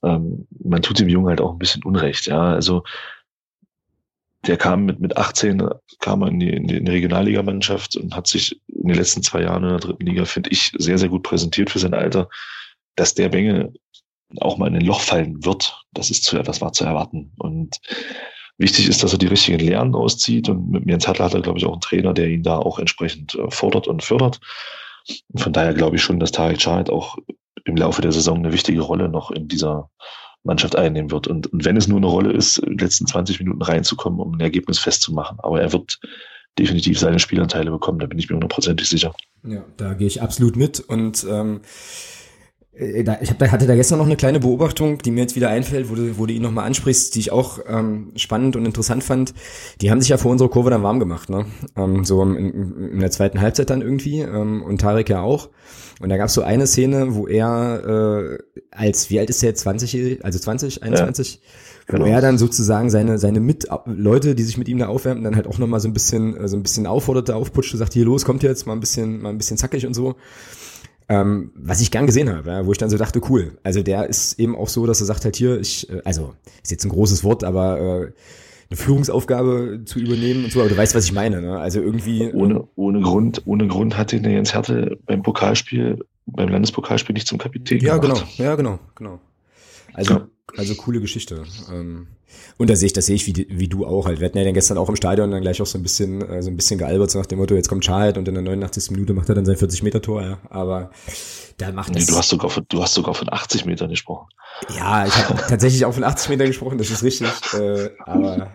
[0.03, 2.27] Ähm, man tut dem Jungen halt auch ein bisschen Unrecht.
[2.27, 2.85] Ja, also
[4.47, 5.69] der kam mit, mit 18,
[6.01, 9.71] kam in die, in die Regionalligamannschaft und hat sich in den letzten zwei Jahren in
[9.71, 12.29] der dritten Liga, finde ich, sehr, sehr gut präsentiert für sein Alter.
[12.97, 13.73] Dass der Bengel
[14.41, 17.33] auch mal in ein Loch fallen wird, das ist zu, das war zu erwarten.
[17.39, 17.81] Und
[18.59, 20.49] wichtig ist, dass er die richtigen Lehren auszieht.
[20.49, 22.79] Und mit Jens Hattler hat er, glaube ich, auch einen Trainer, der ihn da auch
[22.79, 24.41] entsprechend äh, fordert und fördert.
[25.29, 27.17] Und von daher glaube ich schon, dass Tarek Schad auch
[27.65, 29.91] im Laufe der Saison eine wichtige Rolle noch in dieser
[30.45, 31.27] Mannschaft einnehmen wird.
[31.27, 34.35] Und, und wenn es nur eine Rolle ist, in den letzten 20 Minuten reinzukommen, um
[34.35, 35.39] ein Ergebnis festzumachen.
[35.41, 36.01] Aber er wird
[36.59, 39.15] definitiv seine Spielanteile bekommen, da bin ich mir hundertprozentig sicher.
[39.45, 40.81] Ja, da gehe ich absolut mit.
[40.81, 41.61] Und ähm,
[42.79, 45.97] ich hab, hatte da gestern noch eine kleine Beobachtung, die mir jetzt wieder einfällt, wo
[45.97, 49.35] du, wo du ihn nochmal ansprichst, die ich auch ähm, spannend und interessant fand.
[49.81, 51.47] Die haben sich ja vor unserer Kurve dann warm gemacht, ne?
[51.76, 55.49] Ähm, so in, in der zweiten Halbzeit dann irgendwie ähm, und Tarek ja auch.
[56.01, 58.39] Und da gab es so eine Szene, wo er äh,
[58.70, 61.35] als, wie alt ist er jetzt, 20, also 20, 21?
[61.35, 61.41] Ja.
[61.89, 62.05] Genau.
[62.05, 65.35] Wo er dann sozusagen seine, seine mit Leute, die sich mit ihm da aufwärmen, dann
[65.35, 68.43] halt auch nochmal so ein bisschen, so ein bisschen aufforderte, aufputschte, sagt, hier los, kommt
[68.43, 70.14] jetzt mal ein bisschen, mal ein bisschen zackig und so.
[71.11, 73.59] Ähm, was ich gern gesehen habe, ja, wo ich dann so dachte, cool.
[73.63, 76.71] Also der ist eben auch so, dass er sagt halt hier, ich, äh, also ist
[76.71, 78.13] jetzt ein großes Wort, aber äh,
[78.71, 81.59] eine Führungsaufgabe zu übernehmen und so, aber du weißt, was ich meine, ne?
[81.59, 82.25] Also irgendwie.
[82.25, 87.27] Äh, ohne, ohne Grund, ohne Grund hat den Jens Härte beim Pokalspiel, beim Landespokalspiel nicht
[87.27, 88.27] zum Kapitän ja, gemacht.
[88.37, 89.21] Ja, genau, ja, genau, genau.
[89.95, 90.29] Also, ja.
[90.57, 91.45] Also coole Geschichte.
[91.71, 92.09] Ähm,
[92.57, 94.21] und da sehe ich, das sehe ich wie, wie du auch halt.
[94.21, 96.43] Wir hatten ja dann gestern auch im Stadion dann gleich auch so ein bisschen, äh,
[96.43, 98.91] so ein bisschen gealbert, so nach dem Motto, jetzt kommt Charlotte und in der 89.
[98.93, 100.39] Minute macht er dann sein 40-Meter-Tor, ja.
[100.51, 100.91] Aber
[101.57, 102.07] da macht nee, das.
[102.07, 104.29] Du hast sogar von, du hast sogar von 80 Metern gesprochen.
[104.77, 107.29] Ja, ich habe tatsächlich auch von 80 Metern gesprochen, das ist richtig.
[107.55, 108.53] Äh, aber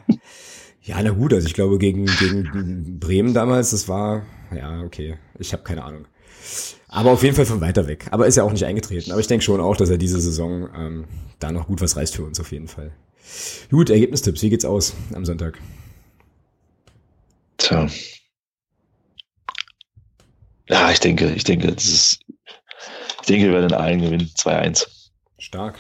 [0.82, 4.24] ja, na gut, also ich glaube gegen, gegen Bremen damals, das war,
[4.54, 6.06] ja, okay, ich habe keine Ahnung.
[6.94, 8.06] Aber auf jeden Fall von weiter weg.
[8.12, 9.12] Aber ist ja auch nicht eingetreten.
[9.12, 11.06] Aber ich denke schon auch, dass er diese Saison ähm,
[11.40, 12.92] da noch gut was reißt für uns auf jeden Fall.
[13.72, 15.58] Gut, Ergebnistipps, wie geht's aus am Sonntag?
[17.58, 17.88] Tja.
[20.70, 22.20] Ja, ich denke, ich denke, das ist,
[23.22, 24.30] ich denke, wir werden allen gewinnen.
[24.38, 24.86] 2-1.
[25.40, 25.80] Stark.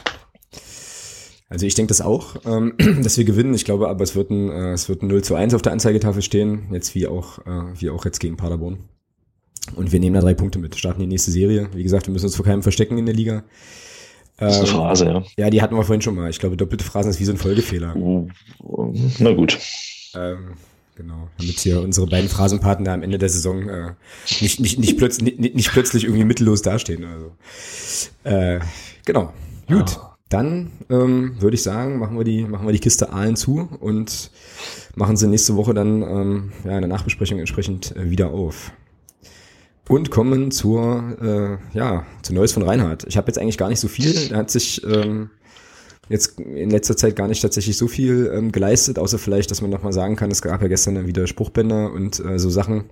[1.47, 3.53] Also ich denke das auch, ähm, dass wir gewinnen.
[3.53, 5.73] Ich glaube aber, es wird ein, äh, es wird ein 0 zu 1 auf der
[5.73, 8.89] Anzeigetafel stehen, jetzt wie auch, äh, wie auch jetzt gegen Paderborn.
[9.75, 11.69] Und wir nehmen da drei Punkte mit, starten die nächste Serie.
[11.73, 13.43] Wie gesagt, wir müssen uns vor keinem verstecken in der Liga.
[14.37, 15.23] Das ist eine Phrase, ja.
[15.37, 16.29] Ja, die hatten wir vorhin schon mal.
[16.29, 17.95] Ich glaube, doppelte Phrasen ist wie so ein Folgefehler.
[19.19, 19.57] Na gut.
[20.15, 20.55] Ähm,
[20.95, 23.93] Genau, damit hier unsere beiden Phrasenpartner am Ende der Saison äh,
[24.41, 27.03] nicht, nicht, nicht, plötz nicht, nicht plötzlich irgendwie mittellos dastehen.
[27.03, 27.31] Also.
[28.23, 28.59] Äh,
[29.03, 29.33] genau,
[29.67, 29.89] gut.
[29.89, 30.15] Ja.
[30.29, 34.31] Dann ähm, würde ich sagen, machen wir die, machen wir die Kiste Aalen zu und
[34.95, 38.71] machen sie nächste Woche dann ähm, ja, in der Nachbesprechung entsprechend äh, wieder auf.
[39.89, 43.05] Und kommen zur, äh, ja, zu Neues von Reinhard.
[43.07, 44.29] Ich habe jetzt eigentlich gar nicht so viel.
[44.29, 45.29] Da hat sich ähm,
[46.09, 49.69] jetzt in letzter Zeit gar nicht tatsächlich so viel ähm, geleistet, außer vielleicht, dass man
[49.69, 52.85] nochmal sagen kann, es gab ja gestern dann wieder Spruchbänder und äh, so Sachen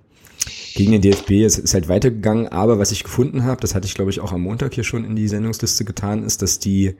[0.75, 1.31] gegen den DFB.
[1.45, 4.31] Es ist halt weitergegangen, aber was ich gefunden habe, das hatte ich glaube ich auch
[4.31, 6.95] am Montag hier schon in die Sendungsliste getan, ist, dass die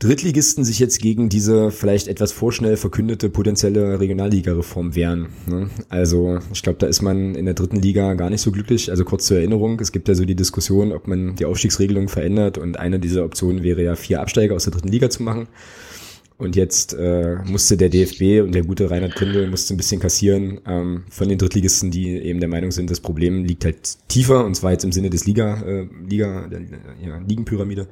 [0.00, 5.28] Drittligisten sich jetzt gegen diese vielleicht etwas vorschnell verkündete potenzielle Regionalliga-Reform wehren.
[5.46, 5.68] Ne?
[5.90, 8.90] Also ich glaube, da ist man in der dritten Liga gar nicht so glücklich.
[8.90, 12.56] Also kurz zur Erinnerung, es gibt ja so die Diskussion, ob man die Aufstiegsregelung verändert
[12.56, 15.48] und eine dieser Optionen wäre ja vier Absteiger aus der dritten Liga zu machen.
[16.38, 20.62] Und jetzt äh, musste der DFB und der gute Reinhard Kündel musste ein bisschen kassieren
[20.66, 24.54] ähm, von den Drittligisten, die eben der Meinung sind, das Problem liegt halt tiefer und
[24.54, 26.62] zwar jetzt im Sinne des Liga, äh, Liga, der,
[27.06, 27.88] ja, Ligenpyramide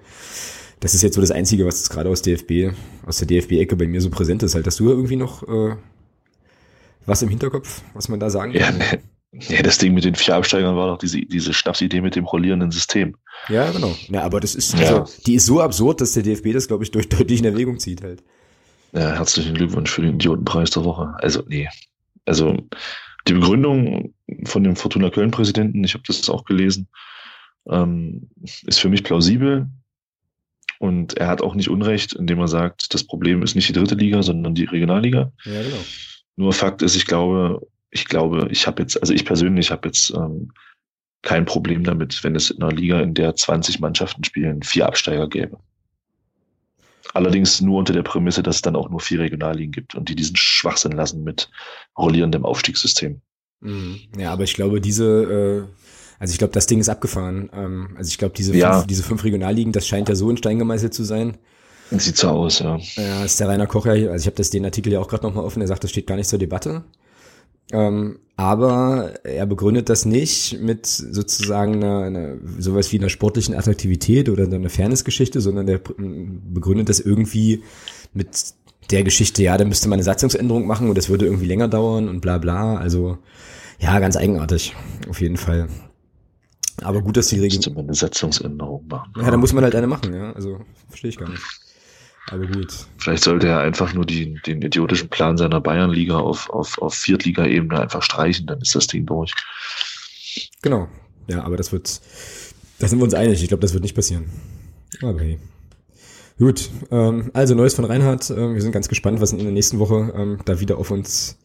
[0.81, 2.75] das ist jetzt so das Einzige, was jetzt gerade aus DFB,
[3.07, 4.55] aus der DFB-Ecke bei mir so präsent ist.
[4.55, 5.77] Halt, hast du irgendwie noch äh,
[7.09, 8.79] was im Hinterkopf, was man da sagen kann?
[8.79, 8.87] Ja,
[9.33, 9.63] nee.
[9.63, 13.17] das Ding mit den vier Absteigern war doch diese, diese Schnapsidee mit dem rollierenden System.
[13.49, 13.97] Ja, genau.
[14.09, 15.01] Ja, aber das ist, ja.
[15.01, 17.79] also, die ist so absurd, dass der DFB das, glaube ich, durch, deutlich in Erwägung
[17.79, 18.23] zieht halt.
[18.93, 21.15] Ja, herzlichen Glückwunsch für den Idiotenpreis der Woche.
[21.19, 21.69] Also, nee.
[22.25, 22.57] Also,
[23.27, 24.15] die Begründung
[24.45, 26.89] von dem Fortuna Köln-Präsidenten, ich habe das auch gelesen,
[27.69, 28.29] ähm,
[28.67, 29.69] ist für mich plausibel.
[30.79, 33.97] Und er hat auch nicht Unrecht, indem er sagt, das Problem ist nicht die dritte
[33.97, 35.33] Liga, sondern die Regionalliga.
[35.45, 35.85] Ja, genau.
[36.37, 37.61] Nur Fakt ist, ich glaube,
[37.91, 40.53] ich glaube, ich habe jetzt, also ich persönlich habe jetzt ähm,
[41.23, 45.29] kein Problem damit, wenn es in einer Liga, in der 20 Mannschaften spielen, vier Absteiger
[45.29, 45.59] gäbe.
[47.15, 50.15] Allerdings nur unter der Prämisse, dass es dann auch nur vier Regionalligen gibt und die
[50.15, 51.51] diesen Schwachsinn lassen mit
[51.97, 53.21] rollierendem Aufstiegssystem.
[53.61, 54.01] Mhm.
[54.17, 55.88] Ja, aber ich glaube, diese äh,
[56.19, 57.51] also ich glaube, das Ding ist abgefahren.
[57.53, 58.75] Ähm, also ich glaube, diese, ja.
[58.75, 61.37] fünf, diese fünf Regionalligen, das scheint ja so in Stein gemeißelt zu sein.
[61.91, 62.79] Sieht so aus, ja.
[62.97, 65.25] Ja, ist der Rainer Koch ja, also ich habe das den Artikel ja auch gerade
[65.25, 66.85] nochmal offen, er sagt, das steht gar nicht zur Debatte.
[67.73, 74.29] Ähm, aber er begründet das nicht mit sozusagen einer, einer, sowas wie einer sportlichen Attraktivität
[74.29, 77.63] oder einer Fairnessgeschichte, sondern er begründet das irgendwie
[78.15, 78.55] mit
[78.91, 82.09] der Geschichte, ja, da müsste man eine Satzungsänderung machen und das würde irgendwie länger dauern
[82.09, 82.77] und bla bla.
[82.77, 83.19] Also
[83.81, 84.75] ja, ganz eigenartig,
[85.09, 85.69] auf jeden Fall.
[86.83, 87.77] Aber gut, dass die Regeln.
[87.77, 89.13] Eine Setzungsänderung machen.
[89.17, 90.33] Ja, da muss man halt eine machen, ja.
[90.33, 91.43] Also, verstehe ich gar nicht.
[92.31, 92.87] Aber gut.
[92.99, 97.81] Vielleicht sollte er einfach nur die, den idiotischen Plan seiner Bayernliga auf, auf, auf Viertliga-Ebene
[97.81, 99.33] einfach streichen, dann ist das Ding durch.
[100.63, 100.89] Genau.
[101.27, 102.01] Ja, aber das wird,
[102.79, 103.43] da sind wir uns einig.
[103.43, 104.27] Ich glaube, das wird nicht passieren.
[105.03, 105.39] Aber hey.
[106.39, 108.31] Gut, ähm, also Neues von Reinhard.
[108.31, 111.37] Äh, wir sind ganz gespannt, was in der nächsten Woche ähm, da wieder auf uns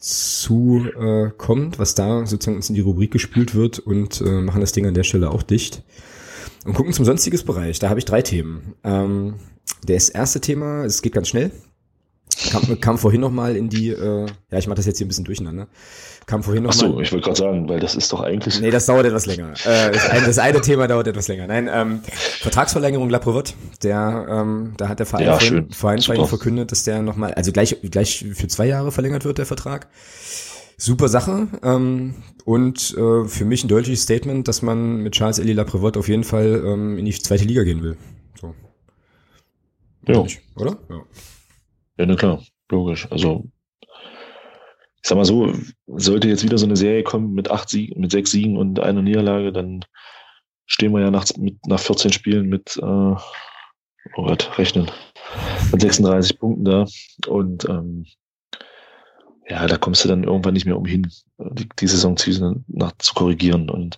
[0.00, 4.60] zu äh, kommt, was da sozusagen uns in die Rubrik gespült wird und äh, machen
[4.60, 5.82] das Ding an der Stelle auch dicht.
[6.64, 7.78] Und gucken zum sonstiges Bereich.
[7.78, 8.74] Da habe ich drei Themen.
[8.84, 9.34] Ähm,
[9.86, 11.50] das erste Thema, es geht ganz schnell,
[12.50, 15.08] kam, kam vorhin noch mal in die, äh, ja, ich mache das jetzt hier ein
[15.08, 15.68] bisschen durcheinander.
[16.26, 18.60] Kam vorhin noch Ach so, mal, ich wollte gerade sagen, weil das ist doch eigentlich.
[18.60, 19.54] Nee, das dauert etwas länger.
[19.64, 21.46] Äh, das, eine, das eine Thema dauert etwas länger.
[21.46, 22.00] Nein, ähm,
[22.40, 27.02] Vertragsverlängerung Laprevot, der, ähm, da hat der Verein, ja, vorhin, Verein, Verein verkündet, dass der
[27.02, 29.88] nochmal, also gleich, gleich für zwei Jahre verlängert wird, der Vertrag.
[30.76, 31.48] Super Sache.
[31.62, 32.14] Ähm,
[32.44, 36.24] und äh, für mich ein deutliches Statement, dass man mit Charles Elie Laprevot auf jeden
[36.24, 37.96] Fall ähm, in die zweite Liga gehen will.
[38.40, 38.54] So.
[40.06, 40.24] Ja.
[40.54, 40.78] Oder?
[40.88, 41.02] Ja.
[41.98, 43.08] Ja, na klar, logisch.
[43.10, 43.44] Also,
[43.80, 45.52] ich sag mal so,
[45.86, 49.02] sollte jetzt wieder so eine Serie kommen mit acht Siegen, mit sechs Siegen und einer
[49.02, 49.84] Niederlage, dann
[50.66, 53.16] stehen wir ja nach, mit, nach 14 Spielen mit, äh, oh
[54.16, 54.90] Gott, rechnen,
[55.72, 56.86] mit 36 Punkten da.
[57.26, 58.06] Und ähm,
[59.48, 63.70] ja, da kommst du dann irgendwann nicht mehr umhin, die, die Saisonziele nach zu korrigieren.
[63.70, 63.96] Und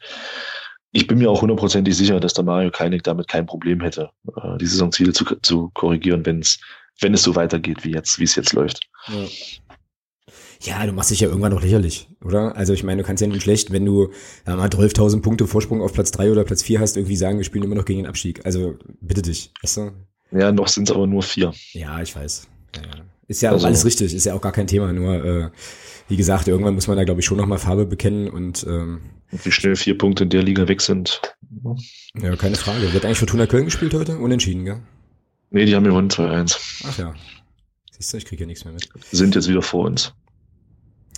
[0.93, 4.57] ich bin mir auch hundertprozentig sicher, dass der Mario Keinig damit kein Problem hätte, äh,
[4.59, 6.61] die Saisonziele zu, zu korrigieren, wenn es
[7.01, 8.89] wenn es so weitergeht, wie jetzt, wie es jetzt läuft.
[9.09, 9.27] Ja.
[10.63, 12.55] Ja, du machst dich ja irgendwann noch lächerlich, oder?
[12.55, 14.11] Also ich meine, du kannst ja nicht schlecht, wenn du
[14.47, 17.45] ja, mal 12.000 Punkte Vorsprung auf Platz 3 oder Platz 4 hast, irgendwie sagen, wir
[17.45, 18.45] spielen immer noch gegen den Abstieg.
[18.45, 19.93] Also bitte dich, weißt du?
[20.33, 21.53] Ja, noch sind es aber nur vier.
[21.73, 22.47] Ja, ich weiß.
[22.77, 22.83] Ja,
[23.27, 25.51] ist ja also, alles richtig, ist ja auch gar kein Thema, nur äh,
[26.09, 29.01] wie gesagt, irgendwann muss man da glaube ich schon nochmal Farbe bekennen und ähm,
[29.31, 31.23] wie schnell vier Punkte in der Liga weg sind.
[32.21, 32.93] Ja, keine Frage.
[32.93, 34.19] Wird eigentlich Fortuna Köln gespielt heute?
[34.19, 34.81] Unentschieden, gell?
[35.51, 36.57] Nee, die haben gewonnen 2-1.
[36.89, 37.15] Ach ja.
[37.91, 38.89] Siehst du, ich kriege ja nichts mehr mit.
[39.11, 40.15] Sind jetzt wieder vor uns.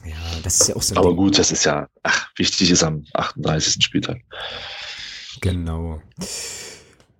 [0.04, 0.96] Ja, das ist ja auch so.
[0.96, 1.16] Aber Ding.
[1.16, 3.84] gut, das ist ja, ach, wichtig ist am 38.
[3.84, 4.18] Spieltag.
[5.40, 6.02] Genau.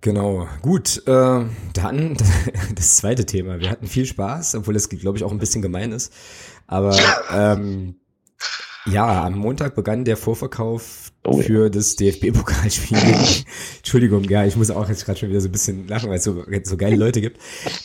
[0.01, 1.01] Genau, gut.
[1.07, 2.17] Äh, dann
[2.75, 3.61] das zweite Thema.
[3.61, 6.11] Wir hatten viel Spaß, obwohl es, glaube ich, auch ein bisschen gemein ist.
[6.67, 6.97] Aber
[7.31, 7.95] ähm,
[8.85, 12.97] ja, am Montag begann der Vorverkauf oh, für das DFB-Pokalspiel.
[13.77, 16.23] Entschuldigung, ja, ich muss auch jetzt gerade schon wieder so ein bisschen lachen, weil es
[16.23, 17.39] so, so geile Leute gibt.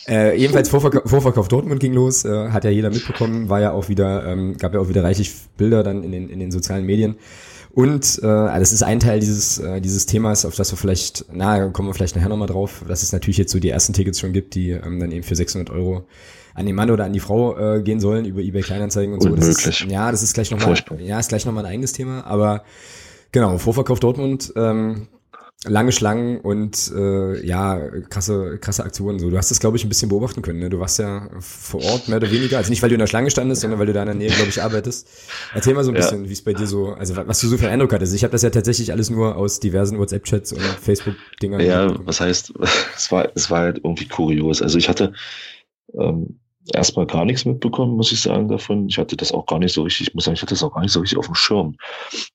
[0.07, 3.89] Äh, jedenfalls Vorverkauf, Vorverkauf Dortmund ging los, äh, hat ja jeder mitbekommen, war ja auch
[3.89, 7.15] wieder, ähm, gab ja auch wieder reichlich Bilder dann in den, in den sozialen Medien.
[7.71, 11.69] Und äh, das ist ein Teil dieses, äh, dieses Themas, auf das wir vielleicht, na,
[11.69, 14.33] kommen wir vielleicht nachher nochmal drauf, dass es natürlich jetzt so die ersten Tickets schon
[14.33, 16.05] gibt, die ähm, dann eben für 600 Euro
[16.55, 19.45] an den Mann oder an die Frau äh, gehen sollen über eBay Kleinanzeigen und Unmöglich.
[19.45, 19.69] so.
[19.69, 22.63] Das ist, ja, das ist gleich nochmal, ja, ist gleich nochmal ein eigenes Thema, aber
[23.31, 25.07] genau, Vorverkauf Dortmund, ähm,
[25.65, 29.19] lange Schlangen und äh, ja, krasse, krasse Aktionen.
[29.19, 30.59] So, du hast das, glaube ich, ein bisschen beobachten können.
[30.59, 30.69] Ne?
[30.69, 33.29] Du warst ja vor Ort mehr oder weniger, also nicht, weil du in der Schlange
[33.29, 35.09] standest, sondern weil du da in der Nähe, glaube ich, arbeitest.
[35.53, 36.01] Erzähl mal so ein ja.
[36.01, 38.15] bisschen, wie es bei dir so, also was du so für einen Eindruck hattest.
[38.15, 41.59] Ich habe das ja tatsächlich alles nur aus diversen WhatsApp-Chats und Facebook-Dingern.
[41.59, 42.53] Ja, was heißt,
[42.95, 44.61] es war, es war halt irgendwie kurios.
[44.61, 45.11] Also ich hatte
[45.93, 46.39] ähm,
[46.73, 48.87] erstmal gar nichts mitbekommen, muss ich sagen, davon.
[48.87, 50.73] Ich hatte das auch gar nicht so richtig, ich muss sagen, ich hatte das auch
[50.73, 51.75] gar nicht so richtig auf dem Schirm.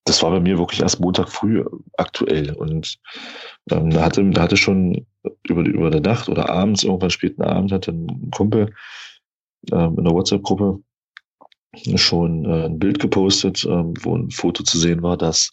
[0.04, 1.64] Das war bei mir wirklich erst Montag früh
[1.96, 2.54] aktuell.
[2.54, 2.98] Und
[3.70, 5.06] ähm, da hatte, da hatte schon
[5.44, 8.74] über, über der Nacht oder abends, irgendwann späten Abend, hatte ein Kumpel
[9.72, 10.80] ähm, in der WhatsApp-Gruppe
[11.96, 15.50] schon äh, ein Bild gepostet, ähm, wo ein Foto zu sehen war, dass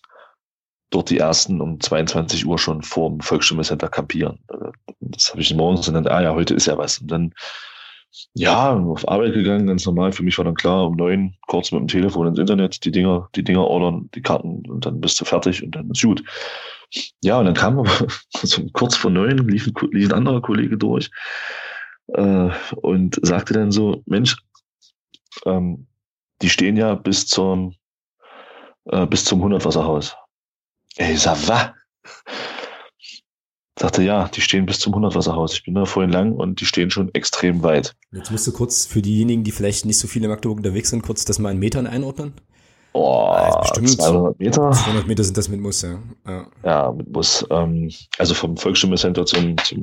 [0.92, 4.40] dort die ersten um 22 Uhr schon vor dem Volksstimme-Center kampieren.
[4.50, 7.00] Äh, das habe ich morgens und dann, ah ja, heute ist ja was.
[7.00, 7.34] Und dann
[8.34, 10.12] ja, auf Arbeit gegangen, ganz normal.
[10.12, 13.30] Für mich war dann klar, um neun kurz mit dem Telefon ins Internet, die Dinger,
[13.36, 16.24] die Dinger ordern, die Karten und dann bist du fertig und dann ist gut.
[17.24, 20.78] Ja, und dann kam aber so kurz vor neun lief ein, lief ein anderer Kollege
[20.78, 21.10] durch
[22.08, 22.50] äh,
[22.82, 24.36] und sagte dann so, Mensch,
[25.46, 25.88] ähm,
[26.42, 27.76] die stehen ja bis zum
[28.86, 30.16] äh, bis zum Hundertwasserhaus.
[30.98, 31.72] Ey, sag was?
[33.82, 35.54] Sagte, ja, die stehen bis zum Hundertwasserhaus.
[35.54, 37.96] Ich bin da vorhin lang und die stehen schon extrem weit.
[38.12, 41.02] Jetzt musst du kurz für diejenigen, die vielleicht nicht so viele in Magdeburg unterwegs sind,
[41.02, 42.36] kurz das mal in Metern einordnen.
[42.94, 44.70] Oh, bestimmt 200 Meter.
[44.70, 45.98] 200 Meter sind das mit Bus, ja.
[46.28, 47.44] Ja, ja mit Bus.
[47.50, 47.90] Ähm,
[48.20, 49.82] also vom Volksstimme-Center zum, zum,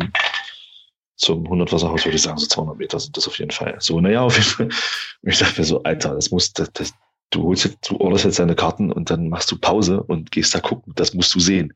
[1.16, 3.78] zum Hundertwasserhaus würde ich sagen, so 200 Meter sind das auf jeden Fall.
[3.80, 4.68] So, naja, auf jeden Fall.
[5.22, 6.92] Ich dachte mir so, Alter, das muss, das, das,
[7.30, 10.54] du holst jetzt, du orderst jetzt deine Karten und dann machst du Pause und gehst
[10.54, 10.92] da gucken.
[10.94, 11.74] Das musst du sehen.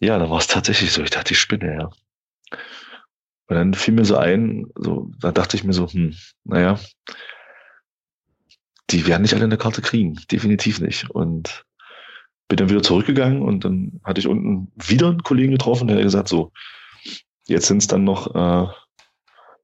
[0.00, 1.02] Ja, da war es tatsächlich so.
[1.02, 1.90] Ich dachte, ich spinne, ja.
[3.46, 6.78] Und dann fiel mir so ein, so, da dachte ich mir so, hm, naja,
[8.90, 10.18] die werden nicht alle eine Karte kriegen.
[10.30, 11.10] Definitiv nicht.
[11.10, 11.64] Und
[12.48, 16.02] bin dann wieder zurückgegangen und dann hatte ich unten wieder einen Kollegen getroffen, der hat
[16.02, 16.52] gesagt, so,
[17.46, 18.72] jetzt sind es dann noch, äh,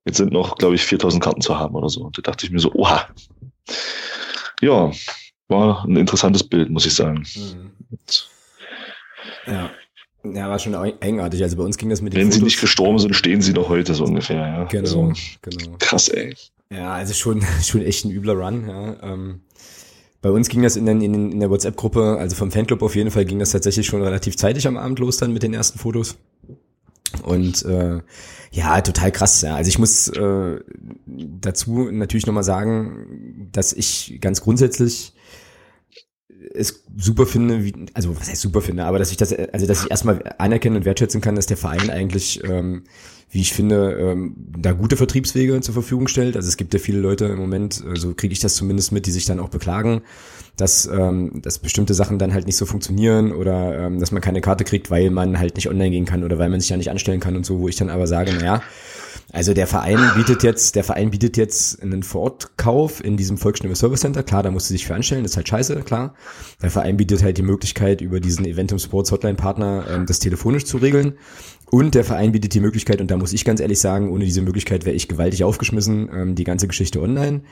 [0.04, 2.02] jetzt sind noch, glaube ich, 4000 Karten zu haben oder so.
[2.02, 3.08] Und da dachte ich mir so, oha.
[4.60, 4.92] Ja,
[5.48, 7.26] war ein interessantes Bild, muss ich sagen.
[7.34, 7.72] Mhm.
[9.46, 9.70] Ja.
[10.34, 11.42] Ja, war schon eigenartig.
[11.42, 12.38] Also bei uns ging das mit den Wenn Fotos.
[12.38, 14.64] sie nicht gestorben sind, stehen sie noch heute so ungefähr, ja.
[14.64, 15.12] Genau, also,
[15.42, 15.76] genau.
[15.78, 16.34] Krass, ey.
[16.70, 18.96] Ja, also schon, schon echt ein übler Run, ja.
[19.02, 19.40] Ähm,
[20.22, 23.10] bei uns ging das in, den, in, in der WhatsApp-Gruppe, also vom Fanclub auf jeden
[23.10, 26.16] Fall, ging das tatsächlich schon relativ zeitig am Abend los dann mit den ersten Fotos.
[27.22, 28.00] Und äh,
[28.50, 29.42] ja, total krass.
[29.42, 29.54] Ja.
[29.54, 30.60] Also ich muss äh,
[31.06, 35.12] dazu natürlich nochmal sagen, dass ich ganz grundsätzlich
[36.54, 39.84] es super finde, wie, also was heißt super finde, aber dass ich das, also dass
[39.84, 42.84] ich erstmal anerkennen und wertschätzen kann, dass der Verein eigentlich, ähm,
[43.30, 46.36] wie ich finde, ähm, da gute Vertriebswege zur Verfügung stellt.
[46.36, 49.06] Also es gibt ja viele Leute im Moment, so also kriege ich das zumindest mit,
[49.06, 50.02] die sich dann auch beklagen,
[50.56, 54.40] dass, ähm, dass bestimmte Sachen dann halt nicht so funktionieren oder ähm, dass man keine
[54.40, 56.90] Karte kriegt, weil man halt nicht online gehen kann oder weil man sich ja nicht
[56.90, 58.62] anstellen kann und so, wo ich dann aber sage, naja,
[59.32, 64.00] also der Verein bietet jetzt, der Verein bietet jetzt einen Vorortkauf in diesem Volksstimme Service
[64.00, 64.22] Center.
[64.22, 66.14] Klar, da musst du dich für anstellen, das ist halt scheiße, klar.
[66.62, 70.64] Der Verein bietet halt die Möglichkeit, über diesen Eventum Sports Hotline Partner ähm, das telefonisch
[70.64, 71.14] zu regeln.
[71.68, 74.42] Und der Verein bietet die Möglichkeit, und da muss ich ganz ehrlich sagen, ohne diese
[74.42, 77.42] Möglichkeit wäre ich gewaltig aufgeschmissen, ähm, die ganze Geschichte online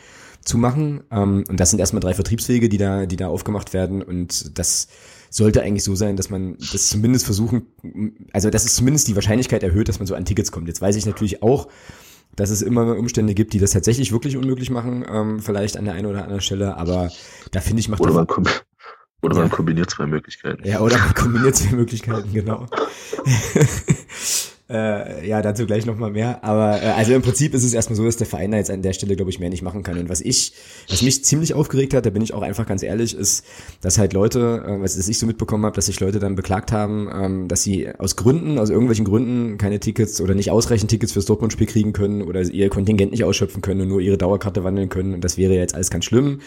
[0.45, 1.03] zu machen.
[1.11, 4.03] Ähm, und das sind erstmal drei Vertriebswege, die da, die da aufgemacht werden.
[4.03, 4.87] Und das
[5.35, 7.67] sollte eigentlich so sein, dass man das zumindest versuchen,
[8.33, 10.69] also dass es zumindest die Wahrscheinlichkeit erhöht, dass man so an Tickets kommt.
[10.69, 11.67] Jetzt weiß ich natürlich auch,
[12.37, 15.95] dass es immer Umstände gibt, die das tatsächlich wirklich unmöglich machen, ähm, vielleicht an der
[15.95, 17.11] einen oder anderen Stelle, aber
[17.51, 18.29] da finde ich, macht oder man,
[19.23, 20.67] oder man kombiniert zwei Möglichkeiten.
[20.67, 22.67] Ja, oder man kombiniert zwei Möglichkeiten, genau.
[24.75, 26.43] Äh, ja, dazu gleich nochmal mehr.
[26.43, 28.83] Aber äh, also im Prinzip ist es erstmal so, dass der Verein da jetzt an
[28.83, 29.97] der Stelle, glaube ich, mehr nicht machen kann.
[29.99, 30.53] Und was ich,
[30.91, 33.45] was mich ziemlich aufgeregt hat, da bin ich auch einfach ganz ehrlich, ist,
[33.83, 37.09] dass halt Leute, äh, was ich so mitbekommen habe, dass sich Leute dann beklagt haben,
[37.15, 41.27] ähm, dass sie aus Gründen, aus irgendwelchen Gründen keine Tickets oder nicht ausreichend Tickets fürs
[41.27, 45.15] Dortmund-Spiel kriegen können oder ihr Kontingent nicht ausschöpfen können und nur ihre Dauerkarte wandeln können.
[45.15, 46.41] Und das wäre jetzt alles ganz schlimm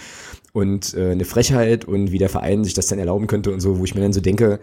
[0.51, 3.79] und äh, eine Frechheit und wie der Verein sich das dann erlauben könnte und so,
[3.79, 4.59] wo ich mir dann so denke,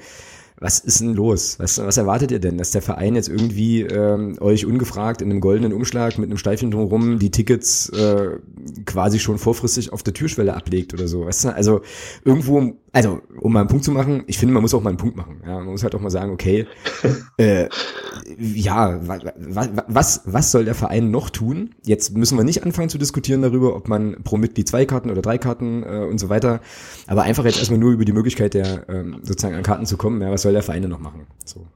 [0.56, 1.58] was ist denn los?
[1.58, 2.58] Was, was erwartet ihr denn?
[2.58, 6.70] Dass der Verein jetzt irgendwie ähm, euch ungefragt in einem goldenen Umschlag mit einem Steifchen
[6.70, 8.38] drumherum die Tickets äh,
[8.86, 11.26] quasi schon vorfristig auf der Türschwelle ablegt oder so?
[11.26, 11.54] Weißt du?
[11.54, 11.80] Also
[12.24, 14.96] irgendwo, also um mal einen Punkt zu machen, ich finde, man muss auch mal einen
[14.96, 15.42] Punkt machen.
[15.44, 15.56] Ja?
[15.56, 16.66] Man muss halt auch mal sagen, okay,
[17.36, 17.68] äh,
[18.38, 21.74] ja, was, was soll der Verein noch tun?
[21.84, 25.20] Jetzt müssen wir nicht anfangen zu diskutieren darüber, ob man pro Mitglied zwei Karten oder
[25.20, 26.60] drei Karten äh, und so weiter,
[27.08, 30.22] aber einfach jetzt erstmal nur über die Möglichkeit der ähm, sozusagen an Karten zu kommen.
[30.22, 31.26] Ja, was soll der Verein denn noch machen?
[31.44, 31.66] So.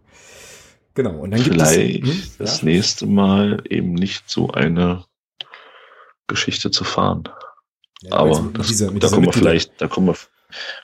[0.94, 1.18] Genau.
[1.18, 2.64] Und dann gibt Vielleicht es, hm, das ja?
[2.64, 5.04] nächste Mal eben nicht so eine
[6.26, 7.24] Geschichte zu fahren.
[8.02, 10.16] Ja, aber das, dieser, da kommen wir vielleicht, da kommen wir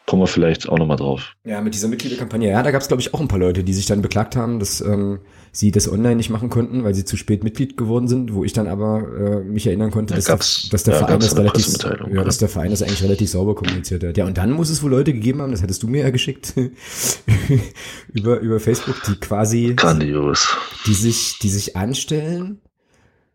[0.06, 1.34] Kommen wir vielleicht auch nochmal drauf.
[1.44, 2.50] Ja, mit dieser Mitgliederkampagne.
[2.50, 4.58] Ja, da gab es, glaube ich, auch ein paar Leute, die sich dann beklagt haben,
[4.58, 5.20] dass ähm,
[5.54, 8.52] sie das online nicht machen konnten, weil sie zu spät Mitglied geworden sind, wo ich
[8.52, 11.66] dann aber äh, mich erinnern konnte, dass, der, dass der ja, Verein das relativ,
[12.12, 14.16] ja, dass der Verein das eigentlich relativ sauber kommuniziert hat.
[14.16, 16.54] Ja, und dann muss es wohl Leute gegeben haben, das hattest du mir ja geschickt,
[18.12, 20.56] über, über Facebook, die quasi, Grandios.
[20.86, 22.58] die sich, die sich anstellen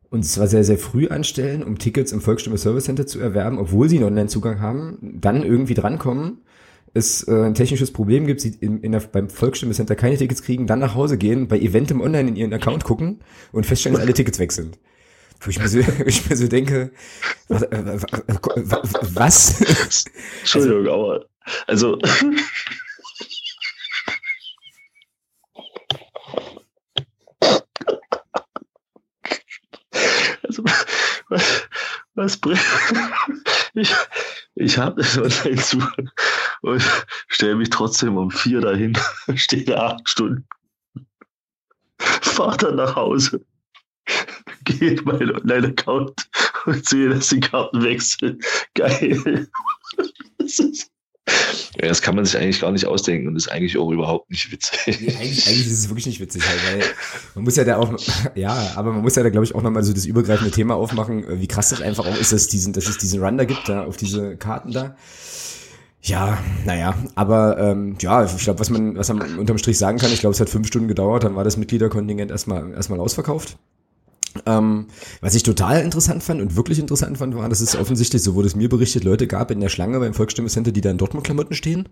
[0.09, 3.87] und zwar sehr, sehr früh anstellen, um Tickets im Volksstimme Service Center zu erwerben, obwohl
[3.87, 6.39] sie einen Online-Zugang haben, dann irgendwie drankommen,
[6.93, 10.41] es äh, ein technisches Problem gibt, sie in, in der, beim Volksstimme Center keine Tickets
[10.41, 13.21] kriegen, dann nach Hause gehen, bei Eventim Online in ihren Account gucken
[13.51, 14.79] und feststellen, dass alle Tickets weg sind.
[15.41, 16.91] Wo ich mir so, ich mir so denke,
[17.47, 17.67] was?
[19.15, 20.05] was?
[20.41, 21.25] Entschuldigung, also, aber
[21.67, 21.99] also
[30.49, 30.63] Also,
[31.29, 31.67] was,
[32.15, 32.59] was bringt.
[33.75, 33.95] Ich,
[34.55, 35.77] ich habe das online zu
[36.61, 36.83] und
[37.27, 38.97] stelle mich trotzdem um vier dahin,
[39.35, 40.47] stehe da acht Stunden,
[41.99, 43.45] fahre dann nach Hause,
[44.65, 46.29] gehe in meinen Online-Account
[46.65, 48.39] und sehe, dass die Karten wechseln.
[48.73, 49.47] Geil.
[50.37, 50.91] Das ist,
[51.81, 54.51] ja, das kann man sich eigentlich gar nicht ausdenken und ist eigentlich auch überhaupt nicht
[54.51, 54.99] witzig.
[54.99, 56.89] Nee, eigentlich, eigentlich, ist es wirklich nicht witzig, halt, weil
[57.35, 57.93] man muss ja da auch,
[58.35, 61.39] ja, aber man muss ja da, glaube ich, auch nochmal so das übergreifende Thema aufmachen,
[61.39, 63.85] wie krass das einfach auch ist, dass, diesen, dass es diesen Run da gibt, da
[63.85, 64.95] auf diese Karten da.
[66.01, 70.13] Ja, naja, aber ähm, ja, ich glaube, was man, was man unterm Strich sagen kann,
[70.13, 73.57] ich glaube, es hat fünf Stunden gedauert, dann war das Mitgliederkontingent erstmal erstmal ausverkauft.
[74.45, 74.87] Ähm,
[75.21, 78.47] was ich total interessant fand und wirklich interessant fand, war, dass es offensichtlich, so wurde
[78.47, 81.55] es mir berichtet, Leute gab in der Schlange beim Volksstimme Center, die da in Dortmund-Klamotten
[81.55, 81.89] stehen,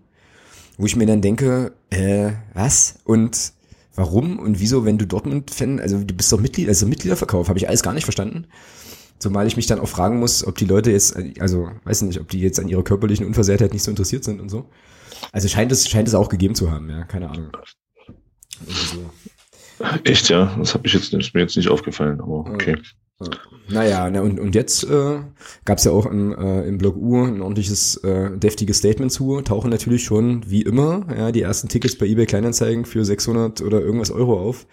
[0.78, 3.00] wo ich mir dann denke, äh, was?
[3.04, 3.52] Und
[3.94, 7.68] warum und wieso, wenn du Dortmund-Fan, also du bist doch Mitglied, also Mitgliederverkauf, habe ich
[7.68, 8.46] alles gar nicht verstanden.
[9.18, 12.28] Zumal ich mich dann auch fragen muss, ob die Leute jetzt, also weiß nicht, ob
[12.28, 14.66] die jetzt an ihrer körperlichen Unversehrtheit nicht so interessiert sind und so.
[15.32, 17.50] Also scheint es, scheint es auch gegeben zu haben, ja, keine Ahnung.
[18.66, 19.10] So.
[20.04, 20.54] Echt, ja?
[20.58, 22.76] Das habe ich jetzt ist mir jetzt nicht aufgefallen, aber okay.
[23.68, 25.18] Naja, na und, und jetzt äh,
[25.64, 29.40] gab es ja auch im, äh, im Blog U ein ordentliches, äh, deftiges Statement zu.
[29.42, 33.80] Tauchen natürlich schon, wie immer, ja, die ersten Tickets bei eBay Kleinanzeigen für 600 oder
[33.80, 34.66] irgendwas Euro auf.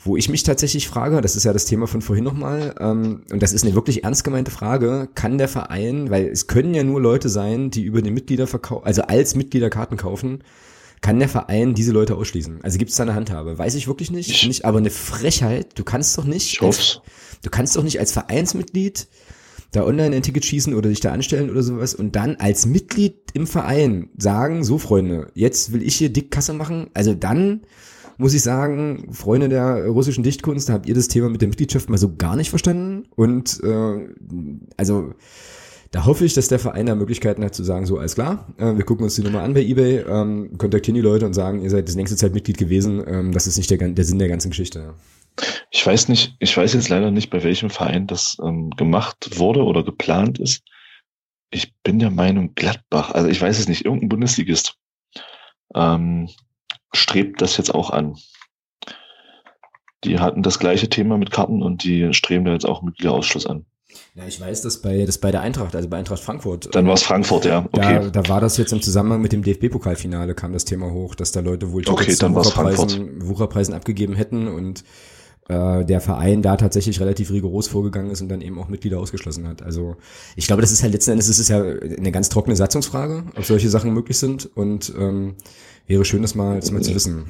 [0.00, 3.42] Wo ich mich tatsächlich frage, das ist ja das Thema von vorhin nochmal, ähm, und
[3.42, 7.00] das ist eine wirklich ernst gemeinte Frage, kann der Verein, weil es können ja nur
[7.00, 10.44] Leute sein, die über den Mitgliederverkauf, also als Mitglieder Karten kaufen,
[11.00, 12.60] kann der Verein diese Leute ausschließen?
[12.62, 13.58] Also gibt es da eine Handhabe?
[13.58, 14.30] Weiß ich wirklich nicht.
[14.30, 15.78] Ich, nicht aber eine Frechheit.
[15.78, 16.54] Du kannst doch nicht.
[16.54, 17.00] Ich als,
[17.42, 19.08] du kannst doch nicht als Vereinsmitglied
[19.70, 23.16] da online ein Ticket schießen oder dich da anstellen oder sowas und dann als Mitglied
[23.34, 26.88] im Verein sagen, so Freunde, jetzt will ich hier dick Kasse machen.
[26.94, 27.62] Also dann
[28.18, 31.98] muss ich sagen, Freunde der russischen Dichtkunst, habt ihr das Thema mit der Mitgliedschaft mal
[31.98, 33.06] so gar nicht verstanden.
[33.14, 34.08] Und äh,
[34.76, 35.14] also
[35.92, 38.76] da hoffe ich, dass der Verein da Möglichkeiten hat zu sagen, so alles klar, äh,
[38.76, 41.70] wir gucken uns die Nummer an bei eBay, ähm, kontaktieren die Leute und sagen, ihr
[41.70, 43.02] seid das nächste Zeit Mitglied gewesen.
[43.06, 44.94] Ähm, das ist nicht der, der Sinn der ganzen Geschichte.
[45.70, 49.62] Ich weiß nicht, ich weiß jetzt leider nicht, bei welchem Verein das ähm, gemacht wurde
[49.62, 50.64] oder geplant ist.
[51.50, 54.76] Ich bin der Meinung, Gladbach, also ich weiß es nicht, irgendein Bundesligist
[55.74, 56.28] ähm,
[56.92, 58.16] strebt das jetzt auch an.
[60.04, 63.66] Die hatten das gleiche Thema mit Karten und die streben da jetzt auch Mitgliederausschluss an.
[64.14, 66.74] Ja, ich weiß, dass bei, das bei der Eintracht, also bei Eintracht Frankfurt.
[66.74, 67.66] Dann war es Frankfurt, ja.
[67.72, 68.10] Okay.
[68.12, 71.32] Da, da war das jetzt im Zusammenhang mit dem DFB-Pokalfinale kam das Thema hoch, dass
[71.32, 74.84] da Leute wohl okay, dann Wucherpreisen, Wucherpreisen abgegeben hätten und
[75.48, 79.48] äh, der Verein da tatsächlich relativ rigoros vorgegangen ist und dann eben auch Mitglieder ausgeschlossen
[79.48, 79.62] hat.
[79.62, 79.96] Also
[80.36, 83.44] ich glaube, das ist halt letzten Endes, das ist ja eine ganz trockene Satzungsfrage, ob
[83.44, 85.36] solche Sachen möglich sind und ähm,
[85.88, 87.26] wäre schön, das mal, das mal zu wissen.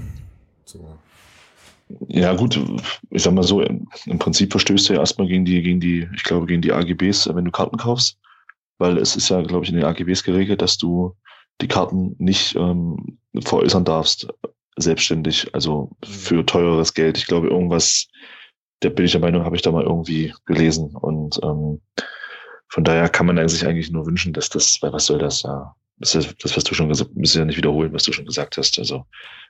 [0.65, 0.99] So.
[2.09, 2.61] Ja, gut,
[3.11, 6.25] ich sag mal so, im Prinzip verstößt du ja erstmal gegen die, gegen die, ich
[6.25, 8.19] glaube, gegen die AGBs, wenn du Karten kaufst.
[8.79, 11.15] Weil es ist ja, glaube ich, in den AGBs geregelt, dass du
[11.61, 14.29] die Karten nicht ähm, veräußern darfst,
[14.77, 17.19] selbstständig, also für teureres Geld.
[17.19, 18.07] Ich glaube, irgendwas,
[18.83, 20.95] der bin ich der Meinung, habe ich da mal irgendwie gelesen.
[20.95, 21.81] Und ähm,
[22.69, 25.75] von daher kann man sich eigentlich nur wünschen, dass das, weil was soll das, ja,
[26.01, 28.27] das ist das, was du schon gesagt hast, müssen ja nicht wiederholen, was du schon
[28.27, 28.79] gesagt hast.
[28.79, 29.05] Also,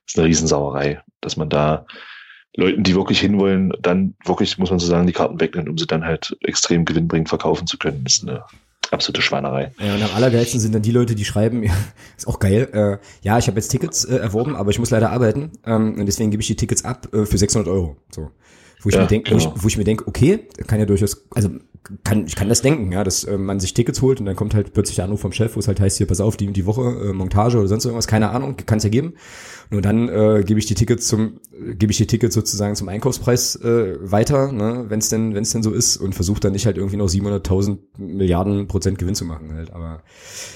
[0.04, 1.86] das ist eine Riesensauerei, dass man da
[2.56, 5.86] Leuten, die wirklich hinwollen, dann wirklich, muss man so sagen, die Karten wegnimmt, um sie
[5.86, 8.02] dann halt extrem gewinnbringend verkaufen zu können.
[8.04, 8.44] Das ist eine
[8.90, 9.72] absolute Schweinerei.
[9.78, 11.62] Ja, und am allergeilsten sind dann die Leute, die schreiben,
[12.16, 15.10] ist auch geil, äh, ja, ich habe jetzt Tickets äh, erworben, aber ich muss leider
[15.10, 17.96] arbeiten ähm, und deswegen gebe ich die Tickets ab äh, für 600 Euro.
[18.10, 18.30] So.
[18.82, 19.44] Wo ich Ja, mir denke, genau.
[19.44, 21.50] wo, ich, wo ich mir denke, okay, kann ja durchaus, also
[22.04, 24.54] kann, ich kann das denken, ja, dass äh, man sich Tickets holt und dann kommt
[24.54, 26.56] halt plötzlich der Anruf vom Chef, wo es halt heißt, hier, pass auf, die und
[26.56, 29.14] die Woche, äh, Montage oder sonst irgendwas, keine Ahnung, kann es ja geben.
[29.70, 31.40] Nur dann äh, gebe ich die Tickets zum,
[31.74, 35.52] gebe ich die Tickets sozusagen zum Einkaufspreis äh, weiter, ne, wenn es denn, wenn es
[35.52, 39.24] denn so ist und versuche dann nicht halt irgendwie noch 700.000 Milliarden Prozent Gewinn zu
[39.24, 39.72] machen halt.
[39.72, 40.02] Aber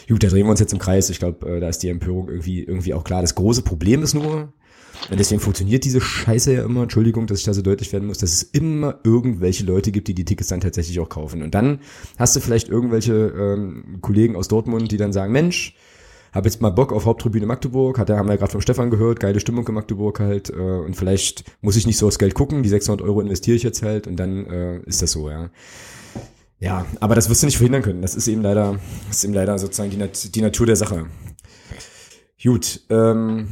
[0.09, 1.11] gut, da drehen wir uns jetzt im Kreis.
[1.11, 3.23] Ich glaube, äh, da ist die Empörung irgendwie irgendwie auch klar.
[3.23, 4.53] Das große Problem ist nur,
[5.11, 8.19] und deswegen funktioniert diese Scheiße ja immer, Entschuldigung, dass ich da so deutlich werden muss,
[8.19, 11.43] dass es immer irgendwelche Leute gibt, die die Tickets dann tatsächlich auch kaufen.
[11.43, 11.81] Und dann
[12.19, 15.75] hast du vielleicht irgendwelche ähm, Kollegen aus Dortmund, die dann sagen, Mensch,
[16.33, 19.21] hab jetzt mal Bock auf Haupttribüne Magdeburg, hat, haben wir ja gerade vom Stefan gehört,
[19.21, 22.63] geile Stimmung in Magdeburg halt äh, und vielleicht muss ich nicht so aufs Geld gucken,
[22.63, 25.51] die 600 Euro investiere ich jetzt halt und dann äh, ist das so, ja.
[26.59, 28.03] Ja, aber das wirst du nicht verhindern können.
[28.03, 28.79] Das ist eben leider,
[29.11, 31.07] ist eben leider sozusagen die, Nat die Natur der Sache.
[32.41, 33.49] Gut, ähm,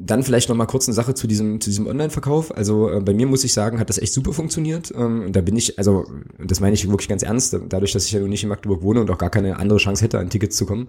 [0.00, 2.56] dann vielleicht noch mal kurz eine Sache zu diesem zu diesem Online-Verkauf.
[2.56, 4.92] Also äh, bei mir muss ich sagen, hat das echt super funktioniert.
[4.96, 6.06] Ähm, und da bin ich, also
[6.38, 9.00] das meine ich wirklich ganz ernst, dadurch, dass ich ja nun nicht in Magdeburg wohne
[9.00, 10.88] und auch gar keine andere Chance hätte, an Tickets zu kommen,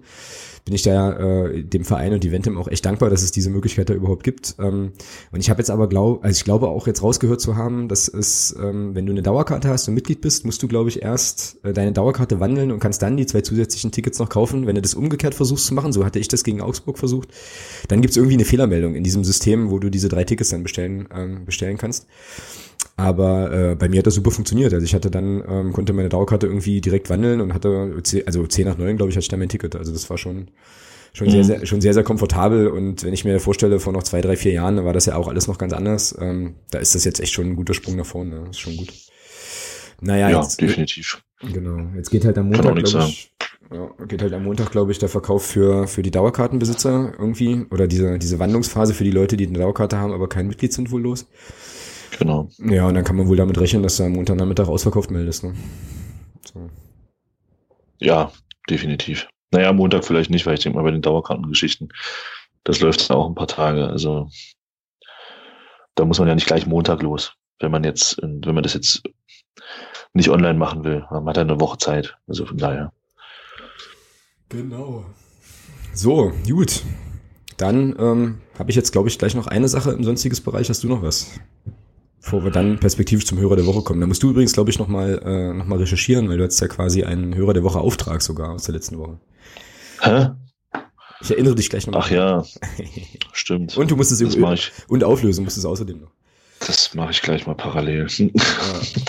[0.65, 3.90] bin ich da äh, dem Verein und Eventim auch echt dankbar, dass es diese Möglichkeit
[3.90, 4.56] da überhaupt gibt.
[4.60, 4.94] Ähm,
[5.31, 8.07] und ich habe jetzt aber glaub, also ich glaube auch jetzt rausgehört zu haben, dass
[8.07, 11.60] es, ähm, wenn du eine Dauerkarte hast und Mitglied bist, musst du, glaube ich, erst
[11.64, 14.65] äh, deine Dauerkarte wandeln und kannst dann die zwei zusätzlichen Tickets noch kaufen.
[14.65, 17.30] Wenn du das umgekehrt versuchst zu machen, so hatte ich das gegen Augsburg versucht,
[17.90, 21.10] dann gibt's irgendwie eine Fehlermeldung in diesem System, wo du diese drei Tickets dann bestellen,
[21.14, 22.07] ähm, bestellen kannst.
[23.04, 24.74] Aber äh, bei mir hat das super funktioniert.
[24.74, 27.70] Also ich hatte dann, ähm, konnte meine Dauerkarte irgendwie direkt wandeln und hatte,
[28.04, 29.76] zeh- also 10 nach 9, glaube ich, hatte ich dann mein Ticket.
[29.76, 30.50] Also das war schon,
[31.14, 31.44] schon sehr, Mhm.
[31.44, 32.68] sehr, schon sehr, sehr komfortabel.
[32.68, 35.16] Und wenn ich mir vorstelle, vor noch zwei, drei, vier Jahren, da war das ja
[35.16, 36.16] auch alles noch ganz anders.
[36.20, 38.40] Ähm, da ist das jetzt echt schon ein guter Sprung nach vorne.
[38.42, 38.94] Das ist schon gut.
[40.02, 41.22] Naja, Ja, jetzt, definitiv.
[41.54, 41.78] Genau.
[41.96, 43.32] Jetzt geht halt am Montag, glaube ich,
[43.74, 47.88] ja, geht halt am Montag, glaube ich, der Verkauf für, für die Dauerkartenbesitzer irgendwie oder
[47.88, 51.02] diese, diese Wandlungsphase für die Leute, die eine Dauerkarte haben, aber kein Mitglied sind wohl
[51.02, 51.26] los.
[52.19, 52.49] Genau.
[52.60, 55.44] Ja, und dann kann man wohl damit rechnen, dass du am Montagnachmittag ausverkauft meldest.
[55.44, 55.56] Ne?
[56.52, 56.69] So.
[57.99, 58.31] Ja,
[58.69, 59.27] definitiv.
[59.52, 61.90] Naja, am Montag vielleicht nicht, weil ich denke mal bei den Dauerkartengeschichten,
[62.64, 63.88] das läuft dann auch ein paar Tage.
[63.88, 64.30] Also
[65.95, 69.03] da muss man ja nicht gleich Montag los, wenn man jetzt, wenn man das jetzt
[70.14, 71.06] nicht online machen will.
[71.10, 72.18] Man hat ja eine Woche Zeit.
[72.27, 72.94] Also von daher.
[74.49, 75.06] Genau.
[75.94, 76.84] So, gut.
[77.57, 80.69] Dann ähm, habe ich jetzt, glaube ich, gleich noch eine Sache im sonstiges Bereich.
[80.69, 81.40] Hast du noch was?
[82.24, 84.00] Bevor wir dann perspektivisch zum Hörer der Woche kommen.
[84.00, 86.68] Da musst du übrigens, glaube ich, nochmal äh, noch mal recherchieren, weil du hast ja
[86.70, 89.20] quasi einen Hörer der Woche Auftrag sogar aus der letzten Woche.
[90.02, 90.30] Hä?
[91.22, 92.04] Ich erinnere dich gleich nochmal.
[92.06, 92.45] Ach ja,
[93.34, 93.76] stimmt.
[93.78, 96.12] Und du musst es das ich, Und auflösen musst du es außerdem noch.
[96.60, 98.08] das mache ich gleich mal parallel.
[98.10, 98.30] Ja,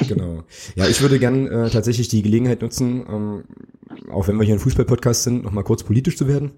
[0.09, 0.43] genau.
[0.75, 3.45] Ja, ich würde gern äh, tatsächlich die Gelegenheit nutzen, ähm,
[4.11, 6.53] auch wenn wir hier ein Fußball-Podcast sind, nochmal kurz politisch zu werden.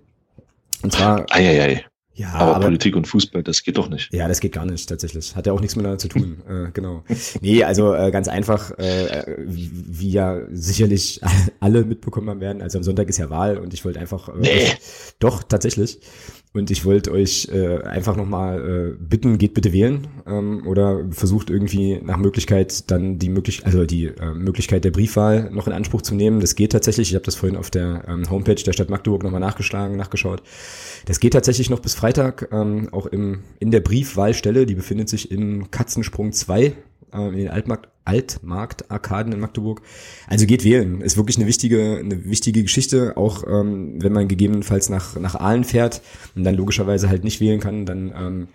[0.83, 1.85] Und zwar, Eieiei.
[2.17, 4.13] Ja, Aber, aber, Politik und Fußball, das geht doch nicht.
[4.13, 5.37] ja, das geht gar nicht tatsächlich.
[5.37, 6.43] Hat ja auch nichts miteinander zu tun.
[6.49, 7.05] äh, genau.
[7.41, 11.21] Nee, also äh, ganz einfach, äh, wie ja sicherlich
[11.61, 12.63] alle mitbekommen haben werden.
[12.63, 14.73] Also am Sonntag ist ja Wahl und ich wollte einfach, äh, Nee.
[15.19, 16.01] doch tatsächlich.
[16.53, 21.51] Und ich wollte euch äh, einfach nochmal äh, bitten, geht bitte wählen ähm, oder versucht
[21.51, 26.01] irgendwie nach Möglichkeit dann die möglich also die äh, Möglichkeit der Briefwahl noch in Anspruch
[26.01, 26.41] zu nehmen.
[26.41, 27.11] Das geht tatsächlich.
[27.11, 30.43] Ich habe das vorhin auf der ähm, Homepage der Stadt Magdeburg nochmal nachgeschlagen, nachgeschaut.
[31.05, 35.31] Das geht tatsächlich noch bis Freitag, ähm, auch im, in der Briefwahlstelle, die befindet sich
[35.31, 36.73] im Katzensprung 2 äh,
[37.13, 39.83] in den Altmarkt, Altmarkt-Arkaden in Magdeburg.
[40.29, 41.01] Also geht wählen.
[41.01, 45.65] Ist wirklich eine wichtige, eine wichtige Geschichte, auch ähm, wenn man gegebenenfalls nach, nach Aalen
[45.65, 46.01] fährt
[46.35, 48.49] und dann logischerweise halt nicht wählen kann, dann ähm,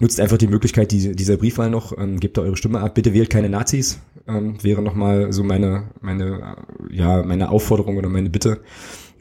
[0.00, 2.94] nutzt einfach die Möglichkeit die, dieser Briefwahl noch, ähm, gebt da eure Stimme ab.
[2.94, 6.56] Bitte wählt keine Nazis, ähm, wäre nochmal so meine, meine,
[6.90, 8.60] äh, ja, meine Aufforderung oder meine Bitte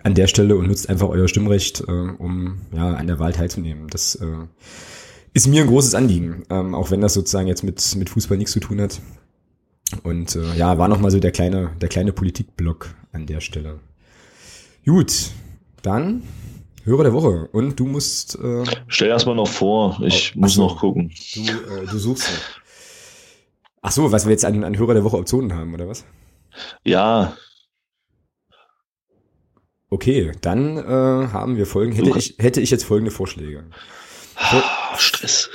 [0.03, 3.87] an der Stelle und nutzt einfach euer Stimmrecht, äh, um ja an der Wahl teilzunehmen.
[3.89, 4.25] Das äh,
[5.35, 8.53] ist mir ein großes Anliegen, ähm, auch wenn das sozusagen jetzt mit, mit Fußball nichts
[8.53, 8.99] zu tun hat.
[10.01, 13.79] Und äh, ja, war nochmal so der kleine, der kleine Politikblock an der Stelle.
[14.85, 15.29] Gut,
[15.83, 16.23] dann
[16.85, 17.47] Hörer der Woche.
[17.51, 21.11] Und du musst, äh, Stell erst mal noch vor, ich Oh, muss noch gucken.
[21.35, 22.29] du, äh, du suchst.
[22.29, 22.61] noch.
[23.81, 26.05] Ach so, was wir jetzt an, an Hörer der Woche Optionen haben, oder was?
[26.83, 27.35] Ja,
[29.89, 30.81] Okay, dann äh,
[31.31, 33.63] haben wir folgende, hätte ich, hätte ich jetzt folgende Vorschläge.
[34.37, 35.49] Ah, Stress.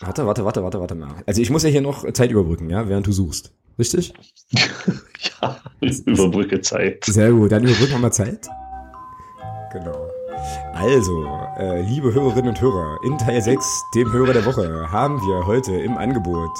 [0.00, 1.14] Warte, warte, warte, warte, warte mal.
[1.26, 3.52] Also ich muss ja hier noch Zeit überbrücken, ja, während du suchst.
[3.78, 4.14] Richtig?
[5.40, 7.04] ja, überbrücke Zeit.
[7.04, 8.48] Sehr gut, dann überbrücken wir mal Zeit.
[9.72, 10.10] Genau.
[10.74, 11.26] Also,
[11.58, 15.72] äh, liebe Hörerinnen und Hörer, in Teil 6, dem Hörer der Woche, haben wir heute
[15.72, 16.50] im Angebot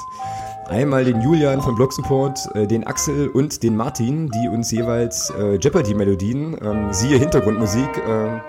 [0.69, 5.31] einmal den Julian von Blog Support, äh, den Axel und den Martin, die uns jeweils
[5.31, 8.39] äh, Jeopardy-Melodien, ähm, siehe Hintergrundmusik, äh,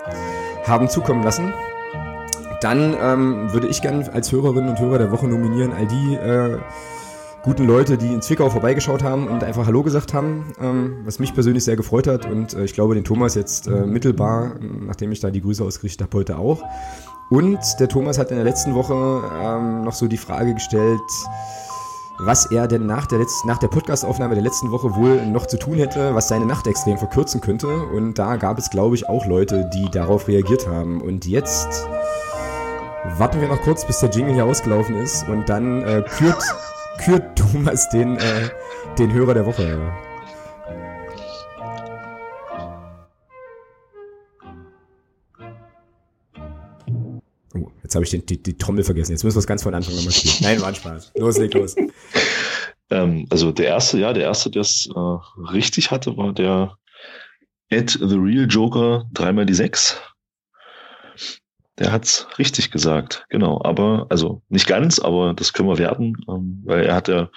[0.67, 1.53] haben zukommen lassen.
[2.61, 6.57] Dann ähm, würde ich gerne als Hörerinnen und Hörer der Woche nominieren all die äh,
[7.43, 11.33] guten Leute, die in Zwickau vorbeigeschaut haben und einfach Hallo gesagt haben, ähm, was mich
[11.33, 15.21] persönlich sehr gefreut hat und äh, ich glaube den Thomas jetzt äh, mittelbar, nachdem ich
[15.21, 16.61] da die Grüße ausgerichtet habe, heute auch.
[17.29, 20.99] Und der Thomas hat in der letzten Woche ähm, noch so die Frage gestellt,
[22.19, 25.57] was er denn nach der, Letz nach der Podcastaufnahme der letzten Woche wohl noch zu
[25.57, 27.67] tun hätte, was seine Nacht extrem verkürzen könnte.
[27.67, 30.99] Und da gab es, glaube ich, auch Leute, die darauf reagiert haben.
[31.01, 31.87] Und jetzt
[33.05, 36.41] warten wir noch kurz, bis der Jingle hier ausgelaufen ist und dann äh, kürt
[36.99, 38.49] kürt Thomas den, äh,
[38.97, 39.91] den Hörer der Woche.
[47.55, 49.11] Oh, jetzt habe ich den, die, die Trommel vergessen.
[49.11, 50.35] Jetzt müssen wir es ganz von Anfang nochmal spielen.
[50.41, 51.13] Nein, war ein Spaß.
[51.15, 51.75] Los, leg los.
[52.89, 54.99] Ähm, also der erste, ja, der erste, der es äh,
[55.51, 56.77] richtig hatte, war der
[57.69, 60.01] Ed the Real Joker dreimal die sechs.
[61.79, 63.61] Der hat's richtig gesagt, genau.
[63.63, 67.29] Aber, also nicht ganz, aber das können wir werten, ähm, weil er hat ja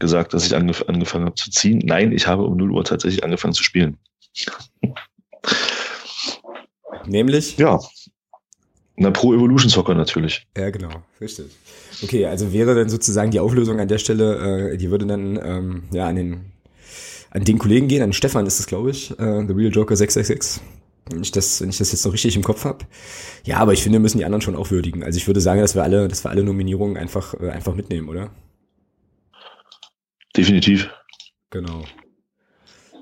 [0.00, 1.80] gesagt, dass ich angef angefangen habe zu ziehen.
[1.84, 3.98] Nein, ich habe um 0 Uhr tatsächlich angefangen zu spielen.
[7.06, 7.56] Nämlich?
[7.56, 7.78] Ja.
[8.96, 10.46] Na, Pro Evolution Soccer natürlich.
[10.56, 10.90] Ja, genau,
[11.20, 11.46] richtig.
[12.02, 15.84] Okay, also wäre dann sozusagen die Auflösung an der Stelle, äh, die würde dann ähm,
[15.92, 16.52] ja an den
[17.30, 20.62] an den Kollegen gehen, an Stefan ist es, glaube ich, äh, The Real Joker 666
[21.10, 22.84] wenn ich das, wenn ich das jetzt noch richtig im Kopf habe.
[23.44, 25.02] Ja, aber ich finde, wir müssen die anderen schon auch würdigen.
[25.02, 28.08] Also ich würde sagen, dass wir alle, dass wir alle Nominierungen einfach, äh, einfach mitnehmen,
[28.08, 28.30] oder?
[30.36, 30.88] Definitiv.
[31.50, 31.84] Genau.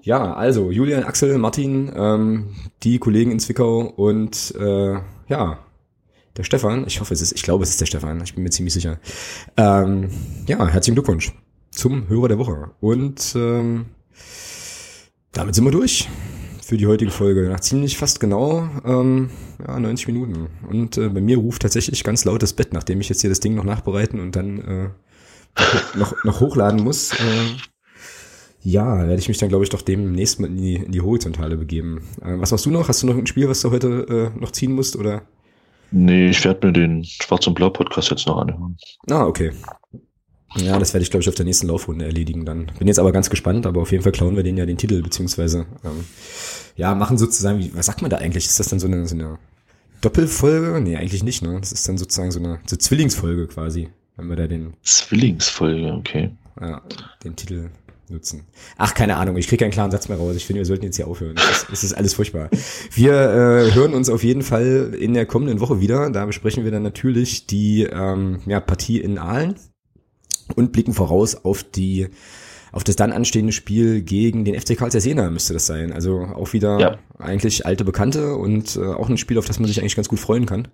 [0.03, 2.55] Ja, also Julian, Axel, Martin, ähm,
[2.85, 5.59] die Kollegen in Zwickau und äh, ja,
[6.37, 6.87] der Stefan.
[6.87, 8.23] Ich hoffe, es ist, ich glaube, es ist der Stefan.
[8.23, 9.01] Ich bin mir ziemlich sicher.
[9.57, 10.11] Ähm,
[10.47, 11.33] ja, herzlichen Glückwunsch
[11.71, 12.71] zum Hörer der Woche.
[12.81, 13.87] Und ähm,
[15.33, 16.09] damit sind wir durch
[16.67, 17.49] für die heutige Folge.
[17.49, 19.31] Nach ziemlich fast genau ähm,
[19.67, 20.49] ja, 90 Minuten.
[20.69, 23.39] Und äh, bei mir ruft tatsächlich ganz laut das Bett, nachdem ich jetzt hier das
[23.39, 24.89] Ding noch nachbereiten und dann äh,
[25.97, 27.13] noch, noch hochladen muss.
[27.13, 27.57] Äh,
[28.63, 31.57] ja, werde ich mich dann, glaube ich, doch demnächst mal in die, in die Horizontale
[31.57, 32.03] begeben.
[32.21, 32.89] Äh, was machst du noch?
[32.89, 34.97] Hast du noch ein Spiel, was du heute äh, noch ziehen musst?
[34.97, 35.23] Oder?
[35.93, 38.77] Nee, ich werde mir den Schwarz und Blau Podcast jetzt noch anhören.
[39.09, 39.53] Ah, okay.
[40.59, 42.71] Ja, das werde ich, glaube ich, auf der nächsten Laufrunde erledigen dann.
[42.79, 45.03] Bin jetzt aber ganz gespannt, aber auf jeden Fall klauen wir denen ja den Titel,
[45.03, 46.05] beziehungsweise ähm,
[46.77, 48.47] ja, machen sozusagen, wie, was sagt man da eigentlich?
[48.47, 49.39] Ist das dann so eine, so eine
[50.01, 50.81] Doppelfolge?
[50.81, 51.59] Nee, eigentlich nicht, ne?
[51.61, 54.75] Das ist dann sozusagen so eine so Zwillingsfolge quasi, wenn wir da den.
[54.83, 56.31] Zwillingsfolge, okay.
[56.61, 56.83] Ja,
[57.23, 57.71] den Titel
[58.09, 58.45] nutzen.
[58.77, 60.37] Ach, keine Ahnung, ich kriege keinen klaren Satz mehr raus.
[60.37, 61.35] Ich finde, wir sollten jetzt hier aufhören.
[61.37, 62.51] Es ist, es ist alles furchtbar.
[62.93, 66.09] Wir äh, hören uns auf jeden Fall in der kommenden Woche wieder.
[66.11, 69.57] Da besprechen wir dann natürlich die ähm, ja, Partie in Aalen
[70.57, 72.09] und blicken voraus auf die
[72.73, 75.93] auf das dann anstehende Spiel gegen den FC Karl Jena müsste das sein.
[75.93, 76.99] Also auch wieder ja.
[77.19, 80.19] eigentlich alte Bekannte und äh, auch ein Spiel, auf das man sich eigentlich ganz gut
[80.19, 80.65] freuen kann.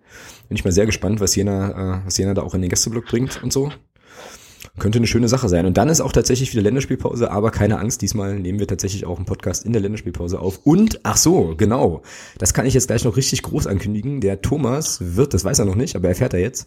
[0.48, 3.06] Bin ich mal sehr gespannt, was Jena, äh, was Jena da auch in den Gästeblock
[3.06, 3.70] bringt und so.
[4.78, 5.66] Könnte eine schöne Sache sein.
[5.66, 9.19] Und dann ist auch tatsächlich wieder Länderspielpause, aber keine Angst, diesmal nehmen wir tatsächlich auch
[9.19, 10.61] einen Podcast in der Länderspielpause auf.
[10.65, 12.01] Und, ach so, genau,
[12.39, 14.23] das kann ich jetzt gleich noch richtig groß ankündigen.
[14.23, 16.66] Der Thomas wird, das weiß er noch nicht, aber erfährt er jetzt,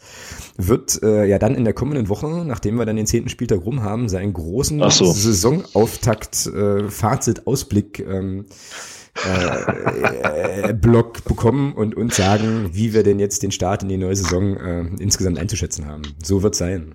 [0.56, 3.82] wird äh, ja dann in der kommenden Woche, nachdem wir dann den zehnten Spieltag rum
[3.82, 5.12] haben, seinen großen so.
[5.12, 8.46] Saisonauftakt, äh, Fazit, Ausblick ähm,
[9.26, 13.98] äh, äh, Blog bekommen und uns sagen, wie wir denn jetzt den Start in die
[13.98, 16.04] neue Saison äh, insgesamt einzuschätzen haben.
[16.24, 16.94] So wird sein.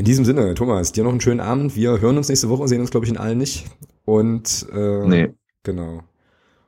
[0.00, 1.76] In diesem Sinne, Thomas, dir noch einen schönen Abend.
[1.76, 3.66] Wir hören uns nächste Woche, sehen uns, glaube ich, in allen nicht.
[4.06, 5.28] Und äh, nee.
[5.62, 6.02] genau.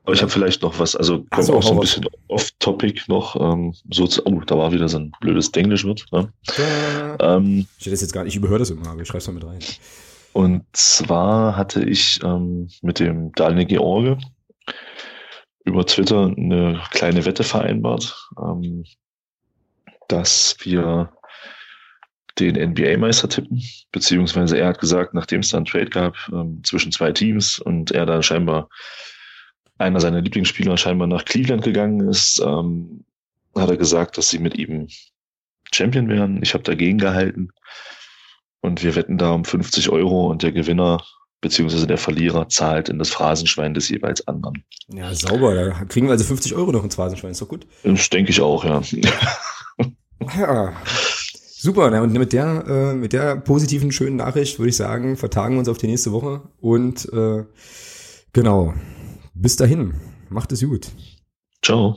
[0.04, 3.34] Aber ich habe vielleicht noch was, also kommt so, auch so ein bisschen off-topic noch,
[3.40, 6.04] ähm, so zu, oh, da war wieder so ein blödes Denglisch-Wort.
[6.12, 6.30] Ne?
[7.20, 9.32] Ähm, ich das jetzt gar nicht, ich überhöre das immer, aber ich schreibe es mal
[9.32, 9.60] mit rein.
[10.34, 14.18] Und zwar hatte ich ähm, mit dem Daniel George
[15.64, 18.84] über Twitter eine kleine Wette vereinbart, ähm,
[20.08, 21.10] dass wir
[22.38, 26.92] den NBA-Meister tippen, beziehungsweise er hat gesagt, nachdem es da einen Trade gab ähm, zwischen
[26.92, 28.68] zwei Teams und er da scheinbar
[29.78, 33.04] einer seiner Lieblingsspieler scheinbar nach Cleveland gegangen ist, ähm,
[33.54, 34.88] hat er gesagt, dass sie mit ihm
[35.72, 36.40] Champion werden.
[36.42, 37.50] Ich habe dagegen gehalten
[38.60, 41.02] und wir wetten da um 50 Euro und der Gewinner
[41.40, 44.64] beziehungsweise der Verlierer zahlt in das Phrasenschwein des jeweils anderen.
[44.88, 45.54] Ja, sauber.
[45.54, 47.32] Da kriegen wir also 50 Euro noch ins Phrasenschwein.
[47.32, 47.66] Ist doch gut.
[47.82, 48.80] Das denke ich auch, ja.
[50.38, 50.72] ja.
[51.64, 55.60] Super, und mit der, äh, mit der positiven, schönen Nachricht würde ich sagen, vertagen wir
[55.60, 56.40] uns auf die nächste Woche.
[56.60, 57.44] Und äh,
[58.32, 58.74] genau,
[59.32, 59.94] bis dahin,
[60.28, 60.88] macht es gut.
[61.64, 61.94] Ciao.